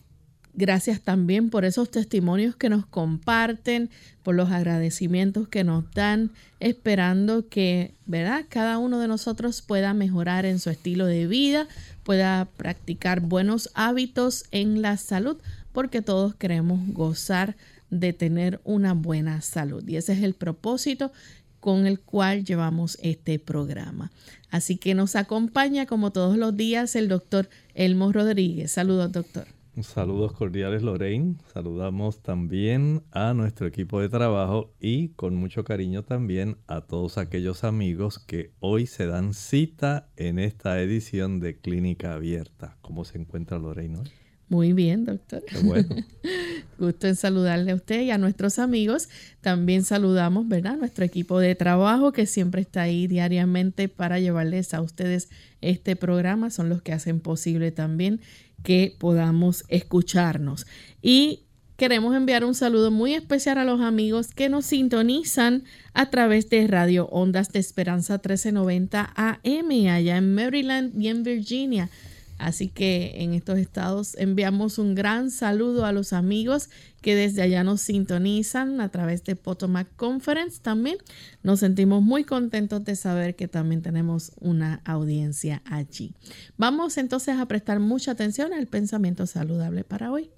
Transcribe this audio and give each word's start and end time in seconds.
Gracias 0.58 1.00
también 1.00 1.50
por 1.50 1.64
esos 1.64 1.88
testimonios 1.88 2.56
que 2.56 2.68
nos 2.68 2.84
comparten, 2.84 3.90
por 4.24 4.34
los 4.34 4.50
agradecimientos 4.50 5.46
que 5.46 5.62
nos 5.62 5.88
dan, 5.92 6.32
esperando 6.58 7.46
que, 7.48 7.94
¿verdad? 8.06 8.44
Cada 8.48 8.78
uno 8.78 8.98
de 8.98 9.06
nosotros 9.06 9.62
pueda 9.62 9.94
mejorar 9.94 10.46
en 10.46 10.58
su 10.58 10.68
estilo 10.68 11.06
de 11.06 11.28
vida, 11.28 11.68
pueda 12.02 12.48
practicar 12.56 13.20
buenos 13.20 13.70
hábitos 13.74 14.46
en 14.50 14.82
la 14.82 14.96
salud, 14.96 15.36
porque 15.70 16.02
todos 16.02 16.34
queremos 16.34 16.80
gozar 16.88 17.56
de 17.90 18.12
tener 18.12 18.60
una 18.64 18.94
buena 18.94 19.40
salud. 19.42 19.86
Y 19.86 19.94
ese 19.94 20.14
es 20.14 20.24
el 20.24 20.34
propósito 20.34 21.12
con 21.60 21.86
el 21.86 22.00
cual 22.00 22.44
llevamos 22.44 22.98
este 23.00 23.38
programa. 23.38 24.10
Así 24.50 24.76
que 24.76 24.96
nos 24.96 25.14
acompaña 25.14 25.86
como 25.86 26.10
todos 26.10 26.36
los 26.36 26.56
días 26.56 26.96
el 26.96 27.06
doctor 27.06 27.48
Elmo 27.74 28.12
Rodríguez. 28.12 28.72
Saludos, 28.72 29.12
doctor. 29.12 29.57
Saludos 29.82 30.32
cordiales 30.32 30.82
Lorraine, 30.82 31.36
saludamos 31.52 32.22
también 32.22 33.02
a 33.12 33.32
nuestro 33.34 33.66
equipo 33.66 34.00
de 34.00 34.08
trabajo 34.08 34.74
y 34.80 35.10
con 35.10 35.36
mucho 35.36 35.62
cariño 35.62 36.02
también 36.02 36.56
a 36.66 36.80
todos 36.80 37.16
aquellos 37.16 37.64
amigos 37.64 38.18
que 38.18 38.52
hoy 38.60 38.86
se 38.86 39.06
dan 39.06 39.34
cita 39.34 40.08
en 40.16 40.38
esta 40.38 40.80
edición 40.80 41.38
de 41.38 41.58
Clínica 41.58 42.14
Abierta. 42.14 42.76
¿Cómo 42.80 43.04
se 43.04 43.18
encuentra 43.18 43.58
Lorraine 43.58 44.00
Muy 44.48 44.72
bien, 44.72 45.04
doctor. 45.04 45.44
Qué 45.46 45.58
bueno. 45.60 45.94
Gusto 46.78 47.06
en 47.06 47.16
saludarle 47.16 47.72
a 47.72 47.74
usted 47.74 48.02
y 48.02 48.10
a 48.10 48.18
nuestros 48.18 48.58
amigos. 48.58 49.08
También 49.40 49.84
saludamos, 49.84 50.48
¿verdad? 50.48 50.76
Nuestro 50.76 51.04
equipo 51.04 51.38
de 51.38 51.54
trabajo 51.54 52.12
que 52.12 52.26
siempre 52.26 52.62
está 52.62 52.82
ahí 52.82 53.06
diariamente 53.06 53.88
para 53.88 54.18
llevarles 54.18 54.74
a 54.74 54.80
ustedes 54.80 55.28
este 55.60 55.94
programa. 55.94 56.50
Son 56.50 56.68
los 56.68 56.82
que 56.82 56.92
hacen 56.92 57.20
posible 57.20 57.70
también 57.70 58.20
que 58.62 58.96
podamos 58.98 59.64
escucharnos. 59.68 60.66
Y 61.02 61.44
queremos 61.76 62.14
enviar 62.16 62.44
un 62.44 62.54
saludo 62.54 62.90
muy 62.90 63.14
especial 63.14 63.58
a 63.58 63.64
los 63.64 63.80
amigos 63.80 64.34
que 64.34 64.48
nos 64.48 64.66
sintonizan 64.66 65.64
a 65.94 66.10
través 66.10 66.50
de 66.50 66.66
Radio 66.66 67.06
Ondas 67.06 67.52
de 67.52 67.60
Esperanza 67.60 68.14
1390 68.14 69.12
AM 69.14 69.70
allá 69.88 70.16
en 70.16 70.34
Maryland 70.34 71.00
y 71.00 71.08
en 71.08 71.22
Virginia. 71.22 71.88
Así 72.38 72.68
que 72.68 73.14
en 73.16 73.34
estos 73.34 73.58
estados 73.58 74.14
enviamos 74.16 74.78
un 74.78 74.94
gran 74.94 75.30
saludo 75.30 75.84
a 75.84 75.92
los 75.92 76.12
amigos 76.12 76.70
que 77.00 77.14
desde 77.14 77.42
allá 77.42 77.64
nos 77.64 77.80
sintonizan 77.80 78.80
a 78.80 78.88
través 78.88 79.24
de 79.24 79.36
Potomac 79.36 79.88
Conference 79.96 80.60
también. 80.62 80.98
Nos 81.42 81.60
sentimos 81.60 82.02
muy 82.02 82.24
contentos 82.24 82.84
de 82.84 82.96
saber 82.96 83.34
que 83.36 83.48
también 83.48 83.82
tenemos 83.82 84.32
una 84.40 84.80
audiencia 84.84 85.62
allí. 85.64 86.14
Vamos 86.56 86.96
entonces 86.96 87.36
a 87.38 87.46
prestar 87.46 87.80
mucha 87.80 88.12
atención 88.12 88.52
al 88.52 88.66
pensamiento 88.68 89.26
saludable 89.26 89.84
para 89.84 90.12
hoy. 90.12 90.30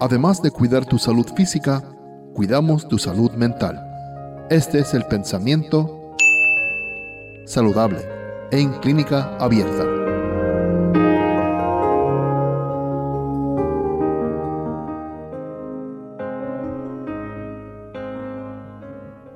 Además 0.00 0.42
de 0.42 0.50
cuidar 0.50 0.86
tu 0.86 0.98
salud 0.98 1.26
física, 1.36 1.82
cuidamos 2.34 2.86
tu 2.86 2.98
salud 2.98 3.32
mental. 3.32 3.84
Este 4.48 4.78
es 4.78 4.94
el 4.94 5.04
pensamiento 5.04 5.97
saludable 7.48 8.00
en 8.52 8.72
clínica 8.80 9.34
abierta. 9.38 9.84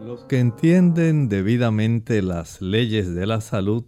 Los 0.05 0.25
que 0.25 0.39
entienden 0.39 1.31
debidamente 1.31 2.21
las 2.21 2.61
leyes 2.61 3.15
de 3.15 3.27
la 3.27 3.41
salud 3.41 3.85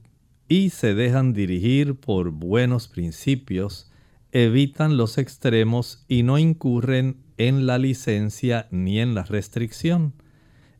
y 0.49 0.71
se 0.71 0.95
dejan 0.95 1.35
dirigir 1.35 2.01
por 2.01 2.31
buenos 2.31 2.89
principios, 2.89 3.93
evitan 4.33 4.97
los 4.97 5.19
extremos 5.19 6.03
y 6.09 6.23
no 6.23 6.39
incurren 6.39 7.19
en 7.37 7.67
la 7.67 7.77
licencia 7.77 8.69
ni 8.71 9.01
en 9.01 9.15
la 9.15 9.25
restricción 9.25 10.15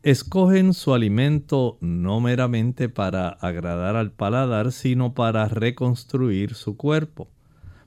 escogen 0.05 0.75
su 0.75 0.93
alimento 0.93 1.79
no 1.81 2.21
meramente 2.21 2.89
para 2.89 3.27
agradar 3.27 3.95
al 3.95 4.11
paladar, 4.11 4.71
sino 4.71 5.15
para 5.15 5.47
reconstruir 5.47 6.53
su 6.53 6.77
cuerpo. 6.77 7.27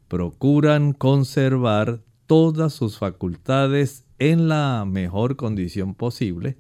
Procuran 0.09 0.95
conservar 0.95 2.01
todas 2.27 2.73
sus 2.73 2.99
facultades 2.99 4.05
en 4.19 4.49
la 4.49 4.85
mejor 4.85 5.37
condición 5.37 5.95
posible 5.95 6.59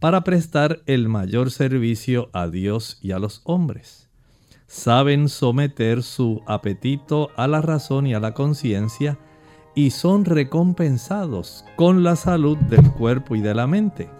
para 0.00 0.24
prestar 0.24 0.82
el 0.86 1.08
mayor 1.08 1.52
servicio 1.52 2.28
a 2.32 2.48
Dios 2.48 2.98
y 3.00 3.12
a 3.12 3.20
los 3.20 3.42
hombres. 3.44 4.10
saben 4.66 5.28
someter 5.28 6.02
su 6.02 6.42
apetito 6.48 7.30
a 7.36 7.46
la 7.46 7.62
razón 7.62 8.08
y 8.08 8.14
a 8.14 8.18
la 8.18 8.34
conciencia 8.34 9.16
y 9.76 9.90
son 9.90 10.24
recompensados 10.24 11.64
con 11.76 12.02
la 12.02 12.16
salud 12.16 12.58
del 12.58 12.90
cuerpo 12.90 13.36
y 13.36 13.40
de 13.40 13.54
la 13.54 13.68
mente. 13.68 14.15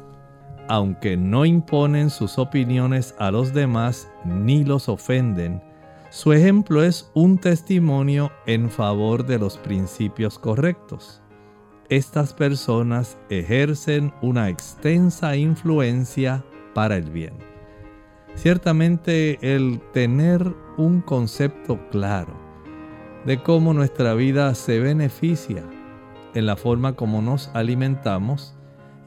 Aunque 0.68 1.16
no 1.16 1.44
imponen 1.44 2.10
sus 2.10 2.38
opiniones 2.38 3.14
a 3.18 3.30
los 3.30 3.54
demás 3.54 4.10
ni 4.24 4.64
los 4.64 4.88
ofenden, 4.88 5.62
su 6.10 6.32
ejemplo 6.32 6.82
es 6.82 7.10
un 7.14 7.38
testimonio 7.38 8.32
en 8.46 8.70
favor 8.70 9.26
de 9.26 9.38
los 9.38 9.58
principios 9.58 10.38
correctos. 10.38 11.22
Estas 11.88 12.32
personas 12.32 13.16
ejercen 13.30 14.12
una 14.22 14.48
extensa 14.48 15.36
influencia 15.36 16.44
para 16.74 16.96
el 16.96 17.10
bien. 17.10 17.34
Ciertamente 18.34 19.38
el 19.40 19.80
tener 19.92 20.52
un 20.76 21.00
concepto 21.00 21.78
claro 21.90 22.34
de 23.24 23.40
cómo 23.42 23.72
nuestra 23.72 24.14
vida 24.14 24.54
se 24.54 24.80
beneficia 24.80 25.62
en 26.34 26.46
la 26.46 26.56
forma 26.56 26.94
como 26.94 27.22
nos 27.22 27.50
alimentamos 27.54 28.56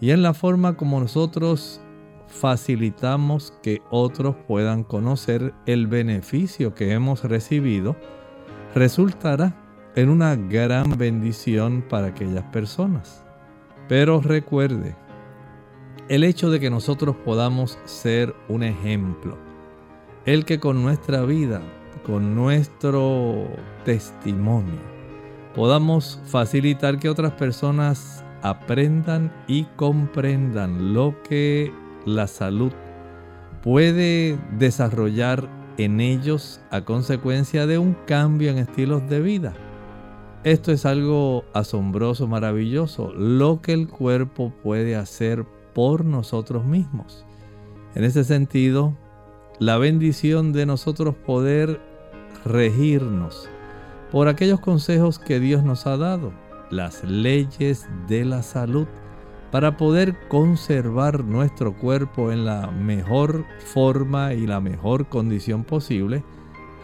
y 0.01 0.12
en 0.12 0.24
la 0.24 0.34
forma 0.34 0.78
como 0.78 1.00
nosotros 1.00 1.81
facilitamos 2.28 3.54
que 3.62 3.81
otros 3.90 4.36
puedan 4.48 4.84
conocer 4.84 5.54
el 5.66 5.88
beneficio 5.88 6.74
que 6.74 6.94
hemos 6.94 7.24
recibido, 7.24 7.96
resultará 8.75 9.56
en 9.96 10.10
una 10.10 10.36
gran 10.36 10.98
bendición 10.98 11.84
para 11.90 12.07
aquellas 12.07 12.44
personas. 12.46 13.25
Pero 13.88 14.22
recuerde, 14.22 14.96
el 16.07 16.24
hecho 16.24 16.50
de 16.51 16.60
que 16.60 16.69
nosotros 16.69 17.16
podamos 17.25 17.80
ser 17.86 18.36
un 18.48 18.63
ejemplo, 18.63 19.38
el 20.25 20.46
que 20.46 20.60
con 20.60 20.81
nuestra 20.84 21.24
vida, 21.24 21.62
con 22.06 22.36
nuestro 22.36 23.48
testimonio, 23.84 24.80
podamos 25.56 26.22
facilitar 26.25 27.00
que 27.00 27.10
otras 27.10 27.34
personas 27.34 28.24
aprendan 28.41 29.31
y 29.47 29.65
comprendan 29.75 30.94
lo 30.94 31.15
que 31.24 31.74
la 32.06 32.27
salud 32.27 32.71
puede 33.62 34.38
desarrollar 34.57 35.50
en 35.77 36.00
ellos 36.01 36.62
a 36.71 36.81
consecuencia 36.81 37.65
de 37.65 37.77
un 37.77 37.95
cambio 38.06 38.51
en 38.51 38.57
estilos 38.57 39.07
de 39.09 39.21
vida. 39.21 39.53
Esto 40.44 40.71
es 40.71 40.86
algo 40.86 41.44
asombroso, 41.53 42.27
maravilloso, 42.27 43.13
lo 43.13 43.62
que 43.62 43.74
el 43.74 43.88
cuerpo 43.88 44.53
puede 44.63 44.95
hacer 44.95 45.45
por 45.74 46.06
nosotros 46.06 46.65
mismos. 46.65 47.25
En 47.95 48.03
ese 48.03 48.24
sentido, 48.24 48.95
la 49.59 49.77
bendición 49.77 50.53
de 50.53 50.65
nosotros 50.65 51.15
poder 51.15 51.81
regirnos 52.45 53.50
por 54.12 54.27
aquellos 54.27 54.59
consejos 54.59 55.19
que 55.19 55.39
Dios 55.39 55.63
nos 55.63 55.86
ha 55.86 55.97
dado, 55.97 56.31
las 56.69 57.04
leyes 57.04 57.89
de 58.07 58.25
la 58.25 58.44
salud, 58.44 58.88
para 59.51 59.77
poder 59.77 60.16
conservar 60.27 61.24
nuestro 61.24 61.74
cuerpo 61.74 62.31
en 62.31 62.45
la 62.45 62.68
mejor 62.68 63.45
forma 63.74 64.33
y 64.33 64.45
la 64.45 64.60
mejor 64.60 65.10
condición 65.10 65.63
posible, 65.63 66.24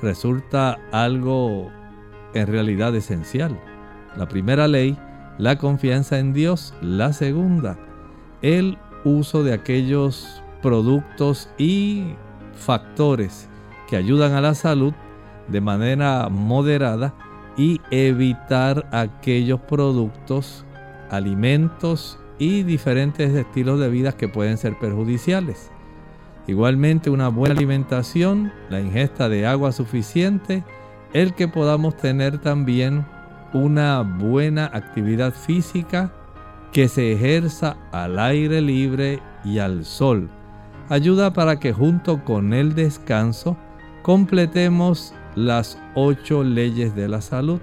resulta 0.02 0.80
algo 0.92 1.70
en 2.34 2.48
realidad 2.48 2.96
esencial. 2.96 3.60
La 4.18 4.28
primera 4.28 4.68
ley, 4.68 4.98
la 5.38 5.58
confianza 5.58 6.18
en 6.18 6.34
Dios. 6.34 6.74
La 6.82 7.14
segunda, 7.14 7.78
el 8.42 8.78
uso 9.04 9.44
de 9.44 9.54
aquellos 9.54 10.42
productos 10.62 11.50
y 11.58 12.16
factores 12.54 13.48
que 13.88 13.98
ayudan 13.98 14.34
a 14.34 14.42
la 14.42 14.56
salud 14.56 14.94
de 15.48 15.62
manera 15.62 16.30
moderada 16.30 17.14
y 17.58 17.82
evitar 17.92 18.88
aquellos 18.92 19.60
productos, 19.62 20.66
alimentos 21.10 22.20
y 22.38 22.64
diferentes 22.64 23.34
estilos 23.34 23.80
de 23.80 23.90
vida 23.90 24.12
que 24.12 24.28
pueden 24.28 24.58
ser 24.58 24.78
perjudiciales. 24.78 25.72
Igualmente 26.48 27.10
una 27.10 27.30
buena 27.30 27.56
alimentación, 27.56 28.52
la 28.70 28.80
ingesta 28.80 29.30
de 29.30 29.48
agua 29.48 29.72
suficiente, 29.72 30.64
el 31.14 31.34
que 31.34 31.48
podamos 31.48 31.98
tener 31.98 32.40
también 32.40 33.06
una 33.54 34.02
buena 34.02 34.66
actividad 34.66 35.34
física 35.34 36.12
que 36.72 36.90
se 36.90 37.14
ejerza 37.14 37.78
al 37.92 38.20
aire 38.20 38.62
libre 38.62 39.22
y 39.46 39.60
al 39.60 39.86
sol. 39.86 40.30
Ayuda 40.90 41.34
para 41.34 41.60
que 41.60 41.72
junto 41.72 42.24
con 42.24 42.54
el 42.54 42.76
descanso 42.76 43.58
completemos 44.04 45.16
las 45.36 45.78
ocho 45.96 46.44
leyes 46.44 46.96
de 46.96 47.08
la 47.08 47.22
salud. 47.22 47.60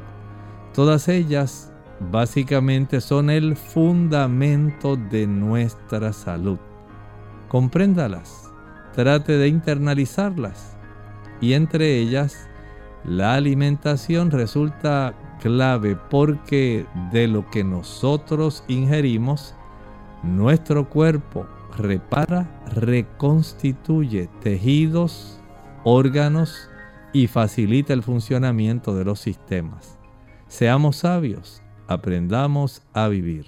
Todas 0.75 1.09
ellas 1.09 1.73
básicamente 2.11 3.01
son 3.01 3.31
el 3.31 3.57
fundamento 3.57 4.97
de 4.97 5.27
nuestra 5.27 6.13
salud. 6.13 6.59
Compréndalas, 7.49 8.51
trate 8.95 9.33
de 9.33 9.49
internalizarlas 9.49 10.77
y 11.41 11.55
entre 11.55 11.99
ellas 11.99 12.49
la 13.05 13.35
alimentación 13.35 14.31
resulta 14.31 15.15
clave 15.43 15.97
porque 15.97 16.87
de 17.11 17.27
lo 17.27 17.51
que 17.51 17.65
nosotros 17.65 18.65
ingerimos, 18.69 19.55
nuestro 20.23 20.89
cuerpo 20.89 21.47
repara, 21.77 22.49
reconstituye 22.75 24.29
tejidos, 24.41 25.41
órganos 25.85 26.71
y 27.13 27.27
facilita 27.27 27.93
el 27.93 28.03
funcionamiento 28.03 28.95
de 28.95 29.05
los 29.05 29.21
sistemas. 29.21 29.99
Seamos 30.49 30.97
sabios, 30.97 31.63
aprendamos 31.87 32.83
a 32.93 33.09
vivir. 33.09 33.47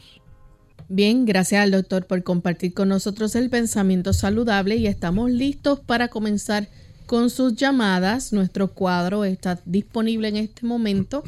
Bien, 0.88 1.24
gracias 1.24 1.62
al 1.62 1.70
doctor 1.70 2.06
por 2.06 2.22
compartir 2.22 2.74
con 2.74 2.88
nosotros 2.90 3.34
el 3.36 3.48
pensamiento 3.48 4.12
saludable 4.12 4.76
y 4.76 4.86
estamos 4.86 5.30
listos 5.30 5.80
para 5.80 6.08
comenzar 6.08 6.68
con 7.06 7.30
sus 7.30 7.56
llamadas. 7.56 8.32
Nuestro 8.32 8.72
cuadro 8.72 9.24
está 9.24 9.60
disponible 9.64 10.28
en 10.28 10.36
este 10.36 10.66
momento 10.66 11.22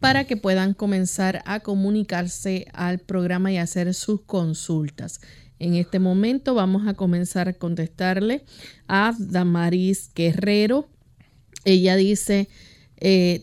para 0.00 0.24
que 0.24 0.36
puedan 0.36 0.74
comenzar 0.74 1.42
a 1.46 1.60
comunicarse 1.60 2.66
al 2.72 2.98
programa 2.98 3.52
y 3.52 3.58
hacer 3.58 3.94
sus 3.94 4.22
consultas. 4.22 5.20
En 5.58 5.74
este 5.74 5.98
momento 5.98 6.54
vamos 6.54 6.86
a 6.86 6.94
comenzar 6.94 7.48
a 7.48 7.54
contestarle 7.54 8.44
a 8.88 9.14
Damaris 9.18 10.10
Guerrero. 10.14 10.88
Ella 11.66 11.96
dice 11.96 12.48
eh, 12.98 13.42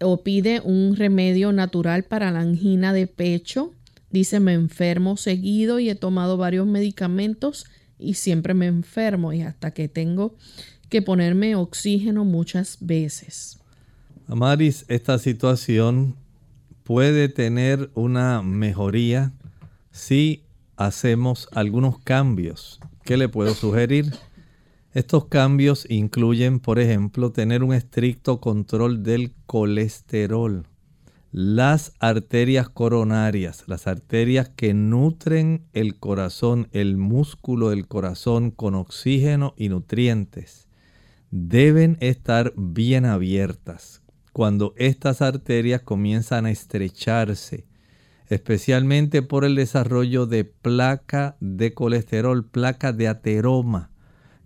o 0.00 0.22
pide 0.22 0.60
un 0.64 0.96
remedio 0.96 1.52
natural 1.52 2.04
para 2.04 2.32
la 2.32 2.40
angina 2.40 2.92
de 2.92 3.06
pecho. 3.06 3.72
Dice, 4.10 4.40
me 4.40 4.54
enfermo 4.54 5.16
seguido 5.16 5.78
y 5.78 5.90
he 5.90 5.94
tomado 5.94 6.36
varios 6.36 6.66
medicamentos 6.66 7.66
y 7.98 8.14
siempre 8.14 8.54
me 8.54 8.66
enfermo 8.66 9.32
y 9.32 9.42
hasta 9.42 9.72
que 9.72 9.88
tengo 9.88 10.34
que 10.88 11.02
ponerme 11.02 11.54
oxígeno 11.54 12.24
muchas 12.24 12.78
veces. 12.80 13.58
Amaris, 14.26 14.86
esta 14.88 15.18
situación 15.18 16.16
puede 16.82 17.28
tener 17.28 17.90
una 17.94 18.42
mejoría 18.42 19.32
si 19.92 20.44
hacemos 20.76 21.46
algunos 21.52 21.98
cambios. 21.98 22.80
¿Qué 23.04 23.18
le 23.18 23.28
puedo 23.28 23.54
sugerir? 23.54 24.12
Estos 24.92 25.26
cambios 25.26 25.86
incluyen, 25.88 26.58
por 26.58 26.80
ejemplo, 26.80 27.30
tener 27.30 27.62
un 27.62 27.72
estricto 27.72 28.40
control 28.40 29.04
del 29.04 29.32
colesterol, 29.46 30.66
las 31.30 31.92
arterias 32.00 32.68
coronarias, 32.68 33.62
las 33.68 33.86
arterias 33.86 34.48
que 34.48 34.74
nutren 34.74 35.64
el 35.74 36.00
corazón, 36.00 36.66
el 36.72 36.96
músculo 36.96 37.70
del 37.70 37.86
corazón 37.86 38.50
con 38.50 38.74
oxígeno 38.74 39.54
y 39.56 39.68
nutrientes. 39.68 40.66
Deben 41.30 41.96
estar 42.00 42.52
bien 42.56 43.06
abiertas 43.06 44.02
cuando 44.32 44.74
estas 44.76 45.22
arterias 45.22 45.82
comienzan 45.82 46.46
a 46.46 46.50
estrecharse, 46.50 47.64
especialmente 48.26 49.22
por 49.22 49.44
el 49.44 49.54
desarrollo 49.54 50.26
de 50.26 50.44
placa 50.44 51.36
de 51.38 51.74
colesterol, 51.74 52.44
placa 52.44 52.92
de 52.92 53.06
ateroma, 53.06 53.89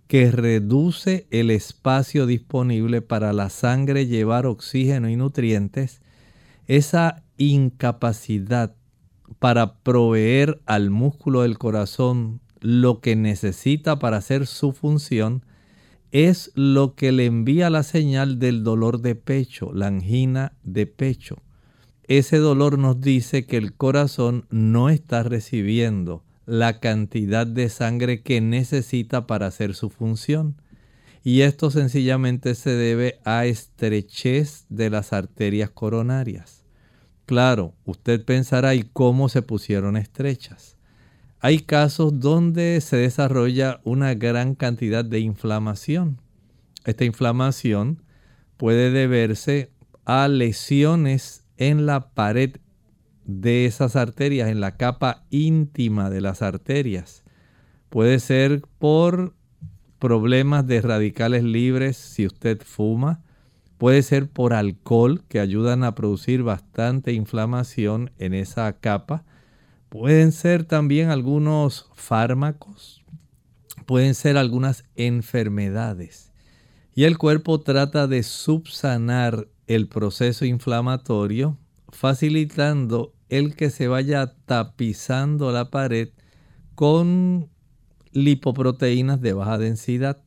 que 0.07 0.31
reduce 0.31 1.27
el 1.31 1.49
espacio 1.49 2.25
disponible 2.25 3.01
para 3.01 3.33
la 3.33 3.49
sangre 3.49 4.05
llevar 4.07 4.45
oxígeno 4.45 5.09
y 5.09 5.15
nutrientes, 5.15 6.01
esa 6.67 7.23
incapacidad 7.37 8.75
para 9.39 9.79
proveer 9.79 10.61
al 10.65 10.89
músculo 10.89 11.41
del 11.41 11.57
corazón 11.57 12.41
lo 12.59 12.99
que 13.01 13.15
necesita 13.15 13.99
para 13.99 14.17
hacer 14.17 14.47
su 14.47 14.71
función, 14.71 15.43
es 16.11 16.51
lo 16.55 16.95
que 16.95 17.11
le 17.11 17.25
envía 17.25 17.69
la 17.69 17.83
señal 17.83 18.39
del 18.39 18.63
dolor 18.63 19.01
de 19.01 19.15
pecho, 19.15 19.73
la 19.73 19.87
angina 19.87 20.53
de 20.63 20.87
pecho. 20.87 21.37
Ese 22.07 22.37
dolor 22.37 22.77
nos 22.77 23.01
dice 23.01 23.45
que 23.45 23.57
el 23.57 23.73
corazón 23.73 24.45
no 24.49 24.89
está 24.89 25.23
recibiendo 25.23 26.23
la 26.45 26.79
cantidad 26.79 27.47
de 27.47 27.69
sangre 27.69 28.21
que 28.21 28.41
necesita 28.41 29.27
para 29.27 29.47
hacer 29.47 29.75
su 29.75 29.89
función. 29.89 30.55
y 31.27 31.41
esto 31.41 31.71
sencillamente 31.71 32.53
se 32.53 32.69
debe 32.69 33.19
a 33.25 33.47
estrechez 33.47 34.67
de 34.69 34.91
las 34.91 35.11
arterias 35.11 35.71
coronarias. 35.71 36.63
Claro, 37.25 37.73
usted 37.83 38.23
pensará, 38.23 38.75
¿y 38.75 38.83
cómo 38.83 39.27
se 39.27 39.41
pusieron 39.41 39.97
estrechas? 39.97 40.77
Hay 41.39 41.61
casos 41.61 42.19
donde 42.19 42.79
se 42.81 42.97
desarrolla 42.97 43.81
una 43.83 44.13
gran 44.13 44.53
cantidad 44.53 45.03
de 45.03 45.19
inflamación. 45.19 46.21
Esta 46.85 47.05
inflamación 47.05 48.03
puede 48.57 48.91
deberse 48.91 49.71
a 50.05 50.27
lesiones 50.27 51.43
en 51.57 51.87
la 51.87 52.09
pared 52.13 52.57
de 53.25 53.65
esas 53.65 53.95
arterias, 53.95 54.49
en 54.49 54.59
la 54.59 54.77
capa 54.77 55.23
íntima 55.29 56.09
de 56.09 56.21
las 56.21 56.41
arterias. 56.41 57.23
Puede 57.89 58.19
ser 58.19 58.61
por 58.79 59.33
problemas 59.99 60.67
de 60.67 60.81
radicales 60.81 61.43
libres 61.43 61.97
si 61.97 62.25
usted 62.25 62.61
fuma. 62.63 63.23
Puede 63.77 64.03
ser 64.03 64.29
por 64.29 64.53
alcohol 64.53 65.23
que 65.27 65.39
ayudan 65.39 65.83
a 65.83 65.95
producir 65.95 66.43
bastante 66.43 67.13
inflamación 67.13 68.11
en 68.19 68.33
esa 68.33 68.71
capa. 68.73 69.25
Pueden 69.89 70.31
ser 70.31 70.63
también 70.63 71.09
algunos 71.09 71.89
fármacos. 71.93 73.03
Pueden 73.85 74.13
ser 74.13 74.37
algunas 74.37 74.85
enfermedades. 74.95 76.31
Y 76.93 77.03
el 77.03 77.17
cuerpo 77.17 77.59
trata 77.59 78.07
de 78.07 78.23
subsanar 78.23 79.47
el 79.67 79.87
proceso 79.87 80.45
inflamatorio 80.45 81.57
facilitando 81.89 83.14
el 83.29 83.55
que 83.55 83.69
se 83.69 83.87
vaya 83.87 84.35
tapizando 84.45 85.51
la 85.51 85.69
pared 85.71 86.09
con 86.75 87.49
lipoproteínas 88.11 89.21
de 89.21 89.33
baja 89.33 89.57
densidad. 89.57 90.21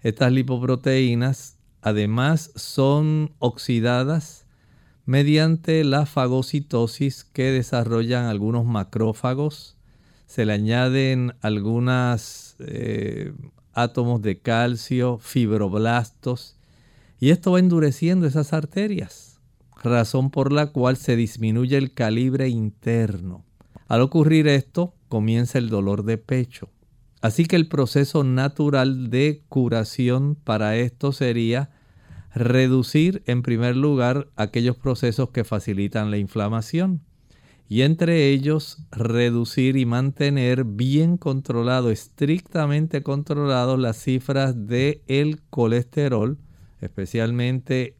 Estas 0.00 0.32
lipoproteínas 0.32 1.58
además 1.80 2.52
son 2.56 3.32
oxidadas 3.38 4.46
mediante 5.04 5.84
la 5.84 6.06
fagocitosis 6.06 7.24
que 7.24 7.50
desarrollan 7.50 8.26
algunos 8.26 8.64
macrófagos. 8.64 9.76
Se 10.26 10.46
le 10.46 10.52
añaden 10.52 11.34
algunos 11.40 12.56
eh, 12.60 13.32
átomos 13.72 14.22
de 14.22 14.38
calcio, 14.40 15.18
fibroblastos, 15.18 16.56
y 17.18 17.30
esto 17.30 17.52
va 17.52 17.58
endureciendo 17.58 18.26
esas 18.26 18.52
arterias, 18.52 19.31
razón 19.82 20.30
por 20.30 20.52
la 20.52 20.68
cual 20.68 20.96
se 20.96 21.16
disminuye 21.16 21.76
el 21.76 21.92
calibre 21.92 22.48
interno. 22.48 23.44
Al 23.88 24.00
ocurrir 24.00 24.48
esto, 24.48 24.94
comienza 25.08 25.58
el 25.58 25.68
dolor 25.68 26.04
de 26.04 26.18
pecho. 26.18 26.70
Así 27.20 27.44
que 27.44 27.56
el 27.56 27.68
proceso 27.68 28.24
natural 28.24 29.10
de 29.10 29.42
curación 29.48 30.34
para 30.34 30.76
esto 30.76 31.12
sería 31.12 31.70
reducir 32.34 33.22
en 33.26 33.42
primer 33.42 33.76
lugar 33.76 34.28
aquellos 34.36 34.76
procesos 34.76 35.30
que 35.30 35.44
facilitan 35.44 36.10
la 36.10 36.18
inflamación 36.18 37.02
y 37.68 37.82
entre 37.82 38.28
ellos 38.28 38.78
reducir 38.90 39.76
y 39.76 39.86
mantener 39.86 40.64
bien 40.64 41.16
controlado, 41.16 41.90
estrictamente 41.90 43.02
controlado 43.02 43.76
las 43.76 43.96
cifras 43.96 44.66
de 44.66 45.02
el 45.06 45.40
colesterol, 45.48 46.38
especialmente 46.80 47.96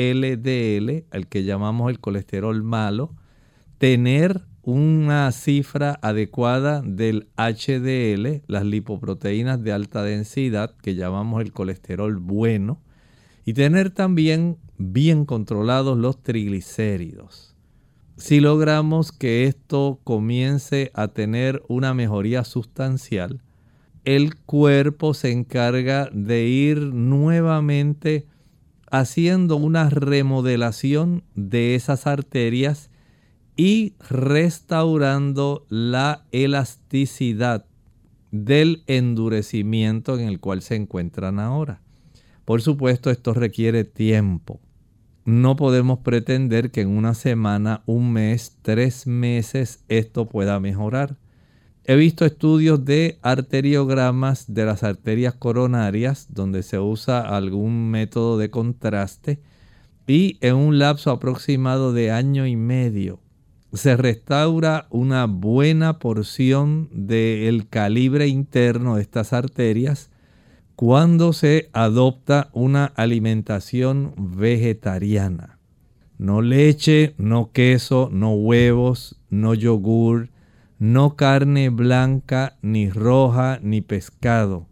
LDL, 0.00 1.04
el 1.12 1.26
que 1.28 1.44
llamamos 1.44 1.90
el 1.90 2.00
colesterol 2.00 2.62
malo, 2.62 3.14
tener 3.78 4.42
una 4.62 5.30
cifra 5.32 5.98
adecuada 6.02 6.82
del 6.82 7.28
HDL, 7.36 8.42
las 8.46 8.64
lipoproteínas 8.64 9.62
de 9.62 9.72
alta 9.72 10.02
densidad, 10.02 10.74
que 10.82 10.94
llamamos 10.94 11.42
el 11.42 11.52
colesterol 11.52 12.16
bueno, 12.16 12.80
y 13.44 13.54
tener 13.54 13.90
también 13.90 14.58
bien 14.78 15.24
controlados 15.24 15.98
los 15.98 16.22
triglicéridos. 16.22 17.56
Si 18.16 18.40
logramos 18.40 19.12
que 19.12 19.44
esto 19.44 19.98
comience 20.04 20.90
a 20.94 21.08
tener 21.08 21.62
una 21.68 21.94
mejoría 21.94 22.44
sustancial, 22.44 23.40
el 24.04 24.36
cuerpo 24.36 25.14
se 25.14 25.32
encarga 25.32 26.08
de 26.12 26.46
ir 26.46 26.78
nuevamente 26.78 28.26
haciendo 28.90 29.56
una 29.56 29.88
remodelación 29.88 31.22
de 31.34 31.74
esas 31.74 32.06
arterias 32.06 32.90
y 33.56 33.94
restaurando 34.08 35.66
la 35.68 36.24
elasticidad 36.32 37.66
del 38.30 38.82
endurecimiento 38.86 40.18
en 40.18 40.28
el 40.28 40.40
cual 40.40 40.62
se 40.62 40.76
encuentran 40.76 41.38
ahora. 41.38 41.80
Por 42.44 42.62
supuesto, 42.62 43.10
esto 43.10 43.34
requiere 43.34 43.84
tiempo. 43.84 44.60
No 45.24 45.56
podemos 45.56 46.00
pretender 46.00 46.70
que 46.70 46.80
en 46.80 46.88
una 46.88 47.14
semana, 47.14 47.82
un 47.86 48.12
mes, 48.12 48.56
tres 48.62 49.06
meses 49.06 49.84
esto 49.88 50.28
pueda 50.28 50.58
mejorar. 50.58 51.16
He 51.90 51.96
visto 51.96 52.24
estudios 52.24 52.84
de 52.84 53.18
arteriogramas 53.20 54.54
de 54.54 54.64
las 54.64 54.84
arterias 54.84 55.34
coronarias 55.34 56.28
donde 56.30 56.62
se 56.62 56.78
usa 56.78 57.18
algún 57.18 57.90
método 57.90 58.38
de 58.38 58.48
contraste 58.48 59.40
y 60.06 60.38
en 60.40 60.54
un 60.54 60.78
lapso 60.78 61.10
aproximado 61.10 61.92
de 61.92 62.12
año 62.12 62.46
y 62.46 62.54
medio 62.54 63.18
se 63.72 63.96
restaura 63.96 64.86
una 64.90 65.26
buena 65.26 65.98
porción 65.98 66.88
del 66.92 67.66
calibre 67.68 68.28
interno 68.28 68.94
de 68.94 69.02
estas 69.02 69.32
arterias 69.32 70.10
cuando 70.76 71.32
se 71.32 71.70
adopta 71.72 72.50
una 72.52 72.84
alimentación 72.84 74.14
vegetariana. 74.16 75.58
No 76.18 76.40
leche, 76.40 77.14
no 77.18 77.50
queso, 77.50 78.10
no 78.12 78.34
huevos, 78.34 79.16
no 79.28 79.54
yogur, 79.54 80.28
no 80.80 81.14
carne 81.14 81.68
blanca, 81.68 82.56
ni 82.62 82.88
roja, 82.88 83.60
ni 83.62 83.82
pescado. 83.82 84.66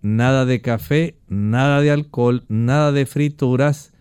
Nada 0.00 0.46
de 0.46 0.62
café, 0.62 1.18
nada 1.28 1.80
de 1.80 1.90
alcohol, 1.90 2.44
nada 2.48 2.92
de 2.92 3.04
frituras, 3.04 3.92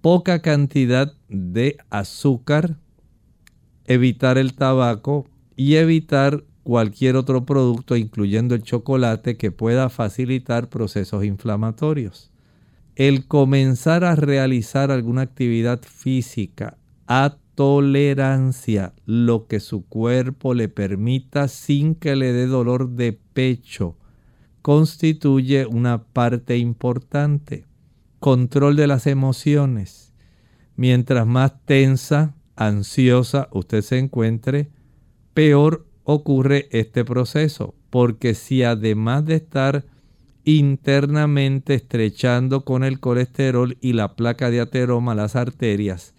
poca 0.00 0.40
cantidad 0.40 1.12
de 1.28 1.78
azúcar, 1.90 2.76
evitar 3.86 4.38
el 4.38 4.54
tabaco 4.54 5.26
y 5.56 5.74
evitar 5.74 6.44
cualquier 6.62 7.16
otro 7.16 7.44
producto, 7.44 7.96
incluyendo 7.96 8.54
el 8.54 8.62
chocolate, 8.62 9.36
que 9.36 9.50
pueda 9.50 9.90
facilitar 9.90 10.68
procesos 10.68 11.24
inflamatorios. 11.24 12.30
El 12.94 13.26
comenzar 13.26 14.04
a 14.04 14.14
realizar 14.14 14.92
alguna 14.92 15.22
actividad 15.22 15.82
física 15.82 16.78
a 17.08 17.36
tolerancia, 17.54 18.94
lo 19.06 19.46
que 19.46 19.60
su 19.60 19.86
cuerpo 19.86 20.54
le 20.54 20.68
permita 20.68 21.48
sin 21.48 21.94
que 21.94 22.16
le 22.16 22.32
dé 22.32 22.46
dolor 22.46 22.90
de 22.90 23.12
pecho, 23.12 23.96
constituye 24.62 25.66
una 25.66 26.04
parte 26.04 26.56
importante. 26.58 27.66
Control 28.18 28.76
de 28.76 28.86
las 28.86 29.06
emociones. 29.06 30.12
Mientras 30.76 31.26
más 31.26 31.52
tensa, 31.64 32.34
ansiosa 32.56 33.48
usted 33.52 33.82
se 33.82 33.98
encuentre, 33.98 34.70
peor 35.34 35.86
ocurre 36.04 36.68
este 36.70 37.04
proceso, 37.04 37.74
porque 37.90 38.34
si 38.34 38.62
además 38.62 39.24
de 39.26 39.36
estar 39.36 39.84
internamente 40.44 41.74
estrechando 41.74 42.64
con 42.64 42.84
el 42.84 43.00
colesterol 43.00 43.78
y 43.80 43.92
la 43.92 44.14
placa 44.14 44.50
de 44.50 44.60
ateroma 44.60 45.14
las 45.14 45.36
arterias, 45.36 46.13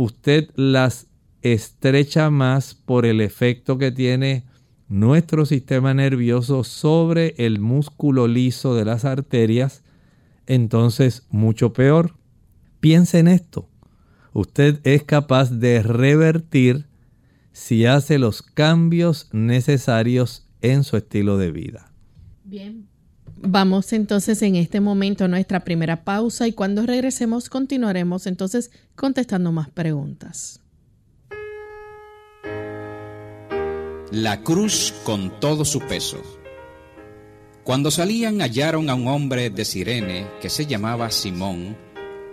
usted 0.00 0.48
las 0.54 1.08
estrecha 1.42 2.30
más 2.30 2.74
por 2.74 3.04
el 3.04 3.20
efecto 3.20 3.76
que 3.76 3.92
tiene 3.92 4.44
nuestro 4.88 5.44
sistema 5.44 5.92
nervioso 5.92 6.64
sobre 6.64 7.34
el 7.36 7.60
músculo 7.60 8.26
liso 8.26 8.74
de 8.74 8.86
las 8.86 9.04
arterias, 9.04 9.82
entonces 10.46 11.26
mucho 11.28 11.74
peor. 11.74 12.14
Piense 12.80 13.18
en 13.18 13.28
esto. 13.28 13.68
Usted 14.32 14.80
es 14.84 15.04
capaz 15.04 15.50
de 15.50 15.82
revertir 15.82 16.86
si 17.52 17.84
hace 17.84 18.18
los 18.18 18.40
cambios 18.40 19.28
necesarios 19.32 20.48
en 20.62 20.82
su 20.82 20.96
estilo 20.96 21.36
de 21.36 21.50
vida. 21.52 21.92
Bien. 22.44 22.89
Vamos 23.42 23.94
entonces 23.94 24.42
en 24.42 24.54
este 24.56 24.80
momento 24.80 25.24
a 25.24 25.28
nuestra 25.28 25.60
primera 25.60 26.04
pausa 26.04 26.46
y 26.46 26.52
cuando 26.52 26.84
regresemos 26.84 27.48
continuaremos 27.48 28.26
entonces 28.26 28.70
contestando 28.94 29.50
más 29.50 29.70
preguntas. 29.70 30.60
La 34.10 34.42
cruz 34.42 34.92
con 35.04 35.40
todo 35.40 35.64
su 35.64 35.80
peso. 35.80 36.20
Cuando 37.64 37.90
salían 37.90 38.40
hallaron 38.40 38.90
a 38.90 38.94
un 38.94 39.08
hombre 39.08 39.48
de 39.48 39.64
Sirene 39.64 40.26
que 40.42 40.50
se 40.50 40.66
llamaba 40.66 41.10
Simón. 41.10 41.78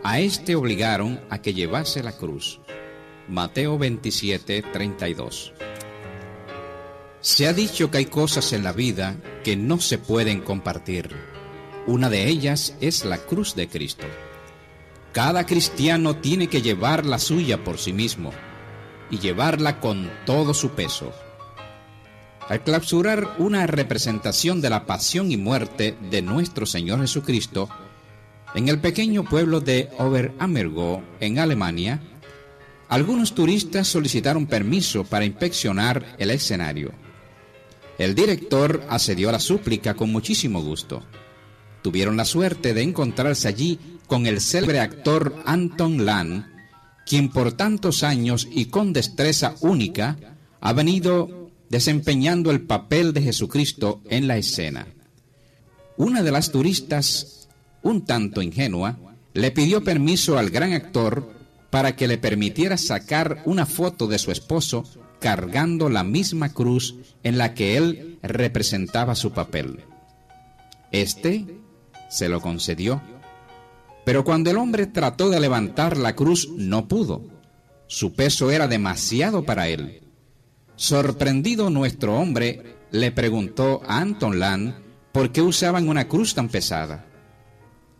A 0.03 0.19
este 0.19 0.55
obligaron 0.55 1.21
a 1.29 1.41
que 1.41 1.53
llevase 1.53 2.03
la 2.03 2.11
cruz. 2.11 2.59
Mateo 3.29 3.77
27, 3.77 4.61
32. 4.73 5.53
Se 7.27 7.45
ha 7.45 7.51
dicho 7.51 7.91
que 7.91 7.97
hay 7.97 8.05
cosas 8.05 8.53
en 8.53 8.63
la 8.63 8.71
vida 8.71 9.17
que 9.43 9.57
no 9.57 9.81
se 9.81 9.97
pueden 9.97 10.39
compartir. 10.39 11.09
Una 11.85 12.09
de 12.09 12.25
ellas 12.25 12.77
es 12.79 13.03
la 13.03 13.17
cruz 13.17 13.53
de 13.53 13.67
Cristo. 13.67 14.05
Cada 15.11 15.45
cristiano 15.45 16.15
tiene 16.15 16.47
que 16.47 16.61
llevar 16.61 17.05
la 17.05 17.19
suya 17.19 17.65
por 17.65 17.79
sí 17.79 17.91
mismo 17.91 18.31
y 19.11 19.19
llevarla 19.19 19.81
con 19.81 20.09
todo 20.25 20.53
su 20.53 20.69
peso. 20.69 21.11
Al 22.47 22.63
clausurar 22.63 23.35
una 23.39 23.67
representación 23.67 24.61
de 24.61 24.69
la 24.69 24.85
pasión 24.85 25.29
y 25.29 25.35
muerte 25.35 25.97
de 26.09 26.21
nuestro 26.21 26.65
Señor 26.65 27.01
Jesucristo, 27.01 27.67
en 28.55 28.69
el 28.69 28.79
pequeño 28.79 29.25
pueblo 29.25 29.59
de 29.59 29.89
Oberammergau, 29.97 31.03
en 31.19 31.39
Alemania, 31.39 31.99
algunos 32.87 33.35
turistas 33.35 33.85
solicitaron 33.85 34.45
permiso 34.45 35.03
para 35.03 35.25
inspeccionar 35.25 36.15
el 36.19 36.31
escenario. 36.31 36.93
El 37.97 38.13
director 38.13 38.85
accedió 38.89 39.29
a 39.29 39.31
la 39.31 39.39
súplica 39.39 39.95
con 39.95 40.11
muchísimo 40.11 40.61
gusto. 40.61 41.03
Tuvieron 41.81 42.17
la 42.17 42.25
suerte 42.25 42.73
de 42.73 42.83
encontrarse 42.83 43.47
allí 43.47 43.79
con 44.07 44.27
el 44.27 44.39
célebre 44.39 44.79
actor 44.79 45.35
Anton 45.45 46.05
Land, 46.05 46.45
quien 47.05 47.29
por 47.29 47.53
tantos 47.53 48.03
años 48.03 48.47
y 48.51 48.65
con 48.65 48.93
destreza 48.93 49.55
única 49.61 50.17
ha 50.59 50.73
venido 50.73 51.49
desempeñando 51.69 52.51
el 52.51 52.61
papel 52.61 53.13
de 53.13 53.21
Jesucristo 53.21 54.01
en 54.09 54.27
la 54.27 54.37
escena. 54.37 54.87
Una 55.97 56.21
de 56.21 56.31
las 56.31 56.51
turistas, 56.51 57.47
un 57.81 58.05
tanto 58.05 58.41
ingenua, 58.41 58.97
le 59.33 59.51
pidió 59.51 59.83
permiso 59.83 60.37
al 60.37 60.49
gran 60.49 60.73
actor 60.73 61.31
para 61.69 61.95
que 61.95 62.07
le 62.07 62.17
permitiera 62.17 62.77
sacar 62.77 63.41
una 63.45 63.65
foto 63.65 64.07
de 64.07 64.19
su 64.19 64.31
esposo 64.31 64.83
cargando 65.19 65.89
la 65.89 66.03
misma 66.03 66.49
cruz 66.53 66.95
en 67.23 67.37
la 67.37 67.53
que 67.53 67.77
él 67.77 68.19
representaba 68.21 69.15
su 69.15 69.31
papel. 69.31 69.81
Este 70.91 71.45
se 72.09 72.29
lo 72.29 72.41
concedió 72.41 73.01
pero 74.07 74.23
cuando 74.23 74.49
el 74.49 74.55
hombre 74.55 74.87
trató 74.87 75.29
de 75.29 75.41
levantar 75.41 75.97
la 75.97 76.15
cruz, 76.15 76.47
no 76.55 76.87
pudo. 76.87 77.23
Su 77.87 78.13
peso 78.13 78.51
era 78.51 78.69
demasiado 78.69 79.43
para 79.43 79.67
él. 79.67 80.01
Sorprendido 80.77 81.69
nuestro 81.69 82.15
hombre, 82.15 82.77
le 82.89 83.11
preguntó 83.11 83.81
a 83.85 83.99
Anton 83.99 84.39
Land 84.39 84.75
por 85.11 85.33
qué 85.33 85.41
usaban 85.41 85.89
una 85.89 86.07
cruz 86.07 86.35
tan 86.35 86.47
pesada. 86.47 87.05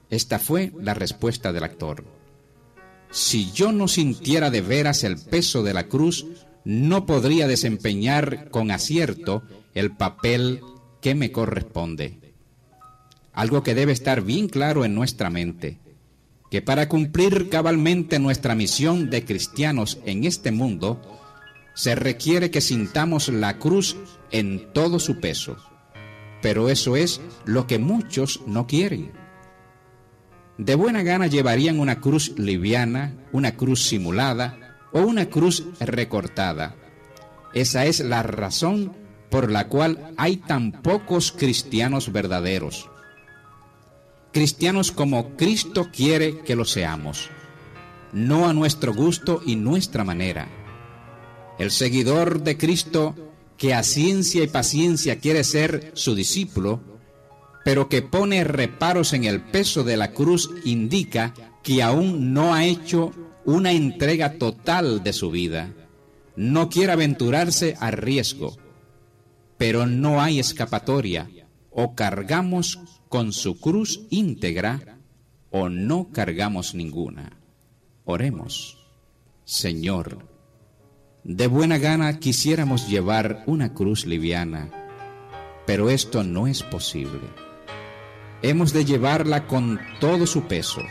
Esta 0.10 0.40
fue 0.40 0.72
la 0.80 0.94
respuesta 0.94 1.52
del 1.52 1.66
actor. 1.66 2.06
Si 3.12 3.52
yo 3.52 3.74
no 3.74 3.90
sintiera 3.90 4.50
de 4.50 4.62
veras 4.62 5.04
el 5.04 5.18
peso 5.18 5.62
de 5.62 5.74
la 5.74 5.90
cruz, 5.90 6.26
no 6.68 7.06
podría 7.06 7.48
desempeñar 7.48 8.50
con 8.52 8.72
acierto 8.72 9.42
el 9.74 9.96
papel 9.96 10.60
que 11.02 11.16
me 11.16 11.32
corresponde. 11.32 12.20
Algo 13.32 13.64
que 13.64 13.74
debe 13.74 13.94
estar 13.94 14.22
bien 14.22 14.50
claro 14.50 14.84
en 14.84 14.94
nuestra 14.94 15.30
mente 15.30 15.80
que 16.52 16.62
para 16.62 16.90
cumplir 16.90 17.48
cabalmente 17.48 18.20
nuestra 18.20 18.54
misión 18.54 19.10
de 19.10 19.24
cristianos 19.24 20.00
en 20.06 20.26
este 20.26 20.52
mundo, 20.52 21.02
se 21.74 21.96
requiere 21.96 22.52
que 22.52 22.60
sintamos 22.60 23.30
la 23.30 23.60
cruz 23.60 23.96
en 24.32 24.74
todo 24.74 25.00
su 25.00 25.22
peso. 25.22 25.56
Pero 26.42 26.68
eso 26.68 26.98
es 26.98 27.22
lo 27.46 27.66
que 27.66 27.80
muchos 27.80 28.42
no 28.46 28.68
quieren. 28.68 29.12
De 30.58 30.76
buena 30.76 31.02
gana 31.04 31.28
llevarían 31.28 31.80
una 31.80 32.02
cruz 32.02 32.38
liviana, 32.38 33.14
una 33.32 33.56
cruz 33.56 33.84
simulada 33.84 34.67
o 34.92 35.02
una 35.02 35.28
cruz 35.28 35.64
recortada. 35.80 36.76
Esa 37.54 37.86
es 37.86 38.00
la 38.00 38.24
razón 38.24 38.94
por 39.30 39.52
la 39.52 39.68
cual 39.68 40.14
hay 40.18 40.38
tan 40.38 40.72
pocos 40.72 41.32
cristianos 41.32 42.12
verdaderos 42.12 42.90
cristianos 44.38 44.92
como 44.92 45.36
Cristo 45.36 45.90
quiere 45.92 46.42
que 46.42 46.56
lo 46.56 46.64
seamos, 46.64 47.30
no 48.14 48.48
a 48.48 48.54
nuestro 48.54 48.94
gusto 48.94 49.42
y 49.44 49.56
nuestra 49.56 50.04
manera. 50.04 50.48
El 51.58 51.72
seguidor 51.72 52.44
de 52.44 52.56
Cristo 52.56 53.16
que 53.58 53.74
a 53.74 53.82
ciencia 53.82 54.44
y 54.44 54.48
paciencia 54.48 55.18
quiere 55.18 55.44
ser 55.44 55.90
su 55.96 56.14
discípulo, 56.14 56.80
pero 57.66 57.90
que 57.90 58.04
pone 58.04 58.44
reparos 58.44 59.14
en 59.14 59.24
el 59.24 59.42
peso 59.42 59.84
de 59.84 59.98
la 59.98 60.12
cruz, 60.12 60.52
indica 60.66 61.34
que 61.64 61.82
aún 61.82 62.32
no 62.32 62.54
ha 62.54 62.64
hecho 62.64 63.12
una 63.48 63.72
entrega 63.72 64.34
total 64.34 65.04
de 65.04 65.14
su 65.14 65.32
vida. 65.32 65.74
No 66.36 66.68
quiere 66.68 66.92
aventurarse 66.92 67.78
a 67.80 67.92
riesgo, 67.92 68.58
pero 69.58 69.86
no 69.86 70.22
hay 70.22 70.40
escapatoria. 70.40 71.30
O 71.72 71.96
cargamos 71.96 72.78
con 73.08 73.32
su 73.32 73.58
cruz 73.58 74.02
íntegra 74.10 74.98
o 75.50 75.70
no 75.70 76.10
cargamos 76.12 76.76
ninguna. 76.76 77.40
Oremos. 78.04 78.86
Señor, 79.46 80.28
de 81.24 81.48
buena 81.48 81.78
gana 81.78 82.20
quisiéramos 82.20 82.90
llevar 82.90 83.44
una 83.46 83.74
cruz 83.74 84.06
liviana, 84.06 84.70
pero 85.66 85.90
esto 85.90 86.22
no 86.22 86.48
es 86.48 86.64
posible. 86.64 87.22
Hemos 88.42 88.74
de 88.74 88.84
llevarla 88.84 89.48
con 89.48 89.80
todo 90.02 90.28
su 90.28 90.48
peso. 90.48 90.82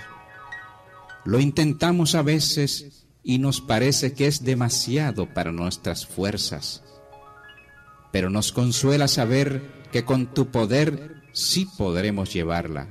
Lo 1.26 1.40
intentamos 1.40 2.14
a 2.14 2.22
veces 2.22 3.04
y 3.24 3.38
nos 3.38 3.60
parece 3.60 4.12
que 4.12 4.28
es 4.28 4.44
demasiado 4.44 5.34
para 5.34 5.50
nuestras 5.50 6.06
fuerzas, 6.06 6.84
pero 8.12 8.30
nos 8.30 8.52
consuela 8.52 9.08
saber 9.08 9.72
que 9.90 10.04
con 10.04 10.32
tu 10.32 10.52
poder 10.52 11.22
sí 11.32 11.68
podremos 11.76 12.32
llevarla. 12.32 12.86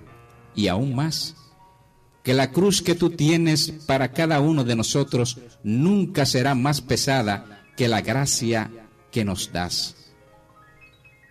Y 0.54 0.68
aún 0.68 0.96
más, 0.96 1.36
que 2.24 2.34
la 2.34 2.52
cruz 2.52 2.82
que 2.82 2.94
tú 2.94 3.12
tienes 3.12 3.72
para 3.72 4.12
cada 4.12 4.42
uno 4.42 4.66
de 4.66 4.76
nosotros 4.76 5.40
nunca 5.64 6.26
será 6.26 6.56
más 6.56 6.82
pesada 6.82 7.64
que 7.78 7.88
la 7.88 8.02
gracia 8.02 8.70
que 9.12 9.24
nos 9.24 9.54
das. 9.54 9.96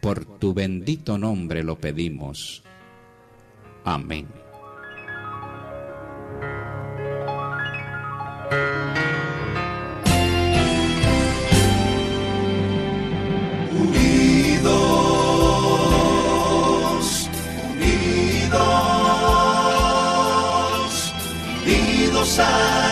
Por 0.01 0.25
tu 0.25 0.55
bendito 0.55 1.19
nombre 1.19 1.63
lo 1.63 1.79
pedimos. 1.79 2.63
Amén. 3.85 4.44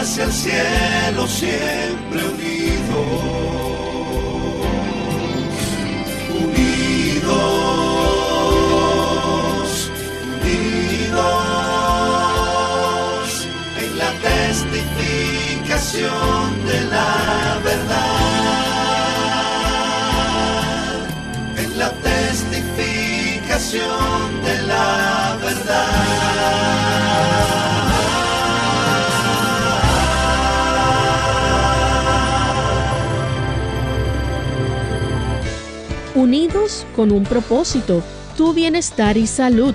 Hacia 0.03 0.25
el 0.25 0.33
cielo 0.33 1.27
siempre 1.27 2.23
unidos, 2.25 2.33
unidos, 2.35 3.62
de 15.93 16.01
la 16.01 17.61
verdad, 17.63 18.17
en 21.59 21.79
la 21.79 21.91
testificación 21.91 24.43
de 24.43 24.63
la 24.63 25.37
verdad. 25.43 25.93
unidos 36.15 36.87
con 36.97 37.13
un 37.13 37.25
propósito, 37.25 38.03
tu 38.37 38.55
bienestar 38.55 39.19
y 39.19 39.27
salud. 39.27 39.75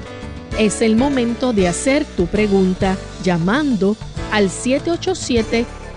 Es 0.57 0.81
el 0.81 0.95
momento 0.95 1.53
de 1.53 1.67
hacer 1.67 2.05
tu 2.05 2.25
pregunta 2.25 2.97
llamando 3.23 3.95
al 4.31 4.49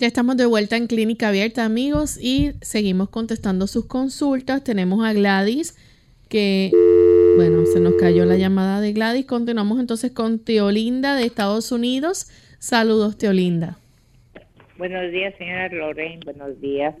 Ya 0.00 0.06
estamos 0.06 0.36
de 0.38 0.46
vuelta 0.46 0.76
en 0.76 0.86
Clínica 0.86 1.28
Abierta, 1.28 1.64
amigos, 1.64 2.18
y 2.20 2.52
seguimos 2.62 3.10
contestando 3.10 3.66
sus 3.66 3.86
consultas. 3.86 4.64
Tenemos 4.64 5.04
a 5.04 5.12
Gladys, 5.12 5.76
que, 6.28 6.72
bueno, 7.36 7.66
se 7.66 7.80
nos 7.80 7.94
cayó 7.94 8.24
la 8.24 8.36
llamada 8.36 8.80
de 8.80 8.92
Gladys. 8.92 9.26
Continuamos 9.26 9.78
entonces 9.78 10.10
con 10.10 10.38
Teolinda 10.38 11.14
de 11.14 11.26
Estados 11.26 11.70
Unidos. 11.70 12.28
Saludos, 12.58 13.18
Teolinda. 13.18 13.78
Buenos 14.78 15.12
días, 15.12 15.34
señora 15.38 15.68
Lorraine. 15.68 16.24
Buenos 16.24 16.60
días. 16.60 16.94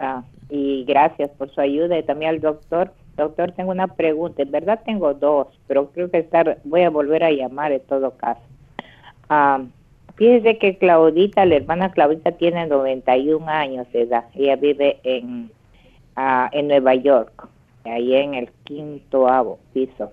Ah, 0.00 0.24
y 0.50 0.84
gracias 0.84 1.30
por 1.38 1.54
su 1.54 1.60
ayuda 1.60 1.98
y 1.98 2.02
también 2.02 2.32
al 2.32 2.40
doctor. 2.40 2.92
Doctor, 3.16 3.52
tengo 3.52 3.70
una 3.70 3.88
pregunta. 3.88 4.42
En 4.42 4.50
verdad 4.50 4.80
tengo 4.84 5.14
dos, 5.14 5.48
pero 5.66 5.90
creo 5.90 6.10
que 6.10 6.18
estar, 6.18 6.58
voy 6.64 6.82
a 6.82 6.90
volver 6.90 7.24
a 7.24 7.30
llamar 7.30 7.72
en 7.72 7.80
todo 7.80 8.16
caso. 8.16 8.40
Ah, 9.28 9.62
fíjese 10.16 10.58
que 10.58 10.78
Claudita, 10.78 11.44
la 11.44 11.56
hermana 11.56 11.92
Claudita, 11.92 12.32
tiene 12.32 12.66
91 12.66 13.48
años 13.48 13.90
de 13.92 14.02
edad. 14.02 14.24
Ella 14.34 14.56
vive 14.56 14.98
en, 15.04 15.50
ah, 16.16 16.48
en 16.52 16.68
Nueva 16.68 16.94
York, 16.94 17.48
ahí 17.84 18.14
en 18.14 18.34
el 18.34 18.50
quinto 18.64 19.58
piso. 19.72 20.10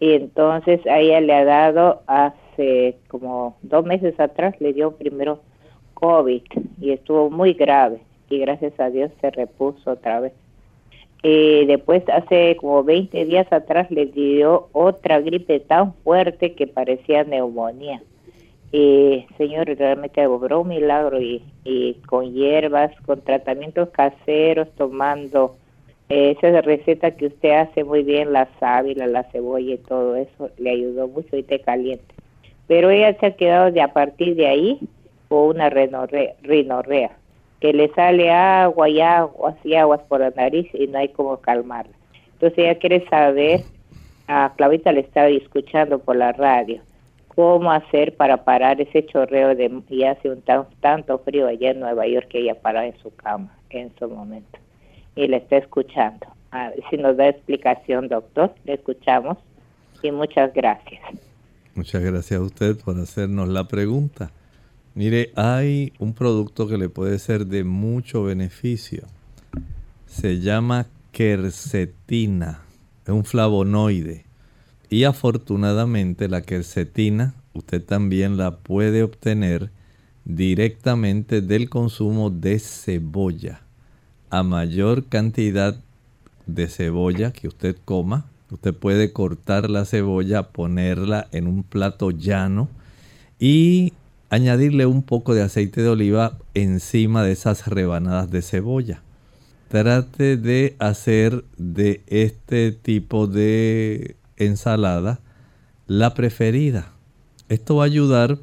Y 0.00 0.12
entonces 0.12 0.84
a 0.86 0.98
ella 0.98 1.20
le 1.20 1.34
ha 1.34 1.44
dado 1.44 2.02
hace 2.06 2.98
como 3.08 3.56
dos 3.62 3.84
meses 3.84 4.18
atrás, 4.18 4.54
le 4.60 4.72
dio 4.72 4.92
primero 4.96 5.40
COVID 5.94 6.42
y 6.80 6.90
estuvo 6.90 7.30
muy 7.30 7.54
grave 7.54 8.00
y 8.28 8.38
gracias 8.38 8.78
a 8.80 8.90
Dios 8.90 9.10
se 9.20 9.30
repuso 9.30 9.92
otra 9.92 10.20
vez. 10.20 10.32
Eh, 11.26 11.64
después, 11.66 12.02
hace 12.10 12.54
como 12.56 12.84
20 12.84 13.24
días 13.24 13.50
atrás, 13.50 13.90
le 13.90 14.04
dio 14.04 14.68
otra 14.72 15.20
gripe 15.20 15.58
tan 15.58 15.94
fuerte 16.04 16.52
que 16.52 16.66
parecía 16.66 17.24
neumonía. 17.24 18.02
Eh, 18.72 19.26
señor, 19.38 19.66
realmente 19.68 20.26
obró 20.26 20.60
un 20.60 20.68
milagro 20.68 21.22
y, 21.22 21.42
con 22.06 22.34
hierbas, 22.34 22.92
con 23.06 23.22
tratamientos 23.22 23.88
caseros, 23.88 24.68
tomando 24.76 25.56
eh, 26.10 26.36
esa 26.38 26.60
receta 26.60 27.12
que 27.12 27.28
usted 27.28 27.52
hace 27.52 27.84
muy 27.84 28.02
bien, 28.02 28.34
la 28.34 28.46
sábila, 28.60 29.06
la 29.06 29.22
cebolla 29.30 29.74
y 29.74 29.78
todo 29.78 30.16
eso, 30.16 30.50
le 30.58 30.72
ayudó 30.72 31.08
mucho 31.08 31.38
y 31.38 31.42
té 31.42 31.58
caliente. 31.60 32.14
Pero 32.66 32.90
ella 32.90 33.16
se 33.18 33.26
ha 33.26 33.36
quedado 33.36 33.72
de 33.72 33.80
a 33.80 33.94
partir 33.94 34.36
de 34.36 34.46
ahí 34.46 34.78
con 35.28 35.56
una 35.56 35.70
rinorrea 35.70 37.16
que 37.64 37.72
le 37.72 37.88
sale 37.94 38.30
agua 38.30 38.90
y 38.90 39.00
aguas 39.00 39.54
y 39.64 39.74
aguas 39.74 40.02
por 40.02 40.20
la 40.20 40.28
nariz 40.28 40.68
y 40.74 40.86
no 40.86 40.98
hay 40.98 41.08
como 41.08 41.38
calmarla. 41.38 41.94
Entonces 42.34 42.58
ella 42.58 42.78
quiere 42.78 43.08
saber, 43.08 43.62
a 44.28 44.52
Clavita 44.54 44.92
le 44.92 45.00
estaba 45.00 45.28
escuchando 45.28 45.98
por 45.98 46.16
la 46.16 46.32
radio, 46.32 46.82
cómo 47.28 47.72
hacer 47.72 48.14
para 48.18 48.44
parar 48.44 48.82
ese 48.82 49.06
chorreo 49.06 49.54
de 49.54 49.80
y 49.88 50.04
hace 50.04 50.28
un 50.28 50.42
tanto 50.42 51.18
frío 51.20 51.46
allá 51.46 51.70
en 51.70 51.80
Nueva 51.80 52.06
York 52.06 52.28
que 52.28 52.40
ella 52.40 52.54
para 52.54 52.84
en 52.84 52.98
su 52.98 53.16
cama 53.16 53.56
en 53.70 53.90
su 53.98 54.10
momento 54.10 54.58
y 55.16 55.26
le 55.26 55.38
está 55.38 55.56
escuchando. 55.56 56.26
Si 56.90 56.98
nos 56.98 57.16
da 57.16 57.28
explicación, 57.28 58.08
doctor, 58.08 58.54
le 58.66 58.74
escuchamos 58.74 59.38
y 60.02 60.10
muchas 60.10 60.52
gracias. 60.52 61.00
Muchas 61.74 62.02
gracias 62.02 62.38
a 62.38 62.42
usted 62.42 62.76
por 62.84 63.00
hacernos 63.00 63.48
la 63.48 63.64
pregunta. 63.64 64.32
Mire, 64.94 65.32
hay 65.34 65.92
un 65.98 66.14
producto 66.14 66.68
que 66.68 66.78
le 66.78 66.88
puede 66.88 67.18
ser 67.18 67.46
de 67.46 67.64
mucho 67.64 68.22
beneficio. 68.22 69.04
Se 70.06 70.40
llama 70.40 70.86
quercetina. 71.10 72.62
Es 73.04 73.12
un 73.12 73.24
flavonoide. 73.24 74.24
Y 74.88 75.04
afortunadamente 75.04 76.28
la 76.28 76.42
quercetina 76.42 77.34
usted 77.54 77.82
también 77.82 78.36
la 78.36 78.58
puede 78.58 79.02
obtener 79.02 79.70
directamente 80.24 81.40
del 81.40 81.68
consumo 81.70 82.30
de 82.30 82.58
cebolla. 82.58 83.62
A 84.30 84.42
mayor 84.42 85.06
cantidad 85.06 85.80
de 86.46 86.68
cebolla 86.68 87.32
que 87.32 87.48
usted 87.48 87.76
coma, 87.84 88.26
usted 88.50 88.74
puede 88.74 89.12
cortar 89.12 89.70
la 89.70 89.84
cebolla, 89.84 90.50
ponerla 90.50 91.28
en 91.32 91.46
un 91.46 91.62
plato 91.62 92.10
llano 92.10 92.68
y 93.38 93.92
añadirle 94.34 94.86
un 94.86 95.02
poco 95.02 95.32
de 95.34 95.42
aceite 95.42 95.80
de 95.80 95.88
oliva 95.88 96.38
encima 96.54 97.22
de 97.22 97.32
esas 97.32 97.68
rebanadas 97.68 98.30
de 98.30 98.42
cebolla. 98.42 99.00
Trate 99.68 100.36
de 100.36 100.74
hacer 100.80 101.44
de 101.56 102.02
este 102.08 102.72
tipo 102.72 103.28
de 103.28 104.16
ensalada 104.36 105.20
la 105.86 106.14
preferida. 106.14 106.90
Esto 107.48 107.76
va 107.76 107.84
a 107.84 107.86
ayudar 107.86 108.38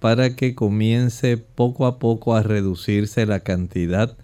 para 0.00 0.34
que 0.34 0.54
comience 0.54 1.36
poco 1.36 1.86
a 1.86 1.98
poco 1.98 2.34
a 2.34 2.42
reducirse 2.42 3.26
la 3.26 3.40
cantidad 3.40 4.16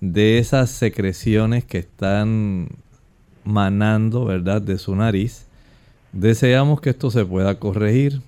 de 0.00 0.38
esas 0.38 0.70
secreciones 0.70 1.64
que 1.64 1.78
están 1.78 2.68
manando, 3.44 4.24
¿verdad?, 4.24 4.62
de 4.62 4.78
su 4.78 4.94
nariz. 4.94 5.46
Deseamos 6.12 6.80
que 6.80 6.90
esto 6.90 7.10
se 7.10 7.24
pueda 7.24 7.58
corregir. 7.58 8.20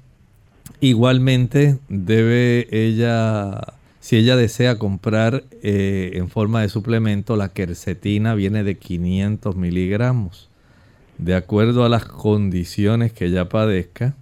Igualmente 0.85 1.79
debe 1.89 2.69
ella, 2.71 3.59
si 4.01 4.17
ella 4.17 4.37
desea 4.37 4.79
comprar 4.79 5.45
eh, 5.63 6.11
en 6.13 6.29
forma 6.29 6.61
de 6.61 6.69
suplemento, 6.69 7.37
la 7.37 7.49
quercetina 7.49 8.35
viene 8.35 8.65
de 8.65 8.77
500 8.77 9.57
miligramos. 9.57 10.51
De 11.17 11.37
acuerdo 11.37 11.87
a 11.87 11.89
las 11.89 12.05
condiciones 12.05 13.15
que 13.15 13.25
ella 13.25 13.49
padezca, 13.49 14.15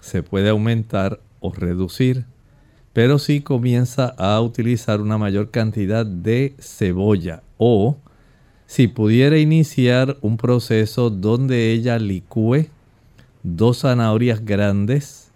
se 0.00 0.24
puede 0.24 0.48
aumentar 0.48 1.20
o 1.38 1.52
reducir. 1.52 2.24
Pero 2.92 3.20
si 3.20 3.40
comienza 3.40 4.08
a 4.18 4.40
utilizar 4.40 5.00
una 5.00 5.18
mayor 5.18 5.52
cantidad 5.52 6.04
de 6.04 6.56
cebolla 6.58 7.44
o 7.58 7.96
si 8.66 8.88
pudiera 8.88 9.38
iniciar 9.38 10.16
un 10.20 10.36
proceso 10.36 11.10
donde 11.10 11.70
ella 11.70 11.96
licúe 12.00 12.66
dos 13.44 13.82
zanahorias 13.82 14.44
grandes, 14.44 15.27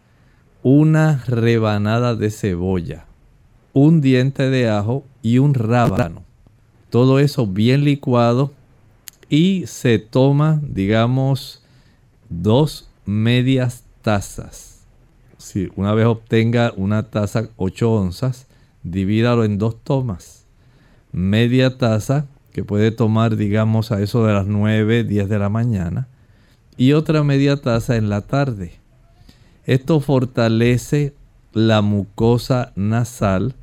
una 0.62 1.22
rebanada 1.26 2.14
de 2.14 2.30
cebolla, 2.30 3.06
un 3.72 4.00
diente 4.00 4.48
de 4.50 4.68
ajo 4.68 5.04
y 5.22 5.38
un 5.38 5.54
rábano. 5.54 6.22
Todo 6.90 7.18
eso 7.18 7.46
bien 7.46 7.84
licuado 7.84 8.52
y 9.28 9.66
se 9.66 9.98
toma, 9.98 10.60
digamos, 10.62 11.62
dos 12.28 12.90
medias 13.06 13.84
tazas. 14.02 14.82
Si 15.38 15.70
una 15.74 15.94
vez 15.94 16.06
obtenga 16.06 16.72
una 16.76 17.04
taza 17.04 17.48
8 17.56 17.92
onzas, 17.92 18.46
divídalo 18.82 19.44
en 19.44 19.58
dos 19.58 19.82
tomas. 19.82 20.44
Media 21.10 21.78
taza 21.78 22.26
que 22.52 22.62
puede 22.62 22.90
tomar, 22.90 23.36
digamos, 23.36 23.90
a 23.90 24.00
eso 24.02 24.24
de 24.24 24.34
las 24.34 24.46
9, 24.46 25.04
10 25.04 25.28
de 25.28 25.38
la 25.38 25.48
mañana. 25.48 26.08
Y 26.76 26.92
otra 26.92 27.24
media 27.24 27.56
taza 27.56 27.96
en 27.96 28.08
la 28.08 28.20
tarde. 28.20 28.81
Esto 29.64 30.00
fortalece 30.00 31.14
la 31.52 31.82
mucosa 31.82 32.72
nasal 32.74 33.54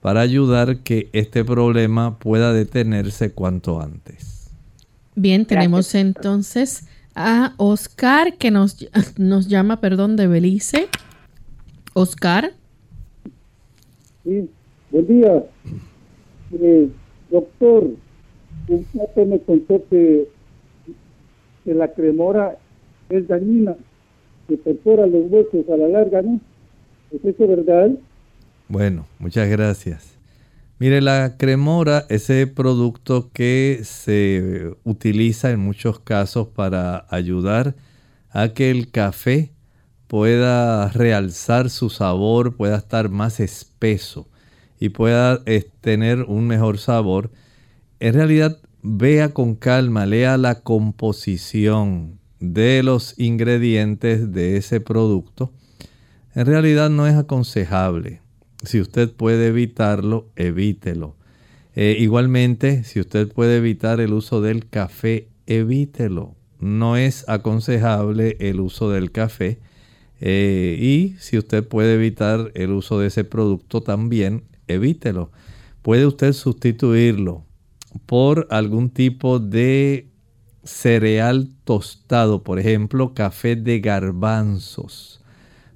para 0.00 0.20
ayudar 0.20 0.78
que 0.78 1.08
este 1.12 1.44
problema 1.44 2.18
pueda 2.18 2.52
detenerse 2.52 3.32
cuanto 3.32 3.80
antes. 3.80 4.50
Bien, 5.14 5.46
tenemos 5.46 5.94
entonces 5.94 6.88
a 7.14 7.54
Oscar 7.58 8.36
que 8.36 8.50
nos, 8.50 8.88
nos 9.16 9.48
llama, 9.48 9.80
perdón, 9.80 10.16
de 10.16 10.26
Belice. 10.26 10.88
Oscar. 11.94 12.52
Sí, 14.24 14.50
buen 14.90 15.06
día. 15.06 15.44
Eh, 16.60 16.90
doctor, 17.30 17.90
usted 18.68 19.26
me 19.26 19.40
contó 19.40 19.82
que, 19.88 20.28
que 21.64 21.74
la 21.74 21.92
cremora 21.92 22.58
es 23.08 23.28
dañina 23.28 23.76
que 24.48 24.56
perfora 24.56 25.06
los 25.06 25.30
huesos 25.30 25.68
a 25.68 25.76
la 25.76 25.88
larga, 25.88 26.22
¿no? 26.22 26.40
¿Es 27.10 27.24
eso 27.24 27.46
verdad? 27.46 27.90
Bueno, 28.68 29.06
muchas 29.18 29.48
gracias. 29.48 30.16
Mire, 30.78 31.00
la 31.00 31.36
cremora, 31.38 32.04
ese 32.10 32.46
producto 32.46 33.30
que 33.32 33.80
se 33.82 34.74
utiliza 34.84 35.50
en 35.50 35.60
muchos 35.60 36.00
casos 36.00 36.48
para 36.48 37.06
ayudar 37.08 37.74
a 38.30 38.48
que 38.48 38.70
el 38.70 38.90
café 38.90 39.52
pueda 40.06 40.90
realzar 40.90 41.70
su 41.70 41.88
sabor, 41.88 42.56
pueda 42.56 42.76
estar 42.76 43.08
más 43.08 43.40
espeso 43.40 44.28
y 44.78 44.90
pueda 44.90 45.40
eh, 45.46 45.64
tener 45.80 46.24
un 46.24 46.46
mejor 46.46 46.78
sabor. 46.78 47.30
En 47.98 48.12
realidad, 48.12 48.58
vea 48.82 49.30
con 49.30 49.54
calma, 49.54 50.04
lea 50.04 50.36
la 50.36 50.60
composición, 50.60 52.15
de 52.40 52.82
los 52.82 53.18
ingredientes 53.18 54.32
de 54.32 54.56
ese 54.56 54.80
producto, 54.80 55.52
en 56.34 56.46
realidad 56.46 56.90
no 56.90 57.06
es 57.06 57.14
aconsejable. 57.14 58.20
Si 58.62 58.80
usted 58.80 59.12
puede 59.12 59.48
evitarlo, 59.48 60.28
evítelo. 60.36 61.16
Eh, 61.74 61.96
igualmente, 61.98 62.84
si 62.84 63.00
usted 63.00 63.32
puede 63.32 63.58
evitar 63.58 64.00
el 64.00 64.12
uso 64.12 64.40
del 64.40 64.68
café, 64.68 65.28
evítelo. 65.46 66.34
No 66.58 66.96
es 66.96 67.28
aconsejable 67.28 68.36
el 68.40 68.60
uso 68.60 68.90
del 68.90 69.12
café. 69.12 69.58
Eh, 70.20 70.78
y 70.80 71.16
si 71.18 71.36
usted 71.36 71.66
puede 71.66 71.94
evitar 71.94 72.50
el 72.54 72.70
uso 72.70 72.98
de 72.98 73.08
ese 73.08 73.24
producto 73.24 73.82
también, 73.82 74.44
evítelo. 74.68 75.30
Puede 75.82 76.06
usted 76.06 76.32
sustituirlo 76.32 77.44
por 78.06 78.46
algún 78.50 78.90
tipo 78.90 79.38
de 79.38 80.05
cereal 80.66 81.48
tostado, 81.64 82.42
por 82.42 82.58
ejemplo, 82.58 83.14
café 83.14 83.56
de 83.56 83.80
garbanzos. 83.80 85.22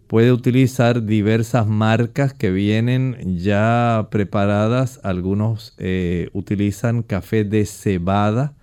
Puede 0.07 0.33
utilizar 0.33 1.05
diversas 1.05 1.69
marcas 1.69 2.35
que 2.35 2.51
vienen 2.51 3.39
ya 3.39 4.09
preparadas. 4.11 4.99
Algunos 5.05 5.75
eh, 5.79 6.31
utilizan 6.33 7.05
café 7.05 7.45
de 7.45 7.65
cebada. 7.65 8.55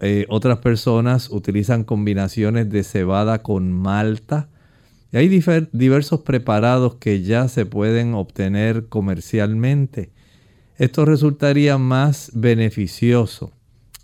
Eh, 0.00 0.24
otras 0.30 0.60
personas 0.60 1.28
utilizan 1.28 1.84
combinaciones 1.84 2.70
de 2.70 2.84
cebada 2.84 3.42
con 3.42 3.70
malta. 3.70 4.48
Y 5.12 5.18
hay 5.18 5.28
diversos 5.72 6.20
preparados 6.20 6.94
que 6.94 7.22
ya 7.22 7.48
se 7.48 7.66
pueden 7.66 8.14
obtener 8.14 8.86
comercialmente. 8.88 10.10
Esto 10.78 11.04
resultaría 11.04 11.76
más 11.76 12.30
beneficioso. 12.34 13.52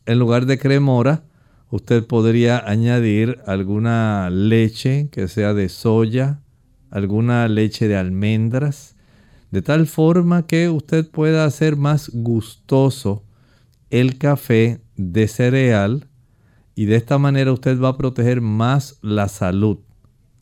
En 0.05 0.19
lugar 0.19 0.45
de 0.45 0.59
cremora, 0.59 1.23
usted 1.71 2.07
podría 2.07 2.59
añadir 2.59 3.39
alguna 3.47 4.31
leche 4.31 5.09
que 5.11 5.29
sea 5.29 5.55
de 5.55 5.69
soya, 5.69 6.41
alguna 6.91 7.49
leche 7.49 7.89
de 7.89 7.97
almendras, 7.97 8.95
de 9.51 9.63
tal 9.63 9.87
forma 9.87 10.47
que 10.47 10.69
usted 10.69 11.09
pueda 11.09 11.45
hacer 11.45 11.77
más 11.77 12.11
gustoso 12.13 13.25
el 13.91 14.19
café 14.19 14.81
de 14.97 15.29
cereal 15.29 16.09
y 16.75 16.87
de 16.87 16.97
esta 16.97 17.19
manera 17.19 17.53
usted 17.53 17.81
va 17.81 17.91
a 17.91 17.97
proteger 17.97 18.41
más 18.41 18.99
la 19.03 19.29
salud. 19.29 19.79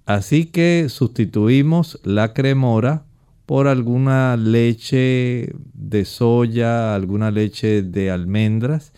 Así 0.06 0.46
que 0.46 0.86
sustituimos 0.88 2.00
la 2.04 2.32
cremora 2.32 3.04
por 3.46 3.68
alguna 3.68 4.36
leche 4.36 5.52
de 5.74 6.04
soya, 6.04 6.94
alguna 6.94 7.30
leche 7.30 7.82
de 7.82 8.10
almendras 8.10 8.92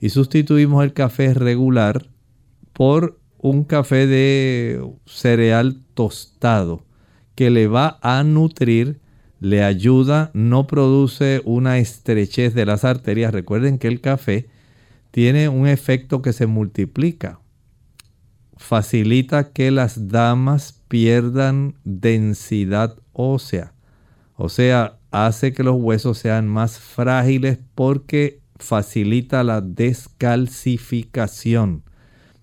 y 0.00 0.10
sustituimos 0.10 0.84
el 0.84 0.92
café 0.92 1.34
regular 1.34 2.08
por 2.72 3.18
un 3.38 3.64
café 3.64 4.06
de 4.06 4.84
cereal 5.06 5.80
tostado 5.94 6.84
que 7.34 7.50
le 7.50 7.68
va 7.68 7.98
a 8.02 8.24
nutrir, 8.24 9.00
le 9.40 9.62
ayuda, 9.62 10.30
no 10.34 10.66
produce 10.66 11.40
una 11.44 11.78
estrechez 11.78 12.54
de 12.54 12.66
las 12.66 12.84
arterias. 12.84 13.32
Recuerden 13.32 13.78
que 13.78 13.86
el 13.86 14.00
café 14.00 14.48
tiene 15.12 15.48
un 15.48 15.68
efecto 15.68 16.20
que 16.20 16.32
se 16.32 16.46
multiplica. 16.46 17.40
Facilita 18.56 19.52
que 19.52 19.70
las 19.70 20.08
damas 20.08 20.82
pierdan 20.88 21.76
densidad 21.84 22.96
ósea. 23.12 23.72
O 24.36 24.48
sea, 24.48 24.98
hace 25.12 25.52
que 25.52 25.62
los 25.62 25.76
huesos 25.76 26.18
sean 26.18 26.48
más 26.48 26.78
frágiles 26.78 27.58
porque 27.74 28.37
facilita 28.58 29.44
la 29.44 29.60
descalcificación. 29.60 31.84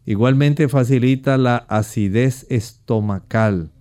Igualmente 0.05 0.69
facilita 0.69 1.37
la 1.37 1.57
acidez 1.57 2.45
estomacal. 2.49 3.71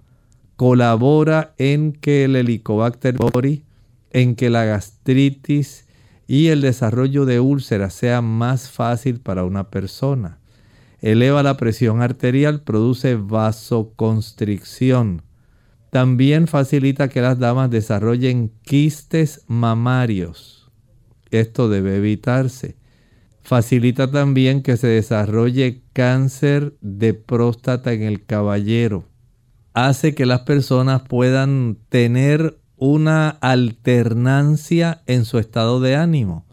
Colabora 0.57 1.55
en 1.59 1.93
que 1.93 2.25
el 2.25 2.35
Helicobacter 2.37 3.17
pylori, 3.17 3.65
en 4.11 4.35
que 4.37 4.51
la 4.51 4.65
gastritis 4.65 5.87
y 6.27 6.49
el 6.49 6.63
desarrollo 6.63 7.27
de 7.27 7.41
úlceras 7.41 7.93
sea 7.93 8.23
más 8.23 8.71
fácil 8.71 9.21
para 9.21 9.45
una 9.45 9.69
persona. 9.71 10.39
Eleva 11.01 11.43
la 11.43 11.57
presión 11.57 12.01
arterial, 12.01 12.63
produce 12.63 13.17
vasoconstricción. 13.17 15.23
También 15.91 16.47
facilita 16.47 17.09
que 17.09 17.21
las 17.21 17.39
damas 17.39 17.71
desarrollen 17.71 18.53
quistes 18.63 19.43
mamarios 19.47 20.64
esto 21.41 21.69
debe 21.69 21.97
evitarse. 21.97 22.77
Facilita 23.43 24.11
también 24.11 24.63
que 24.63 24.77
se 24.77 24.87
desarrolle 24.87 25.83
cáncer 25.93 26.75
de 26.81 27.15
próstata 27.15 27.93
en 27.93 28.03
el 28.03 28.25
caballero. 28.25 29.05
Hace 29.75 30.15
que 30.15 30.25
las 30.25 30.41
personas 30.41 31.03
puedan 31.03 31.77
tener 31.89 32.59
una 32.77 33.29
alternancia 33.29 35.03
en 35.07 35.25
su 35.25 35.39
estado 35.39 35.81
de 35.81 35.97
ánimo, 35.97 36.47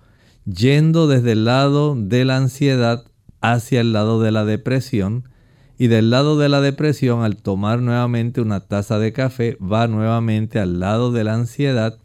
yendo 0.45 1.07
desde 1.07 1.33
el 1.33 1.45
lado 1.45 1.95
de 1.97 2.25
la 2.25 2.37
ansiedad 2.37 3.05
hacia 3.41 3.81
el 3.81 3.93
lado 3.93 4.21
de 4.21 4.31
la 4.31 4.45
depresión 4.45 5.29
y 5.77 5.87
del 5.87 6.11
lado 6.11 6.37
de 6.37 6.47
la 6.47 6.61
depresión 6.61 7.23
al 7.23 7.37
tomar 7.37 7.81
nuevamente 7.81 8.39
una 8.39 8.59
taza 8.59 8.99
de 8.99 9.13
café 9.13 9.57
va 9.59 9.87
nuevamente 9.87 10.59
al 10.59 10.79
lado 10.79 11.11
de 11.11 11.23
la 11.23 11.33
ansiedad 11.33 11.97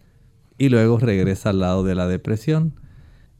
y 0.58 0.68
luego 0.68 0.98
regresa 0.98 1.50
al 1.50 1.60
lado 1.60 1.84
de 1.84 1.94
la 1.94 2.06
depresión. 2.08 2.74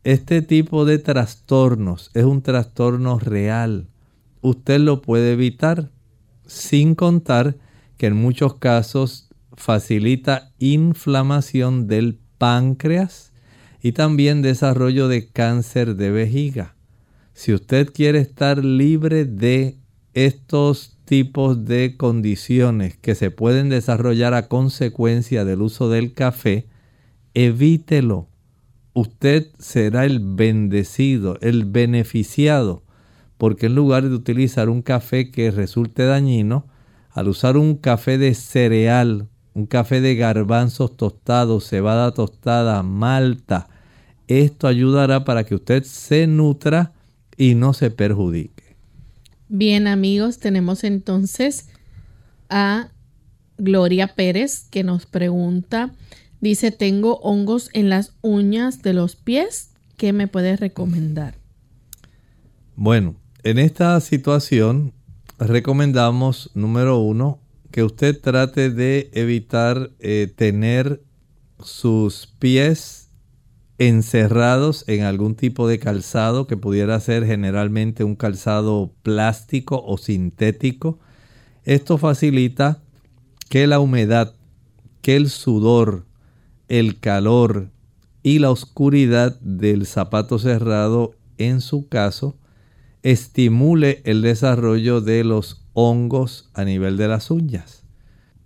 Este 0.04 0.42
tipo 0.42 0.84
de 0.84 0.98
trastornos 0.98 2.10
es 2.14 2.24
un 2.24 2.42
trastorno 2.42 3.18
real. 3.18 3.88
Usted 4.40 4.78
lo 4.80 5.02
puede 5.02 5.32
evitar 5.32 5.90
sin 6.46 6.94
contar 6.94 7.56
que 7.96 8.06
en 8.06 8.16
muchos 8.16 8.54
casos 8.54 9.28
facilita 9.54 10.52
inflamación 10.58 11.86
del 11.88 12.20
páncreas 12.38 13.32
y 13.82 13.92
también 13.92 14.42
desarrollo 14.42 15.08
de 15.08 15.28
cáncer 15.28 15.96
de 15.96 16.10
vejiga. 16.10 16.74
Si 17.32 17.52
usted 17.52 17.92
quiere 17.92 18.18
estar 18.18 18.64
libre 18.64 19.24
de 19.24 19.76
estos 20.14 20.98
tipos 21.04 21.66
de 21.66 21.96
condiciones 21.96 22.96
que 22.96 23.14
se 23.14 23.30
pueden 23.30 23.68
desarrollar 23.68 24.34
a 24.34 24.48
consecuencia 24.48 25.44
del 25.44 25.62
uso 25.62 25.90
del 25.90 26.14
café, 26.14 26.66
evítelo. 27.36 28.28
Usted 28.94 29.48
será 29.58 30.06
el 30.06 30.20
bendecido, 30.20 31.36
el 31.42 31.66
beneficiado, 31.66 32.82
porque 33.36 33.66
en 33.66 33.74
lugar 33.74 34.08
de 34.08 34.14
utilizar 34.14 34.70
un 34.70 34.80
café 34.80 35.30
que 35.30 35.50
resulte 35.50 36.06
dañino, 36.06 36.66
al 37.10 37.28
usar 37.28 37.58
un 37.58 37.76
café 37.76 38.16
de 38.16 38.32
cereal, 38.32 39.28
un 39.52 39.66
café 39.66 40.00
de 40.00 40.16
garbanzos 40.16 40.96
tostados, 40.96 41.68
cebada 41.68 42.12
tostada, 42.12 42.82
malta, 42.82 43.68
esto 44.28 44.66
ayudará 44.66 45.24
para 45.24 45.44
que 45.44 45.56
usted 45.56 45.84
se 45.84 46.26
nutra 46.26 46.94
y 47.36 47.54
no 47.54 47.74
se 47.74 47.90
perjudique. 47.90 48.76
Bien 49.48 49.88
amigos, 49.88 50.38
tenemos 50.38 50.84
entonces 50.84 51.68
a 52.48 52.88
Gloria 53.58 54.14
Pérez 54.14 54.68
que 54.70 54.84
nos 54.84 55.04
pregunta 55.04 55.92
Dice, 56.40 56.70
tengo 56.70 57.18
hongos 57.18 57.70
en 57.72 57.88
las 57.88 58.14
uñas 58.22 58.82
de 58.82 58.92
los 58.92 59.16
pies. 59.16 59.70
¿Qué 59.96 60.12
me 60.12 60.28
puedes 60.28 60.60
recomendar? 60.60 61.34
Bueno, 62.74 63.16
en 63.42 63.58
esta 63.58 63.98
situación 64.00 64.92
recomendamos, 65.38 66.50
número 66.54 66.98
uno, 66.98 67.40
que 67.70 67.82
usted 67.82 68.20
trate 68.20 68.70
de 68.70 69.10
evitar 69.12 69.90
eh, 69.98 70.32
tener 70.34 71.02
sus 71.62 72.26
pies 72.38 73.10
encerrados 73.78 74.84
en 74.88 75.02
algún 75.02 75.34
tipo 75.34 75.68
de 75.68 75.78
calzado 75.78 76.46
que 76.46 76.56
pudiera 76.56 76.98
ser 77.00 77.26
generalmente 77.26 78.04
un 78.04 78.16
calzado 78.16 78.94
plástico 79.02 79.82
o 79.84 79.98
sintético. 79.98 80.98
Esto 81.64 81.98
facilita 81.98 82.82
que 83.48 83.66
la 83.66 83.80
humedad, 83.80 84.34
que 85.02 85.16
el 85.16 85.28
sudor, 85.28 86.05
el 86.68 86.98
calor 87.00 87.70
y 88.22 88.38
la 88.38 88.50
oscuridad 88.50 89.38
del 89.40 89.86
zapato 89.86 90.38
cerrado, 90.38 91.14
en 91.38 91.60
su 91.60 91.88
caso, 91.88 92.36
estimule 93.02 94.02
el 94.04 94.22
desarrollo 94.22 95.00
de 95.00 95.22
los 95.22 95.62
hongos 95.74 96.50
a 96.54 96.64
nivel 96.64 96.96
de 96.96 97.08
las 97.08 97.30
uñas. 97.30 97.84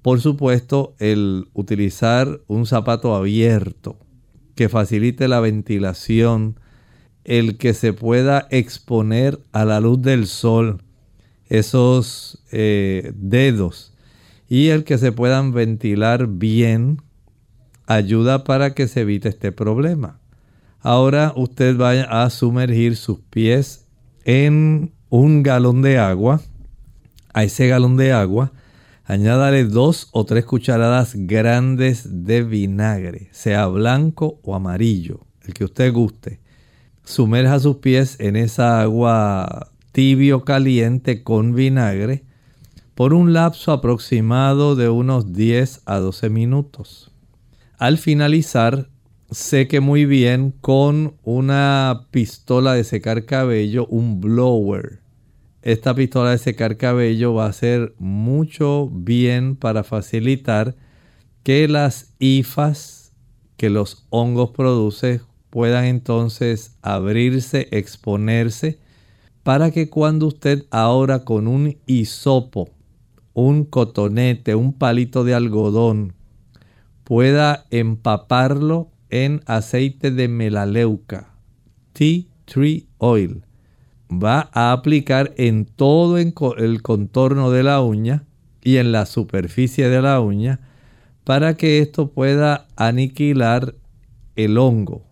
Por 0.02 0.20
supuesto, 0.20 0.94
el 0.98 1.48
utilizar 1.54 2.40
un 2.46 2.66
zapato 2.66 3.14
abierto 3.14 3.96
que 4.54 4.68
facilite 4.68 5.28
la 5.28 5.40
ventilación, 5.40 6.60
el 7.24 7.56
que 7.56 7.72
se 7.72 7.92
pueda 7.92 8.46
exponer 8.50 9.40
a 9.52 9.64
la 9.64 9.80
luz 9.80 10.02
del 10.02 10.26
sol 10.26 10.82
esos 11.48 12.42
eh, 12.52 13.12
dedos 13.14 13.92
y 14.48 14.68
el 14.68 14.84
que 14.84 14.98
se 14.98 15.12
puedan 15.12 15.52
ventilar 15.52 16.26
bien 16.26 17.02
ayuda 17.90 18.44
para 18.44 18.72
que 18.72 18.86
se 18.86 19.00
evite 19.00 19.28
este 19.28 19.50
problema. 19.50 20.20
Ahora 20.80 21.32
usted 21.34 21.76
va 21.76 21.90
a 21.90 22.30
sumergir 22.30 22.96
sus 22.96 23.18
pies 23.18 23.86
en 24.24 24.92
un 25.08 25.42
galón 25.42 25.82
de 25.82 25.98
agua. 25.98 26.40
A 27.34 27.42
ese 27.42 27.66
galón 27.66 27.96
de 27.96 28.12
agua 28.12 28.52
añádale 29.04 29.64
dos 29.64 30.08
o 30.12 30.24
tres 30.24 30.44
cucharadas 30.44 31.14
grandes 31.14 32.24
de 32.24 32.44
vinagre, 32.44 33.28
sea 33.32 33.66
blanco 33.66 34.38
o 34.44 34.54
amarillo, 34.54 35.26
el 35.42 35.52
que 35.52 35.64
usted 35.64 35.92
guste. 35.92 36.38
Sumerja 37.04 37.58
sus 37.58 37.76
pies 37.76 38.20
en 38.20 38.36
esa 38.36 38.80
agua 38.82 39.72
tibio 39.90 40.44
caliente 40.44 41.24
con 41.24 41.56
vinagre 41.56 42.22
por 42.94 43.14
un 43.14 43.32
lapso 43.32 43.72
aproximado 43.72 44.76
de 44.76 44.88
unos 44.88 45.32
10 45.32 45.82
a 45.86 45.98
12 45.98 46.30
minutos. 46.30 47.09
Al 47.80 47.96
finalizar, 47.96 48.90
seque 49.30 49.80
muy 49.80 50.04
bien 50.04 50.50
con 50.50 51.14
una 51.22 52.08
pistola 52.10 52.74
de 52.74 52.84
secar 52.84 53.24
cabello, 53.24 53.86
un 53.86 54.20
blower. 54.20 55.00
Esta 55.62 55.94
pistola 55.94 56.32
de 56.32 56.36
secar 56.36 56.76
cabello 56.76 57.32
va 57.32 57.46
a 57.46 57.48
hacer 57.48 57.94
mucho 57.98 58.90
bien 58.92 59.56
para 59.56 59.82
facilitar 59.82 60.76
que 61.42 61.68
las 61.68 62.12
hifas 62.18 63.14
que 63.56 63.70
los 63.70 64.04
hongos 64.10 64.50
producen 64.50 65.22
puedan 65.48 65.86
entonces 65.86 66.76
abrirse, 66.82 67.66
exponerse, 67.70 68.78
para 69.42 69.70
que 69.70 69.88
cuando 69.88 70.26
usted 70.26 70.66
ahora 70.70 71.24
con 71.24 71.48
un 71.48 71.78
hisopo, 71.86 72.68
un 73.32 73.64
cotonete, 73.64 74.54
un 74.54 74.74
palito 74.74 75.24
de 75.24 75.32
algodón, 75.32 76.19
pueda 77.10 77.66
empaparlo 77.70 78.92
en 79.08 79.42
aceite 79.46 80.12
de 80.12 80.28
melaleuca, 80.28 81.34
tea 81.92 82.22
tree 82.44 82.86
oil, 82.98 83.42
va 84.08 84.48
a 84.52 84.70
aplicar 84.70 85.34
en 85.36 85.64
todo 85.64 86.18
el 86.18 86.82
contorno 86.82 87.50
de 87.50 87.64
la 87.64 87.80
uña 87.80 88.22
y 88.62 88.76
en 88.76 88.92
la 88.92 89.06
superficie 89.06 89.88
de 89.88 90.00
la 90.00 90.20
uña 90.20 90.60
para 91.24 91.56
que 91.56 91.80
esto 91.80 92.12
pueda 92.12 92.68
aniquilar 92.76 93.74
el 94.36 94.56
hongo. 94.56 95.02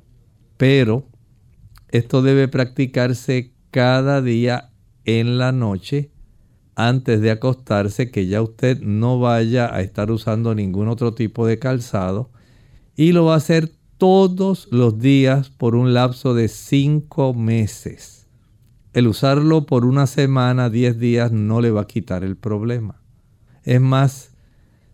Pero 0.56 1.08
esto 1.88 2.22
debe 2.22 2.46
practicarse 2.46 3.50
cada 3.72 4.22
día 4.22 4.70
en 5.04 5.36
la 5.36 5.50
noche 5.50 6.12
antes 6.78 7.20
de 7.20 7.32
acostarse, 7.32 8.08
que 8.12 8.28
ya 8.28 8.40
usted 8.40 8.80
no 8.80 9.18
vaya 9.18 9.74
a 9.74 9.80
estar 9.80 10.12
usando 10.12 10.54
ningún 10.54 10.86
otro 10.86 11.12
tipo 11.12 11.44
de 11.44 11.58
calzado. 11.58 12.30
Y 12.94 13.10
lo 13.10 13.24
va 13.24 13.34
a 13.34 13.38
hacer 13.38 13.72
todos 13.96 14.68
los 14.70 15.00
días 15.00 15.50
por 15.50 15.74
un 15.74 15.92
lapso 15.92 16.34
de 16.34 16.46
cinco 16.46 17.34
meses. 17.34 18.28
El 18.92 19.08
usarlo 19.08 19.66
por 19.66 19.84
una 19.84 20.06
semana, 20.06 20.70
diez 20.70 21.00
días, 21.00 21.32
no 21.32 21.60
le 21.60 21.72
va 21.72 21.80
a 21.80 21.86
quitar 21.88 22.22
el 22.22 22.36
problema. 22.36 23.02
Es 23.64 23.80
más, 23.80 24.30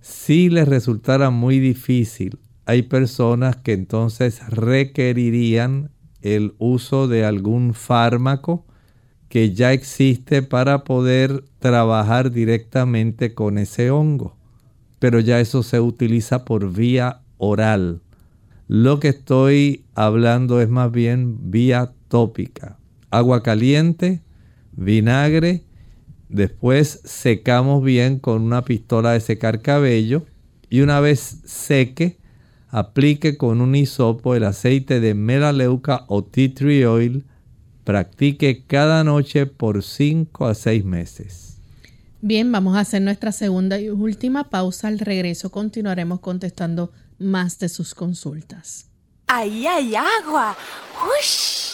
si 0.00 0.48
le 0.48 0.64
resultara 0.64 1.28
muy 1.28 1.58
difícil, 1.58 2.38
hay 2.64 2.84
personas 2.84 3.56
que 3.56 3.74
entonces 3.74 4.40
requerirían 4.48 5.90
el 6.22 6.54
uso 6.56 7.08
de 7.08 7.26
algún 7.26 7.74
fármaco 7.74 8.64
que 9.34 9.52
ya 9.52 9.72
existe 9.72 10.42
para 10.42 10.84
poder 10.84 11.42
trabajar 11.58 12.30
directamente 12.30 13.34
con 13.34 13.58
ese 13.58 13.90
hongo. 13.90 14.36
Pero 15.00 15.18
ya 15.18 15.40
eso 15.40 15.64
se 15.64 15.80
utiliza 15.80 16.44
por 16.44 16.72
vía 16.72 17.22
oral. 17.38 18.00
Lo 18.68 19.00
que 19.00 19.08
estoy 19.08 19.86
hablando 19.96 20.60
es 20.60 20.68
más 20.68 20.92
bien 20.92 21.50
vía 21.50 21.90
tópica. 22.06 22.78
Agua 23.10 23.42
caliente, 23.42 24.22
vinagre 24.70 25.64
Después 26.28 27.00
secamos 27.02 27.82
bien 27.82 28.20
con 28.20 28.40
una 28.40 28.62
pistola 28.62 29.14
de 29.14 29.20
secar 29.20 29.62
cabello 29.62 30.26
y 30.70 30.82
una 30.82 31.00
vez 31.00 31.40
seque, 31.44 32.18
aplique 32.68 33.36
con 33.36 33.60
un 33.60 33.74
hisopo 33.74 34.36
el 34.36 34.44
aceite 34.44 35.00
de 35.00 35.14
melaleuca 35.14 36.04
o 36.06 36.22
tea 36.22 36.54
tree 36.54 36.84
oil. 36.84 37.24
Practique 37.84 38.64
cada 38.66 39.04
noche 39.04 39.46
por 39.46 39.82
5 39.82 40.46
a 40.46 40.54
6 40.54 40.84
meses. 40.84 41.58
Bien, 42.22 42.50
vamos 42.50 42.76
a 42.76 42.80
hacer 42.80 43.02
nuestra 43.02 43.32
segunda 43.32 43.78
y 43.78 43.90
última 43.90 44.44
pausa. 44.44 44.88
Al 44.88 44.98
regreso 44.98 45.50
continuaremos 45.50 46.20
contestando 46.20 46.90
más 47.18 47.58
de 47.58 47.68
sus 47.68 47.94
consultas. 47.94 48.86
¡Ahí 49.26 49.66
hay 49.66 49.94
agua! 49.94 50.56
¡Ush! 51.20 51.73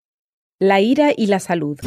La 0.61 0.79
ira 0.79 1.11
y 1.17 1.25
la 1.25 1.39
salud. 1.39 1.79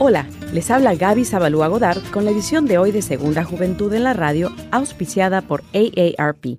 Hola, 0.00 0.26
les 0.52 0.72
habla 0.72 0.96
Gaby 0.96 1.24
Zabalúa 1.24 1.68
Godard 1.68 2.02
con 2.10 2.24
la 2.24 2.32
edición 2.32 2.66
de 2.66 2.78
hoy 2.78 2.90
de 2.90 3.00
Segunda 3.00 3.44
Juventud 3.44 3.94
en 3.94 4.02
la 4.02 4.12
Radio, 4.12 4.50
auspiciada 4.72 5.40
por 5.40 5.62
AARP. 5.72 6.58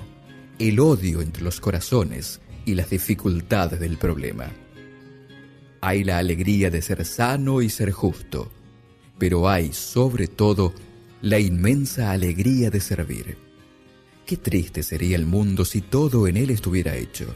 el 0.60 0.78
odio 0.78 1.22
entre 1.22 1.42
los 1.42 1.58
corazones 1.58 2.40
y 2.64 2.76
las 2.76 2.88
dificultades 2.88 3.80
del 3.80 3.98
problema. 3.98 4.52
Hay 5.80 6.04
la 6.04 6.18
alegría 6.18 6.70
de 6.70 6.82
ser 6.82 7.04
sano 7.04 7.62
y 7.62 7.68
ser 7.68 7.90
justo, 7.90 8.52
pero 9.18 9.48
hay 9.48 9.72
sobre 9.72 10.28
todo 10.28 10.72
la 11.20 11.40
inmensa 11.40 12.12
alegría 12.12 12.70
de 12.70 12.80
servir. 12.80 13.43
Qué 14.26 14.38
triste 14.38 14.82
sería 14.82 15.16
el 15.16 15.26
mundo 15.26 15.66
si 15.66 15.82
todo 15.82 16.26
en 16.26 16.38
él 16.38 16.50
estuviera 16.50 16.96
hecho. 16.96 17.34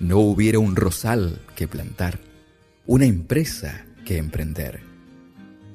No 0.00 0.18
hubiera 0.18 0.58
un 0.58 0.76
rosal 0.76 1.40
que 1.56 1.66
plantar, 1.66 2.20
una 2.84 3.06
empresa 3.06 3.86
que 4.04 4.18
emprender. 4.18 4.82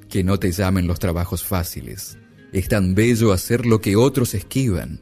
Que 0.08 0.22
no 0.22 0.38
te 0.38 0.52
llamen 0.52 0.86
los 0.86 1.00
trabajos 1.00 1.42
fáciles. 1.42 2.16
Es 2.52 2.68
tan 2.68 2.94
bello 2.94 3.32
hacer 3.32 3.66
lo 3.66 3.80
que 3.80 3.96
otros 3.96 4.34
esquivan. 4.34 5.00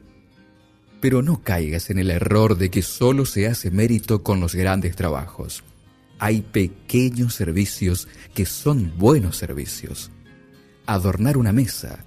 Pero 0.99 1.21
no 1.21 1.43
caigas 1.43 1.91
en 1.91 1.99
el 1.99 2.09
error 2.09 2.57
de 2.57 2.71
que 2.71 2.81
solo 2.81 3.25
se 3.25 3.47
hace 3.47 3.69
mérito 3.69 4.23
con 4.23 4.39
los 4.39 4.55
grandes 4.55 4.95
trabajos. 4.95 5.63
Hay 6.17 6.41
pequeños 6.41 7.35
servicios 7.35 8.07
que 8.33 8.45
son 8.45 8.93
buenos 8.97 9.37
servicios. 9.37 10.09
Adornar 10.87 11.37
una 11.37 11.53
mesa, 11.53 12.03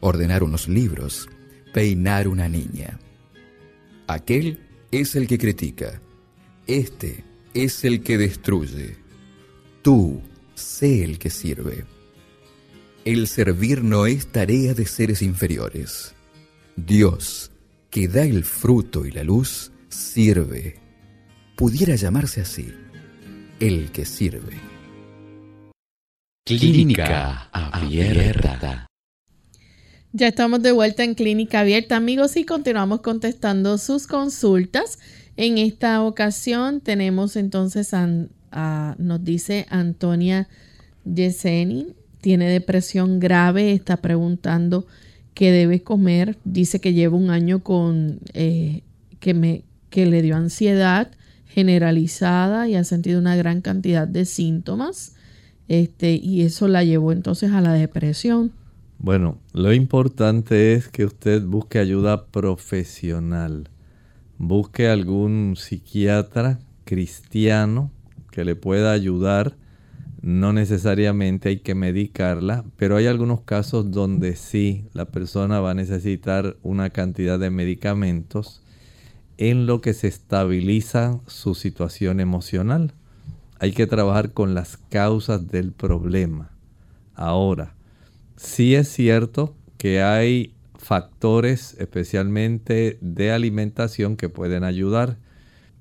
ordenar 0.00 0.42
unos 0.42 0.68
libros, 0.68 1.28
peinar 1.76 2.26
una 2.26 2.48
niña. 2.48 2.98
Aquel 4.06 4.60
es 4.90 5.14
el 5.14 5.26
que 5.26 5.36
critica. 5.36 6.00
Este 6.66 7.22
es 7.52 7.84
el 7.84 8.02
que 8.02 8.16
destruye. 8.16 8.96
Tú 9.82 10.22
sé 10.54 11.04
el 11.04 11.18
que 11.18 11.28
sirve. 11.28 11.84
El 13.04 13.28
servir 13.28 13.84
no 13.84 14.06
es 14.06 14.28
tarea 14.28 14.72
de 14.72 14.86
seres 14.86 15.20
inferiores. 15.20 16.14
Dios, 16.76 17.50
que 17.90 18.08
da 18.08 18.22
el 18.22 18.44
fruto 18.44 19.04
y 19.04 19.10
la 19.10 19.22
luz, 19.22 19.70
sirve. 19.90 20.76
Pudiera 21.56 21.94
llamarse 21.94 22.40
así, 22.40 22.72
el 23.60 23.92
que 23.92 24.06
sirve. 24.06 24.54
Clínica 26.42 27.50
abierta. 27.52 28.85
Ya 30.18 30.28
estamos 30.28 30.62
de 30.62 30.72
vuelta 30.72 31.04
en 31.04 31.14
Clínica 31.14 31.60
Abierta, 31.60 31.94
amigos, 31.94 32.38
y 32.38 32.44
continuamos 32.44 33.02
contestando 33.02 33.76
sus 33.76 34.06
consultas. 34.06 34.98
En 35.36 35.58
esta 35.58 36.02
ocasión 36.02 36.80
tenemos 36.80 37.36
entonces 37.36 37.92
a, 37.92 38.94
nos 38.96 39.24
dice 39.24 39.66
Antonia 39.68 40.48
Yeseni, 41.04 41.88
tiene 42.22 42.48
depresión 42.48 43.20
grave, 43.20 43.72
está 43.72 43.98
preguntando 43.98 44.86
qué 45.34 45.52
debe 45.52 45.82
comer, 45.82 46.38
dice 46.44 46.80
que 46.80 46.94
lleva 46.94 47.14
un 47.14 47.28
año 47.28 47.62
con 47.62 48.20
eh, 48.32 48.84
que 49.20 49.34
me 49.34 49.64
que 49.90 50.06
le 50.06 50.22
dio 50.22 50.36
ansiedad 50.36 51.10
generalizada 51.44 52.66
y 52.66 52.74
ha 52.74 52.84
sentido 52.84 53.20
una 53.20 53.36
gran 53.36 53.60
cantidad 53.60 54.08
de 54.08 54.24
síntomas, 54.24 55.14
este 55.68 56.14
y 56.14 56.40
eso 56.40 56.68
la 56.68 56.84
llevó 56.84 57.12
entonces 57.12 57.52
a 57.52 57.60
la 57.60 57.74
depresión. 57.74 58.52
Bueno, 58.98 59.38
lo 59.52 59.74
importante 59.74 60.72
es 60.72 60.88
que 60.88 61.04
usted 61.04 61.42
busque 61.42 61.78
ayuda 61.78 62.26
profesional. 62.26 63.68
Busque 64.38 64.88
algún 64.88 65.54
psiquiatra 65.56 66.60
cristiano 66.84 67.90
que 68.30 68.44
le 68.44 68.56
pueda 68.56 68.92
ayudar. 68.92 69.56
No 70.22 70.54
necesariamente 70.54 71.50
hay 71.50 71.58
que 71.58 71.74
medicarla, 71.74 72.64
pero 72.76 72.96
hay 72.96 73.06
algunos 73.06 73.42
casos 73.42 73.90
donde 73.90 74.34
sí 74.34 74.86
la 74.94 75.04
persona 75.04 75.60
va 75.60 75.72
a 75.72 75.74
necesitar 75.74 76.56
una 76.62 76.88
cantidad 76.90 77.38
de 77.38 77.50
medicamentos 77.50 78.62
en 79.36 79.66
lo 79.66 79.82
que 79.82 79.92
se 79.92 80.08
estabiliza 80.08 81.20
su 81.26 81.54
situación 81.54 82.18
emocional. 82.20 82.94
Hay 83.58 83.72
que 83.72 83.86
trabajar 83.86 84.32
con 84.32 84.54
las 84.54 84.78
causas 84.78 85.48
del 85.48 85.72
problema. 85.72 86.50
Ahora, 87.14 87.74
Sí 88.36 88.74
es 88.74 88.88
cierto 88.88 89.54
que 89.78 90.02
hay 90.02 90.52
factores 90.78 91.74
especialmente 91.78 92.98
de 93.00 93.32
alimentación 93.32 94.16
que 94.16 94.28
pueden 94.28 94.62
ayudar. 94.62 95.16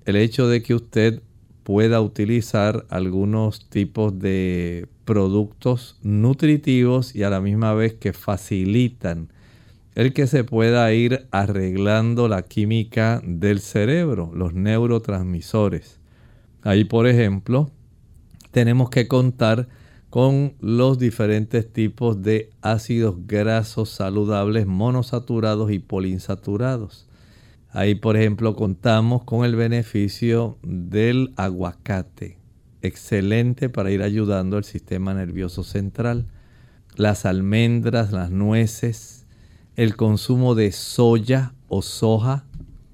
El 0.05 0.15
hecho 0.15 0.47
de 0.47 0.63
que 0.63 0.73
usted 0.73 1.21
pueda 1.63 1.99
utilizar 1.99 2.85
algunos 2.89 3.69
tipos 3.69 4.17
de 4.19 4.87
productos 5.03 5.99
nutritivos 6.01 7.15
y 7.15 7.23
a 7.23 7.29
la 7.29 7.41
misma 7.41 7.73
vez 7.73 7.93
que 7.93 8.13
facilitan 8.13 9.29
el 9.95 10.13
que 10.13 10.27
se 10.27 10.43
pueda 10.43 10.91
ir 10.93 11.27
arreglando 11.31 12.27
la 12.27 12.43
química 12.43 13.21
del 13.25 13.59
cerebro, 13.59 14.31
los 14.33 14.53
neurotransmisores. 14.53 15.99
Ahí, 16.61 16.83
por 16.83 17.07
ejemplo, 17.07 17.71
tenemos 18.51 18.89
que 18.89 19.07
contar 19.07 19.67
con 20.15 20.53
los 20.61 20.97
diferentes 20.97 21.73
tipos 21.73 22.21
de 22.21 22.49
ácidos 22.61 23.27
grasos 23.27 23.89
saludables 23.89 24.65
monosaturados 24.65 25.73
y 25.73 25.79
poliinsaturados. 25.79 27.05
Ahí, 27.71 27.95
por 27.95 28.15
ejemplo, 28.15 28.55
contamos 28.55 29.25
con 29.25 29.43
el 29.43 29.57
beneficio 29.57 30.57
del 30.63 31.33
aguacate, 31.35 32.37
excelente 32.81 33.67
para 33.67 33.91
ir 33.91 34.01
ayudando 34.01 34.55
al 34.55 34.63
sistema 34.63 35.13
nervioso 35.13 35.65
central. 35.65 36.27
Las 36.95 37.25
almendras, 37.25 38.13
las 38.13 38.31
nueces, 38.31 39.25
el 39.75 39.97
consumo 39.97 40.55
de 40.55 40.71
soya 40.71 41.55
o 41.67 41.81
soja 41.81 42.45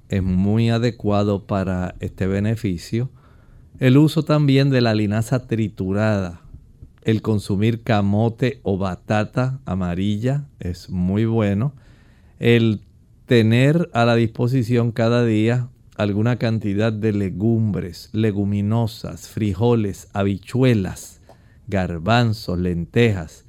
es 0.10 0.24
muy 0.24 0.72
adecuado 0.72 1.46
para 1.46 1.94
este 2.00 2.26
beneficio. 2.26 3.12
El 3.78 3.98
uso 3.98 4.24
también 4.24 4.72
de 4.72 4.82
la 4.82 4.96
linaza 4.96 5.46
triturada 5.46 6.41
el 7.04 7.22
consumir 7.22 7.84
camote 7.84 8.60
o 8.64 8.78
batata 8.78 9.60
amarilla 9.66 10.46
es 10.60 10.90
muy 10.90 11.26
bueno. 11.26 11.74
El 12.40 12.82
tener 13.26 13.90
a 13.94 14.06
la 14.06 14.16
disposición 14.16 14.92
cada 14.92 15.26
día 15.26 15.70
alguna 15.96 16.38
cantidad 16.38 16.92
de 16.92 17.14
legumbres, 17.14 18.10
leguminosas, 18.12 19.30
frijoles, 19.30 20.10
habichuelas, 20.14 21.22
garbanzos, 21.68 22.58
lentejas, 22.60 23.46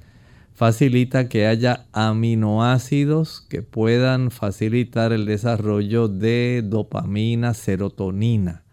facilita 0.53 1.29
que 1.29 1.47
haya 1.47 1.85
aminoácidos 1.93 3.45
que 3.49 3.61
puedan 3.63 4.29
facilitar 4.29 5.11
el 5.11 5.25
desarrollo 5.25 6.07
de 6.07 6.63
dopamina, 6.63 7.53
serotonina. 7.53 8.63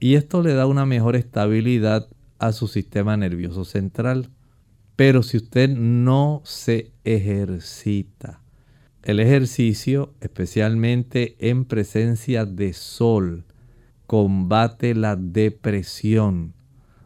Y 0.00 0.14
esto 0.14 0.42
le 0.42 0.54
da 0.54 0.66
una 0.66 0.86
mejor 0.86 1.16
estabilidad 1.16 2.08
a 2.38 2.52
su 2.52 2.68
sistema 2.68 3.16
nervioso 3.16 3.64
central. 3.64 4.30
Pero 4.96 5.22
si 5.22 5.36
usted 5.36 5.70
no 5.70 6.42
se 6.44 6.92
ejercita, 7.04 8.40
el 9.02 9.20
ejercicio, 9.20 10.12
especialmente 10.20 11.36
en 11.38 11.64
presencia 11.64 12.44
de 12.44 12.72
sol, 12.72 13.44
combate 14.06 14.94
la 14.94 15.16
depresión. 15.16 16.54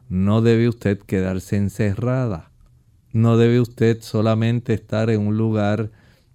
No 0.09 0.41
debe 0.41 0.69
usted 0.69 0.99
quedarse 0.99 1.57
encerrada. 1.57 2.51
No 3.13 3.37
debe 3.37 3.61
usted 3.61 3.99
solamente 4.01 4.73
estar 4.73 5.11
en 5.11 5.21
un 5.21 5.37
lugar 5.37 5.91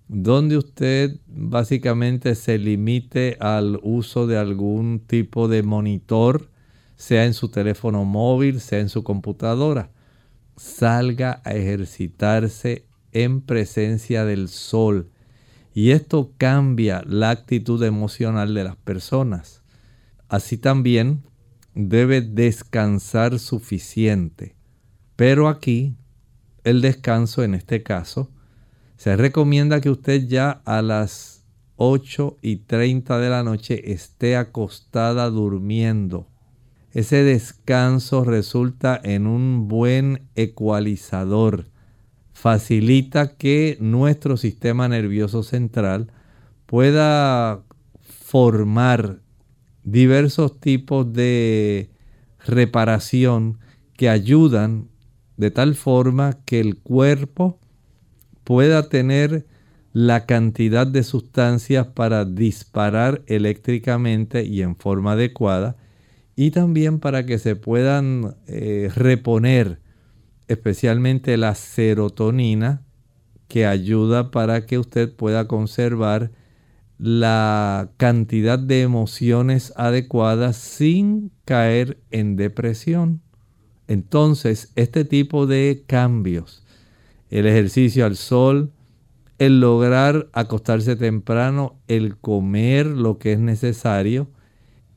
donde 0.07 0.57
usted 0.57 1.19
básicamente 1.27 2.35
se 2.35 2.57
limite 2.57 3.35
al 3.39 3.79
uso 3.83 4.27
de 4.27 4.37
algún 4.37 4.99
tipo 4.99 5.47
de 5.47 5.63
monitor 5.63 6.49
sea 6.97 7.25
en 7.25 7.33
su 7.33 7.49
teléfono 7.49 8.03
móvil, 8.03 8.59
sea 8.59 8.79
en 8.79 8.89
su 8.89 9.03
computadora. 9.03 9.91
Salga 10.57 11.41
a 11.45 11.53
ejercitarse 11.53 12.85
en 13.13 13.41
presencia 13.41 14.25
del 14.25 14.49
sol. 14.49 15.11
Y 15.73 15.91
esto 15.91 16.33
cambia 16.39 17.03
la 17.05 17.29
actitud 17.29 17.81
emocional 17.83 18.53
de 18.55 18.63
las 18.63 18.75
personas. 18.75 19.61
Así 20.27 20.57
también 20.57 21.23
debe 21.75 22.21
descansar 22.21 23.37
suficiente. 23.37 24.55
Pero 25.15 25.47
aquí, 25.47 25.95
el 26.63 26.81
descanso 26.81 27.43
en 27.43 27.53
este 27.53 27.83
caso, 27.83 28.31
se 28.97 29.15
recomienda 29.15 29.79
que 29.81 29.91
usted 29.91 30.25
ya 30.27 30.49
a 30.65 30.81
las 30.81 31.45
8 31.75 32.37
y 32.41 32.55
30 32.57 33.19
de 33.19 33.29
la 33.29 33.43
noche 33.43 33.91
esté 33.91 34.35
acostada 34.35 35.29
durmiendo 35.29 36.27
ese 36.97 37.23
descanso 37.23 38.23
resulta 38.23 38.99
en 39.03 39.27
un 39.27 39.67
buen 39.67 40.29
ecualizador. 40.33 41.67
Facilita 42.33 43.37
que 43.37 43.77
nuestro 43.79 44.35
sistema 44.35 44.87
nervioso 44.87 45.43
central 45.43 46.11
pueda 46.65 47.61
formar 48.01 49.19
diversos 49.83 50.59
tipos 50.59 51.13
de 51.13 51.91
reparación 52.43 53.59
que 53.95 54.09
ayudan 54.09 54.87
de 55.35 55.51
tal 55.51 55.75
forma 55.75 56.39
que 56.45 56.59
el 56.59 56.79
cuerpo 56.79 57.59
pueda 58.43 58.89
tener 58.89 59.45
la 59.93 60.25
cantidad 60.25 60.87
de 60.87 61.03
sustancias 61.03 61.85
para 61.85 62.25
disparar 62.25 63.21
eléctricamente 63.27 64.45
y 64.45 64.63
en 64.63 64.75
forma 64.75 65.11
adecuada 65.11 65.75
y 66.39 66.51
también 66.51 66.99
para 66.99 67.25
que 67.25 67.39
se 67.39 67.55
puedan 67.55 68.35
eh, 68.45 68.91
reponer 68.95 69.81
especialmente 70.47 71.35
la 71.35 71.55
serotonina 71.55 72.83
que 73.47 73.65
ayuda 73.65 74.29
para 74.29 74.67
que 74.67 74.77
usted 74.77 75.13
pueda 75.13 75.47
conservar 75.47 76.31
la 76.99 77.89
cantidad 77.97 78.59
de 78.59 78.83
emociones 78.83 79.73
adecuadas 79.77 80.57
sin 80.57 81.31
caer 81.43 81.97
en 82.11 82.35
depresión. 82.35 83.21
Entonces, 83.87 84.71
este 84.75 85.05
tipo 85.05 85.47
de 85.47 85.85
cambios, 85.87 86.63
el 87.31 87.47
ejercicio 87.47 88.05
al 88.05 88.15
sol, 88.15 88.73
el 89.39 89.59
lograr 89.59 90.29
acostarse 90.33 90.95
temprano, 90.95 91.79
el 91.87 92.15
comer 92.17 92.85
lo 92.85 93.17
que 93.17 93.33
es 93.33 93.39
necesario, 93.39 94.29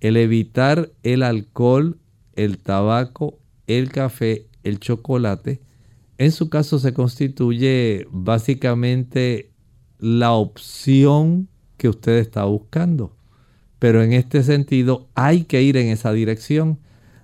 el 0.00 0.16
evitar 0.16 0.90
el 1.02 1.22
alcohol, 1.22 1.98
el 2.34 2.58
tabaco, 2.58 3.38
el 3.66 3.90
café, 3.90 4.46
el 4.62 4.80
chocolate, 4.80 5.60
en 6.20 6.32
su 6.32 6.50
caso 6.50 6.78
se 6.78 6.92
constituye 6.92 8.06
básicamente 8.10 9.52
la 9.98 10.32
opción 10.32 11.48
que 11.78 11.88
usted 11.88 12.18
está 12.18 12.44
buscando. 12.44 13.16
Pero 13.78 14.02
en 14.02 14.12
este 14.12 14.42
sentido 14.42 15.08
hay 15.14 15.44
que 15.44 15.62
ir 15.62 15.78
en 15.78 15.88
esa 15.88 16.12
dirección. 16.12 16.78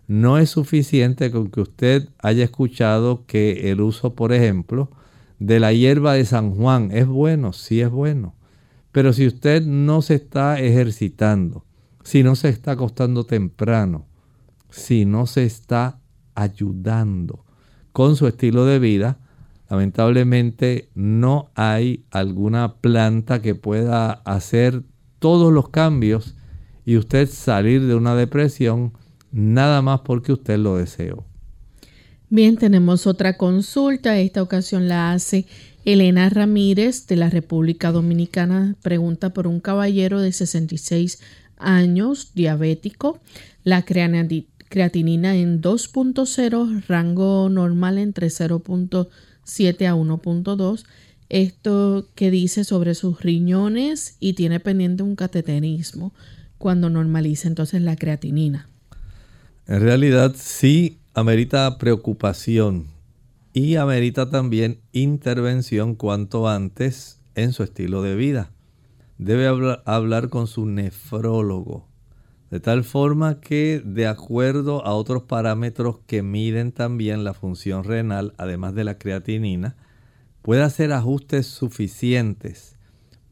No 0.07 0.39
es 0.39 0.49
suficiente 0.49 1.31
con 1.31 1.51
que 1.51 1.61
usted 1.61 2.09
haya 2.23 2.45
escuchado 2.45 3.27
que 3.27 3.71
el 3.71 3.83
uso, 3.83 4.15
por 4.15 4.33
ejemplo, 4.33 4.91
de 5.39 5.61
la 5.61 5.75
hierba 5.75 6.15
de 6.15 6.25
San 6.25 6.55
Juan 6.55 6.91
es 6.91 7.07
bueno, 7.07 7.53
sí 7.53 7.83
es 7.83 7.91
bueno. 7.91 8.35
Pero 8.93 9.13
si 9.13 9.27
usted 9.27 9.63
no 9.63 10.01
se 10.01 10.15
está 10.15 10.59
ejercitando, 10.59 11.66
si 12.07 12.23
no 12.23 12.37
se 12.37 12.51
está 12.51 12.73
acostando 12.73 13.25
temprano, 13.25 14.07
si 14.71 15.05
no 15.05 15.27
se 15.27 15.43
está 15.43 15.99
ayudando 16.37 17.45
con 17.91 18.15
su 18.15 18.29
estilo 18.29 18.65
de 18.65 18.79
vida, 18.79 19.19
lamentablemente 19.69 20.89
no 20.95 21.51
hay 21.57 22.05
alguna 22.13 22.77
planta 22.77 23.43
que 23.43 23.57
pueda 23.57 24.13
hacer 24.25 24.85
todos 25.19 25.53
los 25.53 25.71
cambios 25.71 26.37
y 26.85 26.97
usted 26.97 27.29
salir 27.29 27.85
de 27.85 27.97
una 27.97 28.15
depresión 28.15 28.93
nada 29.33 29.83
más 29.83 30.03
porque 30.03 30.33
usted 30.33 30.59
lo 30.59 30.77
deseó. 30.77 31.25
Bien, 32.29 32.57
tenemos 32.57 33.09
otra 33.09 33.37
consulta. 33.37 34.17
Esta 34.21 34.43
ocasión 34.43 34.87
la 34.87 35.11
hace 35.11 35.47
Elena 35.85 36.29
Ramírez 36.29 37.09
de 37.09 37.17
la 37.17 37.31
República 37.31 37.91
Dominicana. 37.91 38.77
Pregunta 38.83 39.31
por 39.31 39.49
un 39.49 39.59
caballero 39.59 40.21
de 40.21 40.31
66 40.31 41.19
años, 41.59 42.33
diabético. 42.35 43.21
La 43.65 43.85
creatinina 43.85 45.37
en 45.37 45.61
2.0, 45.61 46.85
rango 46.87 47.49
normal 47.49 47.99
entre 47.99 48.29
0.7 48.29 49.87
a 49.87 49.95
1.2. 49.95 50.85
Esto 51.29 52.09
que 52.15 52.31
dice 52.31 52.65
sobre 52.65 52.95
sus 52.95 53.21
riñones 53.21 54.17
y 54.21 54.35
tiene 54.35 54.61
pendiente 54.61 55.03
un 55.03 55.17
cateterismo 55.17 56.13
cuando 56.59 56.89
normaliza 56.89 57.49
entonces 57.49 57.83
la 57.83 57.97
creatinina. 57.97 58.69
En 59.67 59.81
realidad 59.81 60.35
sí 60.37 60.99
amerita 61.15 61.79
preocupación 61.79 62.87
y 63.53 63.77
amerita 63.77 64.31
también 64.31 64.79
intervención 64.93 65.97
cuanto 65.97 66.49
antes 66.49 67.19
en 67.35 67.53
su 67.53 67.65
estilo 67.65 68.03
de 68.03 68.15
vida 68.15 68.51
debe 69.19 69.47
hablar, 69.85 70.29
con 70.29 70.47
su 70.47 70.67
nefrólogo, 70.67 71.89
de 72.51 72.61
tal 72.61 72.85
forma 72.85 73.41
que 73.41 73.83
de 73.85 74.07
acuerdo 74.07 74.85
a 74.85 74.95
otros 74.95 75.23
parámetros 75.23 75.99
que 76.07 76.23
miden 76.23 76.73
también 76.73 77.25
la 77.25 77.35
función 77.35 77.85
renal, 77.85 78.35
además 78.39 78.75
de 78.75 78.85
la 78.85 78.99
creatinina, 78.99 79.77
pueda 80.43 80.67
hacer 80.67 80.93
ajustes 80.93 81.47
suficientes 81.47 82.77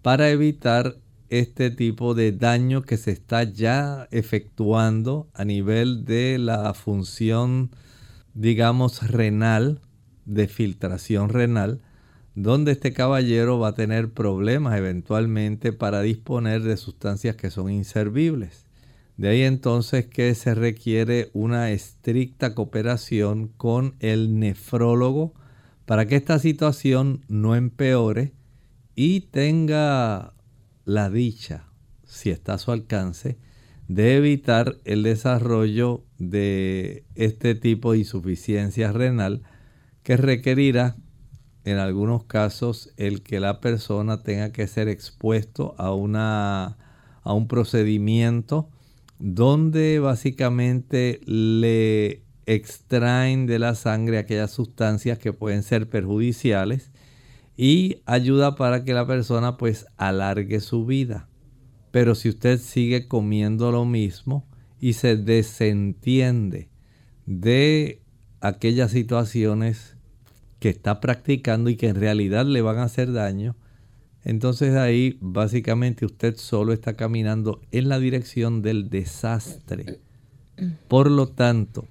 para 0.02 0.30
evitar 0.30 0.96
este 1.30 1.70
tipo 1.70 2.14
de 2.14 2.32
daño 2.32 2.82
que 2.82 2.96
se 2.96 3.10
está 3.10 3.44
ya 3.44 4.08
efectuando 4.10 5.28
a 5.34 5.44
nivel 5.44 6.04
de 6.04 6.38
la 6.38 6.74
función, 6.74 7.70
digamos, 8.34 9.08
renal, 9.10 9.80
de 10.24 10.48
filtración 10.48 11.28
renal, 11.28 11.80
donde 12.34 12.72
este 12.72 12.92
caballero 12.92 13.58
va 13.58 13.68
a 13.68 13.74
tener 13.74 14.12
problemas 14.12 14.76
eventualmente 14.76 15.72
para 15.72 16.02
disponer 16.02 16.62
de 16.62 16.76
sustancias 16.76 17.36
que 17.36 17.50
son 17.50 17.70
inservibles. 17.70 18.66
De 19.16 19.28
ahí 19.28 19.42
entonces 19.42 20.06
que 20.06 20.34
se 20.34 20.54
requiere 20.54 21.30
una 21.32 21.70
estricta 21.70 22.54
cooperación 22.54 23.48
con 23.48 23.94
el 24.00 24.40
nefrólogo 24.40 25.34
para 25.86 26.06
que 26.06 26.16
esta 26.16 26.38
situación 26.38 27.24
no 27.28 27.54
empeore 27.54 28.32
y 28.96 29.20
tenga 29.20 30.34
la 30.84 31.10
dicha, 31.10 31.66
si 32.04 32.30
está 32.30 32.54
a 32.54 32.58
su 32.58 32.72
alcance, 32.72 33.38
de 33.86 34.16
evitar 34.16 34.78
el 34.84 35.02
desarrollo 35.02 36.04
de 36.18 37.04
este 37.14 37.54
tipo 37.54 37.92
de 37.92 37.98
insuficiencia 37.98 38.90
renal 38.92 39.42
que 40.02 40.16
requerirá 40.16 40.96
en 41.64 41.78
algunos 41.78 42.24
casos 42.24 42.90
el 42.96 43.22
que 43.22 43.40
la 43.40 43.60
persona 43.60 44.22
tenga 44.22 44.52
que 44.52 44.66
ser 44.66 44.88
expuesto 44.88 45.74
a, 45.78 45.94
una, 45.94 46.76
a 47.22 47.32
un 47.32 47.48
procedimiento 47.48 48.68
donde 49.18 49.98
básicamente 49.98 51.20
le 51.24 52.22
extraen 52.46 53.46
de 53.46 53.58
la 53.58 53.74
sangre 53.74 54.18
aquellas 54.18 54.50
sustancias 54.50 55.18
que 55.18 55.32
pueden 55.32 55.62
ser 55.62 55.88
perjudiciales 55.88 56.90
y 57.56 58.02
ayuda 58.04 58.56
para 58.56 58.84
que 58.84 58.92
la 58.92 59.06
persona 59.06 59.56
pues 59.56 59.86
alargue 59.96 60.60
su 60.60 60.84
vida. 60.84 61.28
Pero 61.90 62.14
si 62.14 62.28
usted 62.28 62.58
sigue 62.58 63.06
comiendo 63.06 63.70
lo 63.70 63.84
mismo 63.84 64.46
y 64.80 64.94
se 64.94 65.16
desentiende 65.16 66.68
de 67.24 68.02
aquellas 68.40 68.90
situaciones 68.90 69.93
que 70.64 70.70
está 70.70 70.98
practicando 70.98 71.68
y 71.68 71.76
que 71.76 71.88
en 71.88 71.96
realidad 71.96 72.46
le 72.46 72.62
van 72.62 72.78
a 72.78 72.84
hacer 72.84 73.12
daño, 73.12 73.54
entonces 74.24 74.74
ahí 74.76 75.18
básicamente 75.20 76.06
usted 76.06 76.38
solo 76.38 76.72
está 76.72 76.96
caminando 76.96 77.60
en 77.70 77.90
la 77.90 77.98
dirección 77.98 78.62
del 78.62 78.88
desastre. 78.88 80.00
Por 80.88 81.10
lo 81.10 81.26
tanto, 81.26 81.86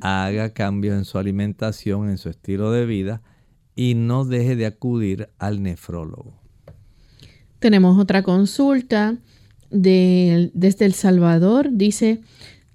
haga 0.00 0.52
cambios 0.52 0.96
en 0.98 1.04
su 1.04 1.18
alimentación, 1.18 2.10
en 2.10 2.18
su 2.18 2.30
estilo 2.30 2.72
de 2.72 2.84
vida 2.84 3.22
y 3.76 3.94
no 3.94 4.24
deje 4.24 4.56
de 4.56 4.66
acudir 4.66 5.28
al 5.38 5.62
nefrólogo. 5.62 6.34
Tenemos 7.60 7.96
otra 7.96 8.24
consulta 8.24 9.18
de, 9.70 10.50
desde 10.52 10.84
El 10.84 10.94
Salvador. 10.94 11.68
Dice, 11.70 12.22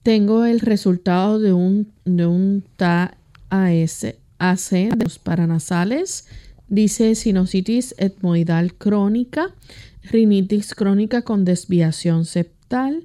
tengo 0.02 0.46
el 0.46 0.62
resultado 0.62 1.40
de 1.40 1.52
un, 1.52 1.92
de 2.06 2.26
un 2.26 2.64
TAS 2.78 3.12
AC 4.40 4.90
de 4.96 5.04
los 5.04 5.20
paranasales, 5.20 6.28
dice 6.68 7.16
sinusitis 7.16 7.96
etmoidal 7.98 8.74
crónica, 8.74 9.54
rinitis 10.04 10.74
crónica 10.74 11.22
con 11.22 11.46
desviación 11.46 12.26
septal. 12.26 13.04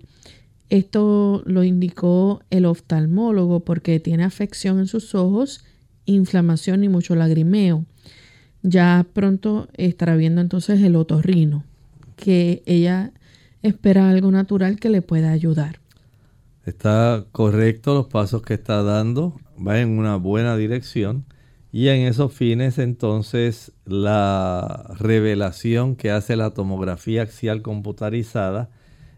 Esto 0.68 1.42
lo 1.46 1.64
indicó 1.64 2.42
el 2.50 2.64
oftalmólogo 2.64 3.60
porque 3.60 4.00
tiene 4.00 4.24
afección 4.24 4.78
en 4.78 4.86
sus 4.86 5.14
ojos, 5.14 5.64
inflamación 6.06 6.84
y 6.84 6.88
mucho 6.88 7.14
lagrimeo. 7.14 7.84
Ya 8.62 9.06
pronto 9.12 9.68
estará 9.74 10.16
viendo 10.16 10.40
entonces 10.40 10.80
el 10.82 10.96
otorrino, 10.96 11.64
que 12.16 12.62
ella 12.66 13.12
espera 13.62 14.10
algo 14.10 14.30
natural 14.30 14.78
que 14.78 14.90
le 14.90 15.02
pueda 15.02 15.32
ayudar. 15.32 15.79
Está 16.66 17.24
correcto 17.32 17.94
los 17.94 18.08
pasos 18.08 18.42
que 18.42 18.52
está 18.52 18.82
dando 18.82 19.40
va 19.56 19.80
en 19.80 19.98
una 19.98 20.16
buena 20.16 20.58
dirección 20.58 21.24
y 21.72 21.88
en 21.88 22.00
esos 22.06 22.34
fines 22.34 22.78
entonces 22.78 23.72
la 23.86 24.94
revelación 24.98 25.96
que 25.96 26.10
hace 26.10 26.36
la 26.36 26.50
tomografía 26.50 27.22
axial 27.22 27.62
computarizada 27.62 28.68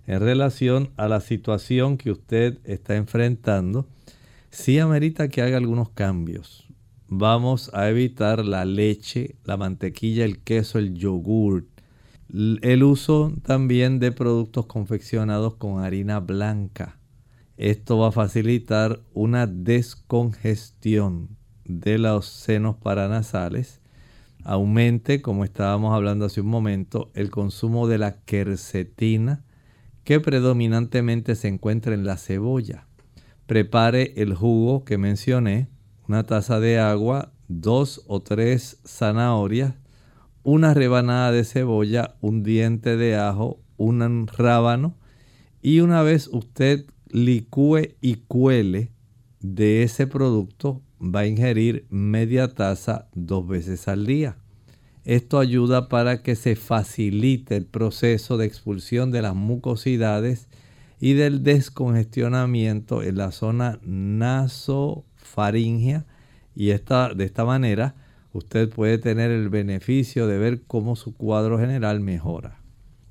en 0.07 0.21
relación 0.21 0.91
a 0.97 1.09
la 1.09 1.21
situación 1.21 1.97
que 1.99 2.13
usted 2.13 2.59
está 2.65 2.95
enfrentando, 2.95 3.89
sí 4.51 4.79
amerita 4.79 5.29
que 5.29 5.43
haga 5.43 5.57
algunos 5.57 5.91
cambios. 5.91 6.65
Vamos 7.09 7.73
a 7.75 7.89
evitar 7.89 8.45
la 8.45 8.65
leche, 8.65 9.35
la 9.45 9.57
mantequilla, 9.57 10.25
el 10.25 10.39
queso, 10.39 10.79
el 10.79 10.95
yogur, 10.95 11.67
el 12.33 12.83
uso 12.85 13.33
también 13.43 13.99
de 13.99 14.13
productos 14.13 14.67
confeccionados 14.67 15.55
con 15.55 15.83
harina 15.83 16.21
blanca 16.21 17.02
Esto 17.63 17.97
va 17.97 18.09
a 18.09 18.11
facilitar 18.11 19.03
una 19.15 19.47
descongestión 19.47 21.29
de 21.65 21.97
los 21.97 22.27
senos 22.27 22.75
paranasales. 22.75 23.81
Aumente, 24.43 25.23
como 25.23 25.45
estábamos 25.45 25.95
hablando 25.95 26.25
hace 26.25 26.41
un 26.41 26.49
momento, 26.49 27.13
el 27.15 27.31
consumo 27.31 27.87
de 27.87 27.99
la 27.99 28.21
quercetina 28.25 29.45
que 30.03 30.19
predominantemente 30.19 31.37
se 31.37 31.47
encuentra 31.47 31.95
en 31.95 32.05
la 32.05 32.17
cebolla. 32.17 32.89
Prepare 33.47 34.13
el 34.17 34.35
jugo 34.35 34.85
que 34.85 34.99
mencioné, 34.99 35.69
una 36.09 36.25
taza 36.25 36.59
de 36.59 36.81
agua, 36.81 37.33
dos 37.47 38.03
o 38.09 38.23
tres 38.23 38.81
zanahorias, 38.85 39.75
una 40.43 40.75
rebanada 40.75 41.31
de 41.31 41.45
cebolla, 41.45 42.17
un 42.21 42.43
diente 42.43 42.97
de 42.97 43.15
ajo, 43.15 43.61
un 43.77 44.27
rábano 44.27 44.97
y 45.63 45.79
una 45.79 46.03
vez 46.03 46.27
usted 46.27 46.87
licúe 47.13 47.95
y 48.01 48.17
cuele 48.27 48.91
de 49.41 49.83
ese 49.83 50.07
producto 50.07 50.81
va 51.01 51.21
a 51.21 51.27
ingerir 51.27 51.87
media 51.91 52.49
taza 52.49 53.09
dos 53.15 53.47
veces 53.47 53.87
al 53.89 54.07
día. 54.07 54.37
Esto 55.05 55.39
ayuda 55.39 55.89
para 55.89 56.23
que 56.23 56.35
se 56.37 56.57
facilite 56.57 57.57
el 57.57 57.67
proceso 57.67 58.37
de 58.37 58.47
expulsión 58.47 59.11
de 59.11 59.21
las 59.21 59.35
mucosidades 59.35 60.49
y 61.01 61.15
del 61.15 61.43
descongestionamiento 61.43 63.03
en 63.03 63.17
la 63.17 63.33
zona 63.33 63.81
nasofaringea 63.83 66.07
y 66.55 66.71
esta, 66.71 67.13
de 67.15 67.25
esta 67.25 67.45
manera 67.45 67.97
usted 68.33 68.69
puede 68.69 68.99
tener 68.99 69.33
el 69.33 69.49
beneficio 69.49 70.29
de 70.29 70.39
ver 70.39 70.63
cómo 70.67 70.97
su 70.97 71.15
cuadro 71.15 71.59
general 71.59 72.01
mejora. 72.01 72.59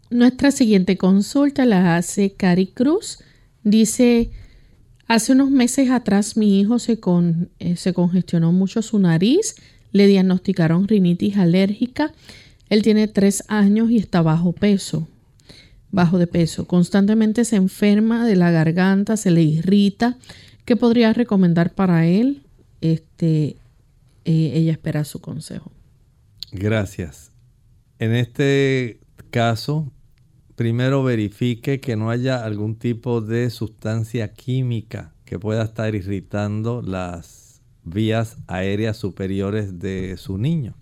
Nuestra 0.10 0.52
siguiente 0.52 0.98
consulta 0.98 1.66
la 1.66 1.96
hace 1.96 2.34
Cari 2.34 2.68
Cruz. 2.68 3.24
Dice, 3.64 4.32
hace 5.08 5.32
unos 5.34 5.52
meses 5.52 5.90
atrás 5.90 6.38
mi 6.38 6.60
hijo 6.60 6.80
se, 6.80 7.00
eh, 7.60 7.76
se 7.76 7.94
congestionó 7.94 8.52
mucho 8.52 8.82
su 8.82 9.00
nariz 9.00 9.56
le 9.92 10.08
diagnosticaron 10.08 10.88
rinitis 10.88 11.38
alérgica. 11.38 12.12
Él 12.70 12.82
tiene 12.82 13.08
tres 13.08 13.44
años 13.48 13.92
y 13.92 13.98
está 13.98 14.22
bajo 14.22 14.54
peso, 14.54 15.08
bajo 15.92 16.18
de 16.18 16.28
peso. 16.28 16.66
Constantemente 16.66 17.46
se 17.46 17.58
enferma 17.58 18.26
de 18.26 18.36
la 18.36 18.52
garganta, 18.52 19.18
se 19.18 19.32
le 19.32 19.42
irrita. 19.44 20.18
¿Qué 20.66 20.76
podría 20.76 21.14
recomendar 21.14 21.74
para 21.74 22.06
él? 22.06 22.44
Este, 22.80 23.58
eh, 24.26 24.52
ella 24.56 24.72
espera 24.72 25.04
su 25.04 25.20
consejo. 25.20 25.72
Gracias. 26.52 27.32
En 28.00 28.16
este 28.16 29.00
caso, 29.30 29.92
primero 30.62 31.02
verifique 31.04 31.80
que 31.80 31.96
no 31.96 32.12
haya 32.12 32.46
algún 32.46 32.76
tipo 32.76 33.20
de 33.20 33.50
sustancia 33.50 34.32
química 34.32 35.12
que 35.26 35.40
pueda 35.40 35.64
estar 35.64 35.96
irritando 35.96 36.84
las 36.84 37.64
vías 37.84 38.38
aéreas 38.46 38.96
superiores 38.96 39.80
de 39.80 40.18
su 40.18 40.38
niño. 40.38 40.76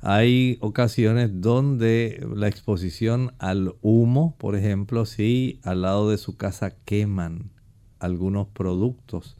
Hay 0.00 0.56
ocasiones 0.62 1.42
donde 1.42 2.26
la 2.34 2.48
exposición 2.48 3.34
al 3.38 3.74
humo, 3.82 4.36
por 4.38 4.56
ejemplo, 4.56 5.04
si 5.04 5.60
al 5.64 5.82
lado 5.82 6.08
de 6.08 6.16
su 6.16 6.38
casa 6.38 6.70
queman 6.86 7.50
algunos 7.98 8.48
productos, 8.48 9.36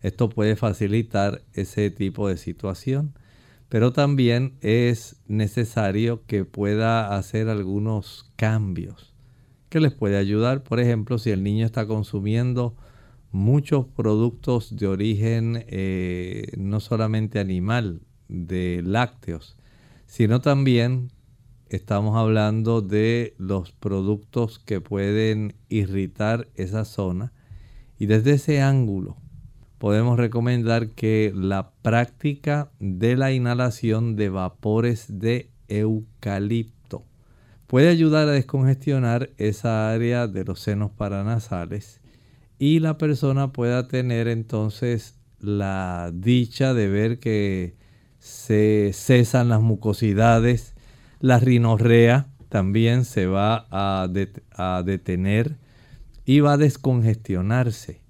esto 0.00 0.30
puede 0.30 0.56
facilitar 0.56 1.42
ese 1.52 1.90
tipo 1.90 2.28
de 2.28 2.38
situación. 2.38 3.12
Pero 3.68 3.92
también 3.92 4.54
es 4.62 5.16
necesario 5.26 6.24
que 6.24 6.46
pueda 6.46 7.14
hacer 7.14 7.50
algunos 7.50 8.32
cambios 8.36 9.17
que 9.68 9.80
les 9.80 9.92
puede 9.92 10.16
ayudar. 10.16 10.62
Por 10.62 10.80
ejemplo, 10.80 11.18
si 11.18 11.30
el 11.30 11.42
niño 11.42 11.66
está 11.66 11.86
consumiendo 11.86 12.74
muchos 13.30 13.86
productos 13.86 14.76
de 14.76 14.86
origen 14.86 15.64
eh, 15.68 16.52
no 16.56 16.80
solamente 16.80 17.38
animal, 17.38 18.00
de 18.28 18.82
lácteos, 18.84 19.56
sino 20.06 20.40
también 20.40 21.10
estamos 21.68 22.16
hablando 22.16 22.80
de 22.82 23.34
los 23.38 23.72
productos 23.72 24.58
que 24.58 24.80
pueden 24.80 25.54
irritar 25.68 26.48
esa 26.54 26.84
zona. 26.84 27.32
Y 27.98 28.06
desde 28.06 28.32
ese 28.32 28.60
ángulo 28.60 29.16
podemos 29.78 30.18
recomendar 30.18 30.90
que 30.90 31.32
la 31.34 31.70
práctica 31.82 32.70
de 32.80 33.16
la 33.16 33.32
inhalación 33.32 34.16
de 34.16 34.28
vapores 34.28 35.06
de 35.18 35.50
eucalipto 35.68 36.77
puede 37.68 37.90
ayudar 37.90 38.28
a 38.28 38.32
descongestionar 38.32 39.30
esa 39.36 39.92
área 39.92 40.26
de 40.26 40.44
los 40.44 40.58
senos 40.58 40.90
paranasales 40.90 42.00
y 42.58 42.80
la 42.80 42.98
persona 42.98 43.52
pueda 43.52 43.86
tener 43.86 44.26
entonces 44.26 45.16
la 45.38 46.10
dicha 46.12 46.74
de 46.74 46.88
ver 46.88 47.20
que 47.20 47.76
se 48.18 48.90
cesan 48.94 49.50
las 49.50 49.60
mucosidades, 49.60 50.74
la 51.20 51.38
rinorrea 51.38 52.28
también 52.48 53.04
se 53.04 53.26
va 53.26 53.66
a, 53.70 54.08
detener 54.82 55.58
y 56.24 56.40
va 56.40 56.54
a 56.54 56.56
descongestionarse. 56.56 58.00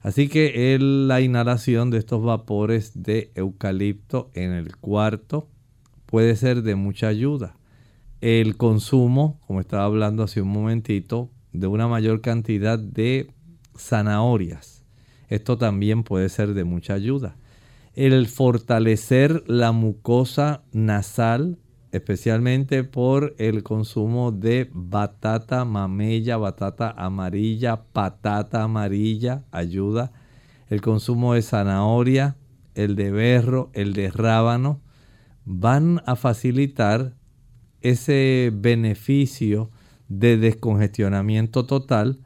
Así 0.00 0.28
que 0.28 0.76
la 0.78 1.22
inhalación 1.22 1.90
de 1.90 1.98
estos 1.98 2.22
vapores 2.22 3.02
de 3.02 3.32
eucalipto 3.34 4.30
en 4.34 4.52
el 4.52 4.76
cuarto 4.76 5.48
puede 6.06 6.36
ser 6.36 6.62
de 6.62 6.76
mucha 6.76 7.08
ayuda. 7.08 7.57
El 8.20 8.56
consumo, 8.56 9.40
como 9.46 9.60
estaba 9.60 9.84
hablando 9.84 10.24
hace 10.24 10.42
un 10.42 10.48
momentito, 10.48 11.30
de 11.52 11.68
una 11.68 11.86
mayor 11.86 12.20
cantidad 12.20 12.76
de 12.76 13.32
zanahorias. 13.76 14.84
Esto 15.28 15.56
también 15.56 16.02
puede 16.02 16.28
ser 16.28 16.54
de 16.54 16.64
mucha 16.64 16.94
ayuda. 16.94 17.36
El 17.94 18.26
fortalecer 18.26 19.44
la 19.46 19.70
mucosa 19.70 20.62
nasal, 20.72 21.58
especialmente 21.92 22.82
por 22.82 23.36
el 23.38 23.62
consumo 23.62 24.32
de 24.32 24.68
batata 24.72 25.64
mamella, 25.64 26.36
batata 26.38 26.90
amarilla, 26.90 27.84
patata 27.92 28.64
amarilla, 28.64 29.44
ayuda. 29.52 30.10
El 30.68 30.80
consumo 30.80 31.34
de 31.34 31.42
zanahoria, 31.42 32.36
el 32.74 32.96
de 32.96 33.12
berro, 33.12 33.70
el 33.74 33.92
de 33.92 34.10
rábano, 34.10 34.80
van 35.44 36.02
a 36.04 36.16
facilitar 36.16 37.14
ese 37.90 38.50
beneficio 38.54 39.70
de 40.08 40.36
descongestionamiento 40.36 41.66
total 41.66 42.18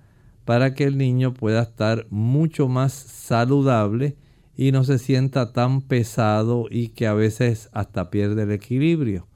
para 0.45 0.75
que 0.75 0.85
el 0.85 0.99
niño 0.99 1.35
pueda 1.35 1.63
estar 1.63 2.07
mucho 2.11 2.69
más 2.69 2.93
saludable 2.93 4.17
y 4.57 4.73
no 4.73 4.85
se 4.85 4.99
sienta 4.99 5.53
tan 5.53 5.81
pesado 5.83 6.67
y 6.71 6.89
que 6.89 7.07
a 7.07 7.15
veces 7.15 7.69
hasta 7.73 8.11
pierde 8.11 8.43
el 8.43 8.53
equilibrio. 8.53 9.27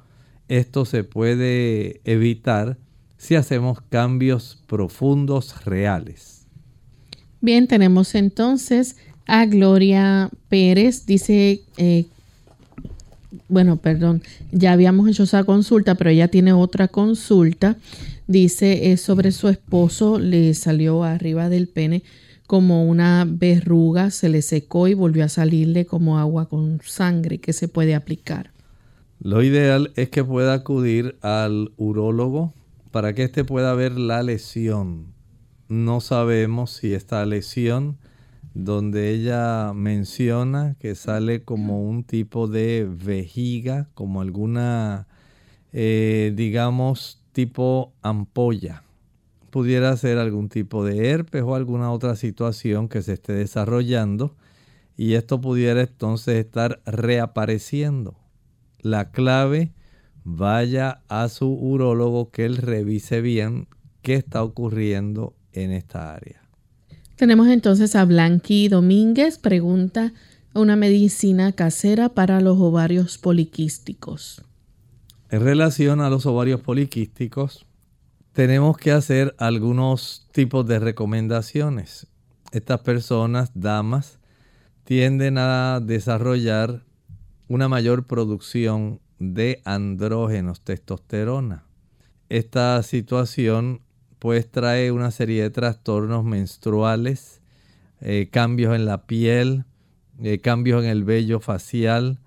Esto 0.48 0.84
se 0.84 1.04
puede 1.04 2.00
evitar 2.04 2.78
si 3.16 3.34
hacemos 3.34 3.80
cambios 3.80 4.62
profundos 4.66 5.64
reales. 5.64 6.46
Bien, 7.40 7.66
tenemos 7.66 8.14
entonces 8.14 8.96
a 9.26 9.46
Gloria 9.46 10.30
Pérez. 10.48 11.06
Dice, 11.06 11.62
eh, 11.76 12.06
bueno, 13.48 13.76
perdón, 13.76 14.22
ya 14.52 14.72
habíamos 14.72 15.08
hecho 15.08 15.24
esa 15.24 15.44
consulta, 15.44 15.94
pero 15.94 16.10
ella 16.10 16.28
tiene 16.28 16.52
otra 16.52 16.88
consulta 16.88 17.76
Dice 18.26 18.90
es 18.90 19.02
sobre 19.02 19.30
su 19.30 19.48
esposo, 19.48 20.18
le 20.18 20.52
salió 20.54 21.04
arriba 21.04 21.48
del 21.48 21.68
pene 21.68 22.02
como 22.48 22.84
una 22.84 23.24
verruga, 23.28 24.10
se 24.10 24.28
le 24.28 24.42
secó 24.42 24.88
y 24.88 24.94
volvió 24.94 25.24
a 25.24 25.28
salirle 25.28 25.86
como 25.86 26.18
agua 26.18 26.48
con 26.48 26.80
sangre 26.84 27.38
que 27.38 27.52
se 27.52 27.68
puede 27.68 27.94
aplicar. 27.94 28.50
Lo 29.20 29.42
ideal 29.42 29.92
es 29.96 30.10
que 30.10 30.24
pueda 30.24 30.54
acudir 30.54 31.16
al 31.22 31.72
urólogo 31.76 32.52
para 32.90 33.14
que 33.14 33.24
éste 33.24 33.44
pueda 33.44 33.74
ver 33.74 33.92
la 33.92 34.22
lesión. 34.22 35.12
No 35.68 36.00
sabemos 36.00 36.72
si 36.72 36.94
esta 36.94 37.24
lesión 37.26 37.96
donde 38.56 39.10
ella 39.10 39.72
menciona 39.74 40.76
que 40.80 40.94
sale 40.94 41.42
como 41.42 41.82
un 41.82 42.04
tipo 42.04 42.48
de 42.48 42.88
vejiga, 42.90 43.88
como 43.92 44.22
alguna, 44.22 45.06
eh, 45.74 46.32
digamos, 46.34 47.22
tipo 47.32 47.92
ampolla. 48.00 48.82
Pudiera 49.50 49.94
ser 49.98 50.16
algún 50.16 50.48
tipo 50.48 50.86
de 50.86 51.10
herpes 51.10 51.42
o 51.42 51.54
alguna 51.54 51.92
otra 51.92 52.16
situación 52.16 52.88
que 52.88 53.02
se 53.02 53.12
esté 53.12 53.34
desarrollando 53.34 54.34
y 54.96 55.14
esto 55.14 55.38
pudiera 55.38 55.82
entonces 55.82 56.36
estar 56.36 56.80
reapareciendo. 56.86 58.16
La 58.80 59.10
clave, 59.10 59.72
vaya 60.24 61.02
a 61.08 61.28
su 61.28 61.52
urólogo 61.52 62.30
que 62.30 62.46
él 62.46 62.56
revise 62.56 63.20
bien 63.20 63.68
qué 64.00 64.14
está 64.14 64.42
ocurriendo 64.42 65.34
en 65.52 65.72
esta 65.72 66.14
área. 66.14 66.45
Tenemos 67.16 67.48
entonces 67.48 67.96
a 67.96 68.04
Blanqui 68.04 68.68
Domínguez, 68.68 69.38
pregunta 69.38 70.12
una 70.52 70.76
medicina 70.76 71.52
casera 71.52 72.10
para 72.10 72.42
los 72.42 72.58
ovarios 72.58 73.16
poliquísticos. 73.16 74.44
En 75.30 75.42
relación 75.42 76.02
a 76.02 76.10
los 76.10 76.26
ovarios 76.26 76.60
poliquísticos, 76.60 77.64
tenemos 78.34 78.76
que 78.76 78.92
hacer 78.92 79.34
algunos 79.38 80.28
tipos 80.32 80.66
de 80.66 80.78
recomendaciones. 80.78 82.06
Estas 82.52 82.80
personas, 82.80 83.50
damas, 83.54 84.18
tienden 84.84 85.38
a 85.38 85.80
desarrollar 85.82 86.84
una 87.48 87.66
mayor 87.66 88.04
producción 88.04 89.00
de 89.18 89.62
andrógenos, 89.64 90.60
testosterona. 90.60 91.64
Esta 92.28 92.82
situación 92.82 93.80
pues 94.26 94.50
trae 94.50 94.90
una 94.90 95.12
serie 95.12 95.40
de 95.40 95.50
trastornos 95.50 96.24
menstruales, 96.24 97.40
eh, 98.00 98.28
cambios 98.28 98.74
en 98.74 98.84
la 98.84 99.06
piel, 99.06 99.66
eh, 100.20 100.40
cambios 100.40 100.82
en 100.82 100.90
el 100.90 101.04
vello 101.04 101.38
facial 101.38 102.18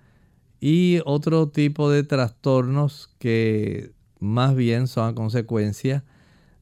y 0.61 1.01
otro 1.03 1.49
tipo 1.49 1.91
de 1.91 2.03
trastornos 2.03 3.13
que 3.19 3.91
más 4.17 4.55
bien 4.55 4.87
son 4.87 5.09
a 5.09 5.13
consecuencia 5.13 6.05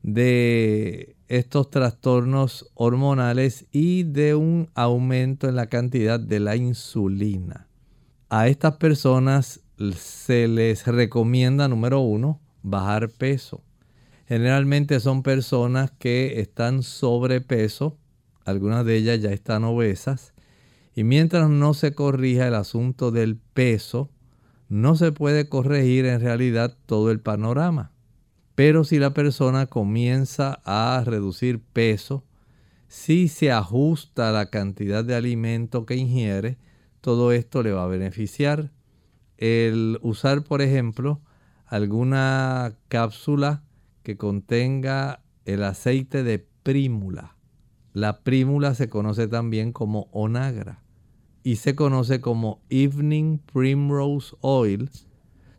de 0.02 1.16
estos 1.28 1.70
trastornos 1.70 2.72
hormonales 2.74 3.68
y 3.72 4.06
de 4.06 4.34
un 4.34 4.72
aumento 4.74 5.48
en 5.48 5.56
la 5.56 5.68
cantidad 5.68 6.20
de 6.20 6.40
la 6.40 6.56
insulina. 6.56 7.68
A 8.30 8.48
estas 8.48 8.78
personas 8.78 9.60
se 9.96 10.48
les 10.48 10.88
recomienda, 10.88 11.68
número 11.68 12.00
uno, 12.00 12.42
bajar 12.64 13.12
peso. 13.12 13.62
Generalmente 14.28 15.00
son 15.00 15.24
personas 15.24 15.92
que 15.92 16.42
están 16.42 16.84
sobrepeso, 16.84 17.98
algunas 18.44 18.86
de 18.86 18.98
ellas 18.98 19.22
ya 19.22 19.32
están 19.32 19.64
obesas, 19.64 20.34
y 20.94 21.06
mientras 21.06 21.50
no 21.50 21.74
se 21.74 21.94
corrija 21.94 22.48
el 22.48 22.56
asunto 22.56 23.12
del 23.12 23.38
peso, 23.38 24.10
no 24.68 24.96
se 24.96 25.14
puede 25.14 25.48
corregir 25.48 26.06
en 26.06 26.20
realidad 26.20 26.76
todo 26.86 27.10
el 27.10 27.22
panorama. 27.22 27.94
Pero 28.54 28.84
si 28.84 29.00
la 29.00 29.14
persona 29.14 29.68
comienza 29.68 30.60
a 30.66 31.02
reducir 31.06 31.62
peso, 31.62 32.26
si 32.90 33.30
se 33.30 33.52
ajusta 33.52 34.32
la 34.34 34.50
cantidad 34.50 35.06
de 35.06 35.16
alimento 35.16 35.86
que 35.86 35.96
ingiere, 35.96 36.58
todo 37.00 37.32
esto 37.32 37.64
le 37.64 37.72
va 37.72 37.84
a 37.84 37.88
beneficiar. 37.88 38.72
El 39.38 40.00
usar, 40.02 40.44
por 40.44 40.62
ejemplo, 40.62 41.22
alguna 41.66 42.76
cápsula 42.90 43.64
que 44.08 44.16
contenga 44.16 45.22
el 45.44 45.66
aceite 45.66 46.24
de 46.24 46.40
prímula. 46.64 47.36
La 47.92 48.22
prímula 48.24 48.74
se 48.74 48.88
conoce 48.88 49.28
también 49.28 49.74
como 49.74 50.08
onagra 50.14 50.82
y 51.44 51.58
se 51.58 51.76
conoce 51.76 52.22
como 52.22 52.62
Evening 52.70 53.40
Primrose 53.40 54.34
Oil. 54.40 54.90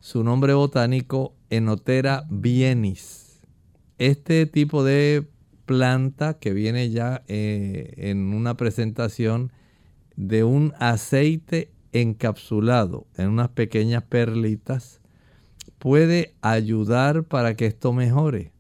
Su 0.01 0.25
nombre 0.25 0.55
botánico 0.55 1.35
Enotera 1.51 2.25
bienis. 2.31 3.43
Este 3.99 4.47
tipo 4.47 4.83
de 4.83 5.29
planta 5.67 6.39
que 6.39 6.55
viene 6.55 6.89
ya 6.89 7.25
eh, 7.29 7.93
en 7.99 8.33
una 8.33 8.57
presentación 8.57 9.53
de 10.17 10.43
un 10.43 10.73
aceite 10.79 11.71
encapsulado 11.93 13.09
en 13.19 13.29
unas 13.29 13.51
pequeñas 13.51 14.05
perlitas 14.05 15.03
puede 15.79 16.35
ayudar 16.41 17.25
para 17.25 17.55
que 17.55 17.67
esto 17.67 17.93
mejore. 17.93 18.53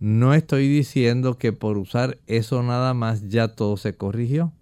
No 0.00 0.34
estoy 0.34 0.68
diciendo 0.68 1.38
que 1.38 1.52
por 1.52 1.78
usar 1.78 2.18
eso 2.26 2.62
nada 2.62 2.94
más 2.94 3.28
ya 3.28 3.48
todo 3.48 3.76
se 3.76 3.96
corrigió. 3.96 4.52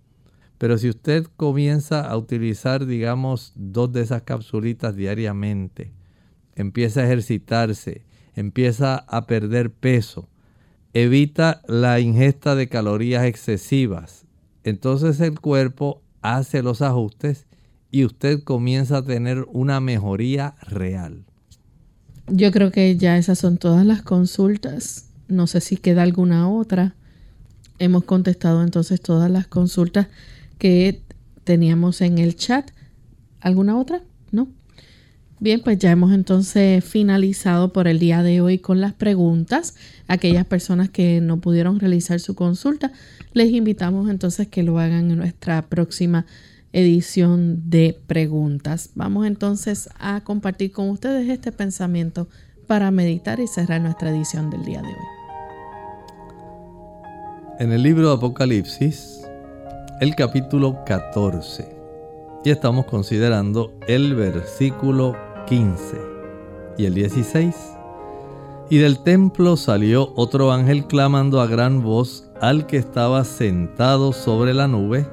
Pero 0.58 0.78
si 0.78 0.88
usted 0.88 1.26
comienza 1.36 2.06
a 2.06 2.16
utilizar, 2.16 2.86
digamos, 2.86 3.52
dos 3.56 3.92
de 3.92 4.02
esas 4.02 4.22
capsulitas 4.22 4.94
diariamente, 4.94 5.92
empieza 6.54 7.00
a 7.00 7.04
ejercitarse, 7.04 8.04
empieza 8.36 8.96
a 8.96 9.26
perder 9.26 9.72
peso, 9.72 10.28
evita 10.92 11.62
la 11.66 11.98
ingesta 11.98 12.54
de 12.54 12.68
calorías 12.68 13.24
excesivas, 13.24 14.26
entonces 14.62 15.18
el 15.20 15.40
cuerpo 15.40 16.02
hace 16.20 16.62
los 16.62 16.82
ajustes 16.82 17.46
y 17.90 18.04
usted 18.04 18.44
comienza 18.44 18.98
a 18.98 19.04
tener 19.04 19.44
una 19.48 19.80
mejoría 19.80 20.54
real. 20.62 21.26
Yo 22.28 22.52
creo 22.52 22.70
que 22.70 22.96
ya 22.96 23.18
esas 23.18 23.38
son 23.38 23.58
todas 23.58 23.84
las 23.84 24.02
consultas. 24.02 25.06
No 25.28 25.46
sé 25.46 25.60
si 25.60 25.76
queda 25.76 26.02
alguna 26.02 26.48
otra. 26.48 26.94
Hemos 27.78 28.04
contestado 28.04 28.62
entonces 28.62 29.00
todas 29.00 29.30
las 29.30 29.46
consultas 29.46 30.08
que 30.58 31.02
teníamos 31.44 32.00
en 32.00 32.18
el 32.18 32.36
chat. 32.36 32.70
¿Alguna 33.40 33.76
otra? 33.78 34.02
¿No? 34.30 34.48
Bien, 35.40 35.60
pues 35.60 35.76
ya 35.80 35.90
hemos 35.90 36.12
entonces 36.12 36.84
finalizado 36.84 37.72
por 37.72 37.88
el 37.88 37.98
día 37.98 38.22
de 38.22 38.40
hoy 38.40 38.58
con 38.58 38.80
las 38.80 38.92
preguntas. 38.92 39.74
Aquellas 40.06 40.46
personas 40.46 40.88
que 40.88 41.20
no 41.20 41.40
pudieron 41.40 41.80
realizar 41.80 42.20
su 42.20 42.36
consulta, 42.36 42.92
les 43.32 43.50
invitamos 43.50 44.08
entonces 44.08 44.46
que 44.46 44.62
lo 44.62 44.78
hagan 44.78 45.10
en 45.10 45.16
nuestra 45.16 45.62
próxima 45.62 46.26
edición 46.72 47.70
de 47.70 48.00
preguntas. 48.06 48.90
Vamos 48.94 49.26
entonces 49.26 49.88
a 49.98 50.22
compartir 50.24 50.72
con 50.72 50.90
ustedes 50.90 51.28
este 51.28 51.52
pensamiento 51.52 52.28
para 52.66 52.90
meditar 52.90 53.40
y 53.40 53.46
cerrar 53.46 53.80
nuestra 53.80 54.10
edición 54.10 54.50
del 54.50 54.64
día 54.64 54.80
de 54.80 54.88
hoy. 54.88 54.94
En 57.58 57.72
el 57.72 57.82
libro 57.82 58.08
de 58.08 58.14
Apocalipsis, 58.16 59.20
el 60.00 60.14
capítulo 60.14 60.84
14, 60.84 61.68
y 62.44 62.50
estamos 62.50 62.86
considerando 62.86 63.72
el 63.86 64.14
versículo 64.14 65.16
15 65.46 65.96
y 66.78 66.86
el 66.86 66.94
16. 66.94 67.54
Y 68.70 68.78
del 68.78 69.02
templo 69.02 69.56
salió 69.56 70.12
otro 70.16 70.50
ángel 70.50 70.86
clamando 70.86 71.40
a 71.40 71.46
gran 71.46 71.82
voz 71.82 72.30
al 72.40 72.66
que 72.66 72.78
estaba 72.78 73.24
sentado 73.24 74.12
sobre 74.12 74.54
la 74.54 74.66
nube, 74.66 75.06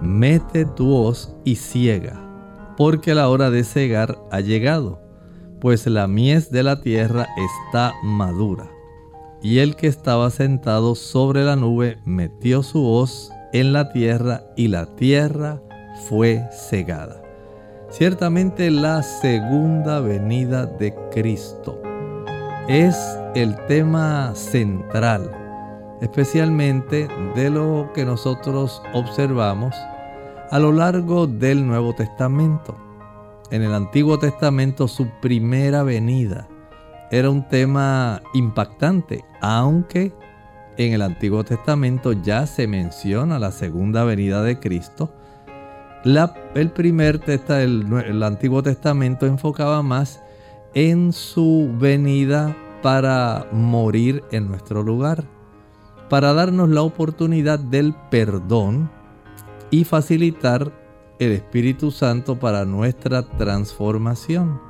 mete 0.00 0.64
tu 0.64 0.94
hoz 0.94 1.34
y 1.44 1.56
ciega, 1.56 2.74
porque 2.76 3.14
la 3.14 3.28
hora 3.28 3.50
de 3.50 3.64
cegar 3.64 4.18
ha 4.30 4.40
llegado, 4.40 5.00
pues 5.60 5.86
la 5.86 6.06
mies 6.06 6.50
de 6.50 6.62
la 6.62 6.80
tierra 6.80 7.28
está 7.36 7.94
madura. 8.02 8.70
Y 9.42 9.58
el 9.58 9.76
que 9.76 9.88
estaba 9.88 10.30
sentado 10.30 10.94
sobre 10.94 11.44
la 11.44 11.56
nube 11.56 11.98
metió 12.04 12.62
su 12.62 12.86
hoz 12.86 13.32
en 13.52 13.72
la 13.72 13.92
tierra 13.92 14.44
y 14.56 14.68
la 14.68 14.94
tierra 14.96 15.60
fue 16.08 16.44
cegada 16.52 17.22
ciertamente 17.92 18.70
la 18.70 19.02
segunda 19.02 20.00
venida 20.00 20.66
de 20.66 20.94
Cristo. 21.12 21.80
Es 22.66 22.96
el 23.34 23.54
tema 23.66 24.32
central, 24.34 25.30
especialmente 26.02 27.08
de 27.34 27.48
lo 27.48 27.90
que 27.94 28.04
nosotros 28.04 28.82
observamos 28.92 29.74
a 30.50 30.58
lo 30.58 30.72
largo 30.72 31.26
del 31.26 31.66
Nuevo 31.66 31.94
Testamento. 31.94 32.76
En 33.50 33.62
el 33.62 33.72
Antiguo 33.72 34.18
Testamento 34.18 34.86
su 34.86 35.08
primera 35.22 35.82
venida 35.82 36.46
era 37.10 37.30
un 37.30 37.48
tema 37.48 38.20
impactante, 38.34 39.24
aunque 39.40 40.12
en 40.76 40.92
el 40.92 41.00
Antiguo 41.00 41.42
Testamento 41.44 42.12
ya 42.12 42.46
se 42.46 42.66
menciona 42.66 43.38
la 43.38 43.50
segunda 43.50 44.04
venida 44.04 44.42
de 44.42 44.58
Cristo 44.58 45.14
el 46.04 46.70
primer 46.74 47.18
testa, 47.18 47.62
el, 47.62 48.22
Antiguo 48.22 48.62
Testamento 48.62 49.26
enfocaba 49.26 49.82
más 49.82 50.22
en 50.74 51.12
su 51.12 51.70
venida 51.78 52.56
para 52.82 53.46
morir 53.52 54.24
en 54.32 54.48
nuestro 54.48 54.82
lugar, 54.82 55.24
para 56.12 56.34
darnos 56.34 56.68
la 56.68 56.82
oportunidad 56.82 57.58
del 57.58 57.94
perdón 58.10 58.90
y 59.70 59.84
facilitar 59.84 60.70
el 61.18 61.32
Espíritu 61.32 61.90
Santo 61.90 62.38
para 62.38 62.66
nuestra 62.66 63.22
transformación. 63.22 64.60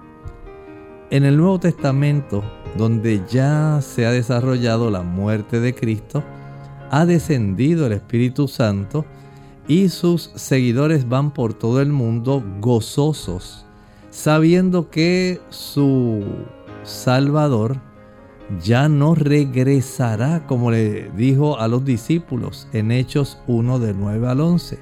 En 1.10 1.24
el 1.24 1.36
Nuevo 1.36 1.58
Testamento, 1.58 2.44
donde 2.78 3.22
ya 3.28 3.80
se 3.82 4.06
ha 4.06 4.12
desarrollado 4.12 4.88
la 4.88 5.02
muerte 5.02 5.58
de 5.58 5.74
Cristo, 5.74 6.22
ha 6.92 7.06
descendido 7.06 7.88
el 7.88 7.94
Espíritu 7.94 8.46
Santo 8.46 9.04
y 9.66 9.88
sus 9.88 10.30
seguidores 10.36 11.08
van 11.08 11.32
por 11.34 11.54
todo 11.54 11.80
el 11.80 11.90
mundo 11.90 12.40
gozosos, 12.60 13.66
sabiendo 14.10 14.90
que 14.90 15.40
su 15.48 16.22
Salvador 16.84 17.80
ya 18.60 18.88
no 18.88 19.14
regresará, 19.14 20.46
como 20.46 20.70
le 20.70 21.10
dijo 21.10 21.58
a 21.58 21.68
los 21.68 21.84
discípulos 21.84 22.68
en 22.72 22.90
Hechos 22.90 23.38
1 23.46 23.78
de 23.78 23.94
9 23.94 24.28
al 24.28 24.40
11. 24.40 24.78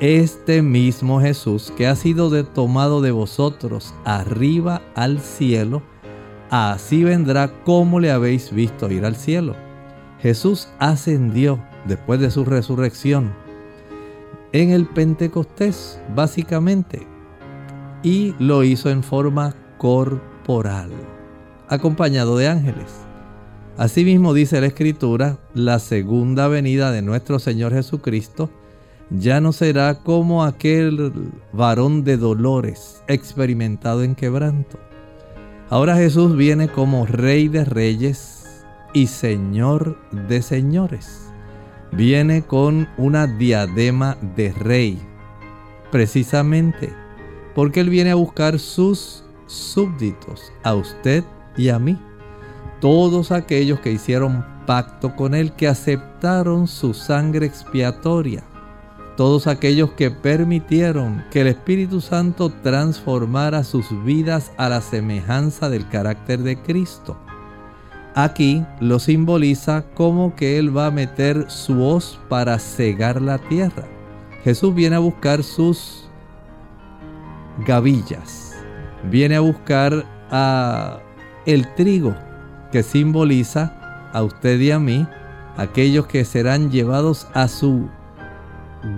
Este 0.00 0.62
mismo 0.62 1.20
Jesús 1.20 1.72
que 1.76 1.86
ha 1.86 1.94
sido 1.96 2.44
tomado 2.46 3.00
de 3.00 3.10
vosotros 3.10 3.94
arriba 4.04 4.82
al 4.94 5.20
cielo, 5.20 5.82
así 6.50 7.04
vendrá 7.04 7.62
como 7.64 8.00
le 8.00 8.10
habéis 8.10 8.52
visto 8.52 8.90
ir 8.90 9.04
al 9.04 9.16
cielo. 9.16 9.54
Jesús 10.20 10.68
ascendió 10.78 11.62
después 11.86 12.20
de 12.20 12.30
su 12.30 12.44
resurrección 12.44 13.32
en 14.52 14.70
el 14.70 14.86
Pentecostés, 14.86 16.00
básicamente. 16.14 17.06
Y 18.02 18.34
lo 18.38 18.64
hizo 18.64 18.90
en 18.90 19.02
forma 19.02 19.54
corporal, 19.78 20.90
acompañado 21.72 22.36
de 22.36 22.48
ángeles. 22.48 22.92
Asimismo 23.78 24.34
dice 24.34 24.60
la 24.60 24.66
Escritura, 24.66 25.38
la 25.54 25.78
segunda 25.78 26.46
venida 26.46 26.92
de 26.92 27.00
nuestro 27.00 27.38
Señor 27.38 27.72
Jesucristo 27.72 28.50
ya 29.08 29.40
no 29.40 29.52
será 29.52 29.94
como 30.00 30.44
aquel 30.44 31.12
varón 31.54 32.04
de 32.04 32.18
dolores 32.18 33.02
experimentado 33.08 34.02
en 34.02 34.14
quebranto. 34.14 34.78
Ahora 35.70 35.96
Jesús 35.96 36.36
viene 36.36 36.68
como 36.68 37.06
Rey 37.06 37.48
de 37.48 37.64
Reyes 37.64 38.64
y 38.92 39.06
Señor 39.06 39.98
de 40.28 40.42
Señores. 40.42 41.32
Viene 41.90 42.42
con 42.42 42.86
una 42.98 43.26
diadema 43.26 44.18
de 44.36 44.52
rey, 44.52 45.00
precisamente 45.90 46.92
porque 47.54 47.80
Él 47.80 47.88
viene 47.88 48.10
a 48.10 48.16
buscar 48.16 48.58
sus 48.58 49.24
súbditos, 49.46 50.52
a 50.62 50.74
usted 50.74 51.24
y 51.56 51.68
a 51.68 51.78
mí. 51.78 51.98
Todos 52.80 53.30
aquellos 53.32 53.80
que 53.80 53.92
hicieron 53.92 54.44
pacto 54.66 55.14
con 55.16 55.34
Él, 55.34 55.52
que 55.52 55.68
aceptaron 55.68 56.66
su 56.66 56.94
sangre 56.94 57.46
expiatoria. 57.46 58.42
Todos 59.16 59.46
aquellos 59.46 59.90
que 59.92 60.10
permitieron 60.10 61.24
que 61.30 61.42
el 61.42 61.48
Espíritu 61.48 62.00
Santo 62.00 62.50
transformara 62.62 63.62
sus 63.62 63.86
vidas 64.04 64.52
a 64.56 64.68
la 64.68 64.80
semejanza 64.80 65.68
del 65.68 65.88
carácter 65.88 66.40
de 66.40 66.60
Cristo. 66.60 67.18
Aquí 68.14 68.64
lo 68.80 68.98
simboliza 68.98 69.84
como 69.94 70.34
que 70.34 70.58
Él 70.58 70.76
va 70.76 70.86
a 70.86 70.90
meter 70.90 71.50
su 71.50 71.82
hoz 71.82 72.18
para 72.28 72.58
cegar 72.58 73.20
la 73.22 73.38
tierra. 73.38 73.86
Jesús 74.44 74.74
viene 74.74 74.96
a 74.96 75.00
buscar 75.00 75.42
sus 75.42 76.08
gavillas. 77.66 78.54
Viene 79.10 79.36
a 79.36 79.40
buscar 79.40 80.04
a 80.30 81.00
el 81.46 81.72
trigo 81.74 82.14
que 82.70 82.82
simboliza 82.82 84.10
a 84.12 84.22
usted 84.22 84.58
y 84.60 84.70
a 84.70 84.78
mí, 84.78 85.06
aquellos 85.56 86.06
que 86.06 86.24
serán 86.24 86.70
llevados 86.70 87.26
a 87.34 87.48
su 87.48 87.88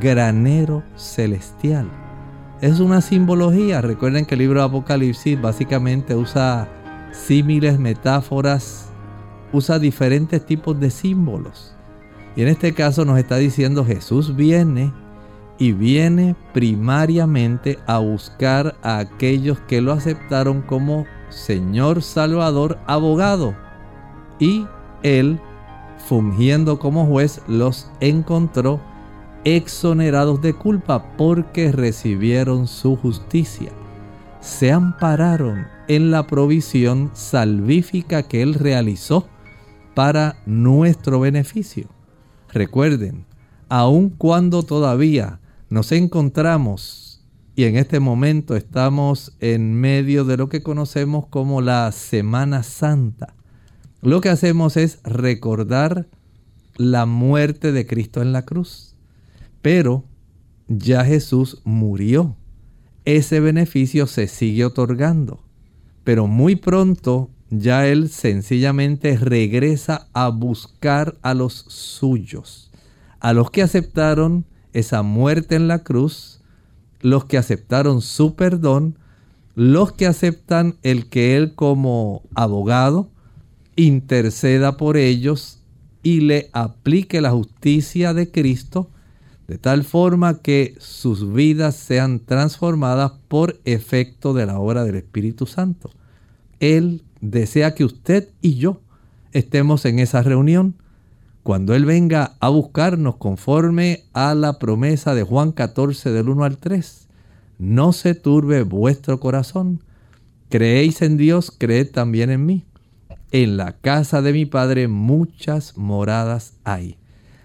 granero 0.01 0.82
celestial. 0.97 1.88
Es 2.61 2.80
una 2.80 3.01
simbología. 3.01 3.80
Recuerden 3.80 4.24
que 4.24 4.34
el 4.34 4.40
libro 4.40 4.61
de 4.61 4.66
Apocalipsis 4.66 5.40
básicamente 5.40 6.14
usa 6.14 6.68
símiles, 7.12 7.78
metáforas, 7.78 8.88
usa 9.53 9.78
diferentes 9.78 10.45
tipos 10.45 10.78
de 10.80 10.90
símbolos. 10.90 11.74
Y 12.36 12.42
en 12.42 12.49
este 12.49 12.72
caso 12.72 13.05
nos 13.05 13.18
está 13.18 13.36
diciendo 13.36 13.84
Jesús 13.84 14.34
viene 14.34 14.92
y 15.59 15.72
viene 15.72 16.34
primariamente 16.53 17.78
a 17.86 17.99
buscar 17.99 18.76
a 18.82 18.99
aquellos 18.99 19.61
que 19.61 19.80
lo 19.80 19.92
aceptaron 19.92 20.62
como 20.62 21.07
Señor 21.29 22.03
Salvador, 22.03 22.79
abogado. 22.87 23.55
Y 24.39 24.66
Él, 25.03 25.41
fungiendo 26.07 26.79
como 26.79 27.07
juez, 27.07 27.41
los 27.47 27.91
encontró 28.01 28.81
exonerados 29.45 30.41
de 30.41 30.55
culpa 30.55 31.16
porque 31.16 31.70
recibieron 31.72 32.66
su 32.66 32.97
justicia. 32.97 33.70
Se 34.41 34.72
ampararon 34.72 35.66
en 35.89 36.11
la 36.11 36.27
provisión 36.27 37.11
salvífica 37.14 38.22
que 38.22 38.43
Él 38.43 38.55
realizó 38.55 39.27
para 39.95 40.37
nuestro 40.47 41.20
beneficio. 41.20 41.89
Recuerden, 42.53 43.27
aun 43.68 44.11
cuando 44.11 44.62
todavía 44.62 45.41
nos 45.70 45.93
encontramos 45.93 47.03
y 47.57 47.64
en 47.64 47.76
este 47.76 48.00
momento 48.00 48.57
estamos 48.57 49.36
en 49.40 49.74
medio 49.74 50.24
de 50.24 50.36
lo 50.36 50.48
que 50.48 50.62
conocemos 50.62 51.26
como 51.26 51.61
la 51.61 51.90
Semana 51.92 52.62
Santa. 52.62 53.34
Lo 54.02 54.20
que 54.20 54.28
hacemos 54.28 54.76
es 54.76 54.98
recordar 55.05 56.09
la 56.76 57.07
muerte 57.07 57.70
de 57.70 57.86
Cristo 57.86 58.22
en 58.22 58.32
la 58.32 58.44
cruz. 58.44 58.96
Pero 59.62 60.05
ya 60.66 61.05
Jesús 61.05 61.61
murió. 61.64 62.36
Ese 63.05 63.38
beneficio 63.38 64.07
se 64.07 64.26
sigue 64.26 64.64
otorgando. 64.64 65.40
Pero 66.02 66.26
muy 66.26 66.57
pronto 66.57 67.30
ya 67.50 67.86
Él 67.86 68.09
sencillamente 68.09 69.16
regresa 69.16 70.09
a 70.12 70.28
buscar 70.28 71.16
a 71.22 71.34
los 71.34 71.55
suyos, 71.68 72.72
a 73.20 73.32
los 73.32 73.50
que 73.50 73.62
aceptaron 73.62 74.44
esa 74.72 75.02
muerte 75.02 75.55
en 75.55 75.68
la 75.68 75.84
cruz, 75.84 76.34
los 77.05 77.26
que 77.26 77.36
aceptaron 77.36 78.00
su 78.00 78.34
perdón, 78.34 78.98
los 79.55 79.92
que 79.92 80.07
aceptan 80.07 80.76
el 80.82 81.11
que 81.11 81.36
Él 81.36 81.55
como 81.55 82.22
abogado 82.34 83.11
interceda 83.76 84.78
por 84.78 84.96
ellos 84.96 85.61
y 86.02 86.20
le 86.20 86.48
aplique 86.55 87.20
la 87.20 87.30
justicia 87.30 88.14
de 88.14 88.30
Cristo, 88.30 88.88
de 89.48 89.59
tal 89.59 89.84
forma 89.84 90.40
que 90.40 90.76
sus 90.78 91.30
vidas 91.30 91.76
sean 91.76 92.20
transformadas 92.20 93.12
por 93.28 93.61
efecto 93.66 94.32
de 94.32 94.46
la 94.46 94.59
obra 94.59 94.82
del 94.84 94.94
Espíritu 94.94 95.44
Santo. 95.44 95.90
Él 96.59 97.02
desea 97.20 97.74
que 97.74 97.84
usted 97.84 98.30
y 98.40 98.55
yo 98.55 98.80
estemos 99.32 99.84
en 99.84 99.98
esa 99.98 100.22
reunión 100.22 100.74
cuando 101.45 101.74
Él 101.74 101.84
venga 101.84 102.36
a 102.40 102.49
buscarnos 102.49 103.16
conforme 103.16 104.05
a 104.14 104.34
la 104.34 104.59
promesa 104.59 105.14
de 105.14 105.24
Juan 105.24 105.53
14 105.53 106.11
del 106.11 106.30
1 106.30 106.42
al 106.42 106.57
3. 106.57 107.07
No 107.59 107.92
se 107.92 108.14
turbe 108.14 108.62
vuestro 108.62 109.20
corazón. 109.20 109.82
Creéis 110.49 111.03
en 111.03 111.18
Dios, 111.18 111.53
creed 111.57 111.90
también 111.90 112.30
en 112.30 112.47
mí. 112.47 112.64
En 113.30 113.59
la 113.59 113.76
casa 113.76 114.22
de 114.22 114.32
mi 114.32 114.47
Padre 114.47 114.88
muchas 114.88 115.76
moradas 115.76 116.55
hay. 116.64 116.97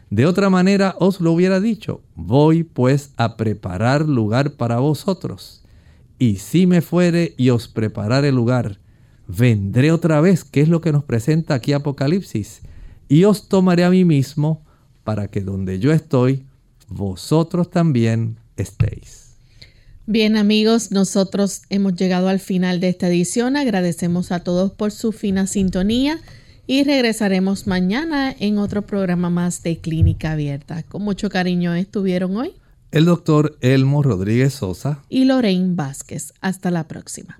De 0.10 0.26
otra 0.26 0.50
manera 0.50 0.96
os 0.98 1.20
lo 1.20 1.34
hubiera 1.34 1.60
dicho, 1.60 2.02
voy 2.16 2.64
pues 2.64 3.12
a 3.18 3.36
preparar 3.36 4.08
lugar 4.08 4.54
para 4.54 4.80
vosotros. 4.80 5.66
Y 6.18 6.38
si 6.38 6.68
me 6.68 6.80
fuere 6.80 7.34
y 7.36 7.50
os 7.50 7.68
preparare 7.68 8.32
lugar, 8.32 8.80
vendré 9.28 9.92
otra 9.92 10.22
vez, 10.22 10.46
que 10.46 10.62
es 10.62 10.70
lo 10.70 10.80
que 10.80 10.94
nos 10.94 11.04
presenta 11.04 11.54
aquí 11.54 11.74
Apocalipsis 11.74 12.62
y 13.10 13.26
os 13.26 13.50
tomaré 13.50 13.84
a 13.84 13.90
mí 13.90 14.06
mismo 14.06 14.64
para 15.04 15.28
que 15.28 15.42
donde 15.42 15.80
yo 15.80 15.92
estoy, 15.92 16.46
vosotros 16.88 17.70
también 17.70 18.38
estéis. 18.56 19.36
Bien 20.06 20.38
amigos, 20.38 20.92
nosotros 20.92 21.64
hemos 21.70 21.96
llegado 21.96 22.30
al 22.30 22.40
final 22.40 22.80
de 22.80 22.90
esta 22.90 23.08
edición. 23.08 23.58
Agradecemos 23.58 24.32
a 24.32 24.40
todos 24.44 24.72
por 24.72 24.92
su 24.92 25.12
fina 25.12 25.46
sintonía 25.46 26.20
y 26.66 26.84
regresaremos 26.84 27.68
mañana 27.68 28.36
en 28.40 28.58
otro 28.58 28.84
programa 28.84 29.30
más 29.30 29.62
de 29.64 29.80
Clínica 29.80 30.32
Abierta. 30.32 30.84
Con 30.84 31.04
mucho 31.04 31.30
cariño 31.30 31.74
estuvieron 31.74 32.38
hoy 32.38 32.54
el 32.92 33.06
doctor 33.06 33.58
Elmo 33.62 34.02
Rodríguez 34.02 34.54
Sosa 34.54 35.04
y 35.10 35.26
Lorraine 35.26 35.76
Vázquez. 35.76 36.34
Hasta 36.42 36.72
la 36.72 36.88
próxima. 36.88 37.40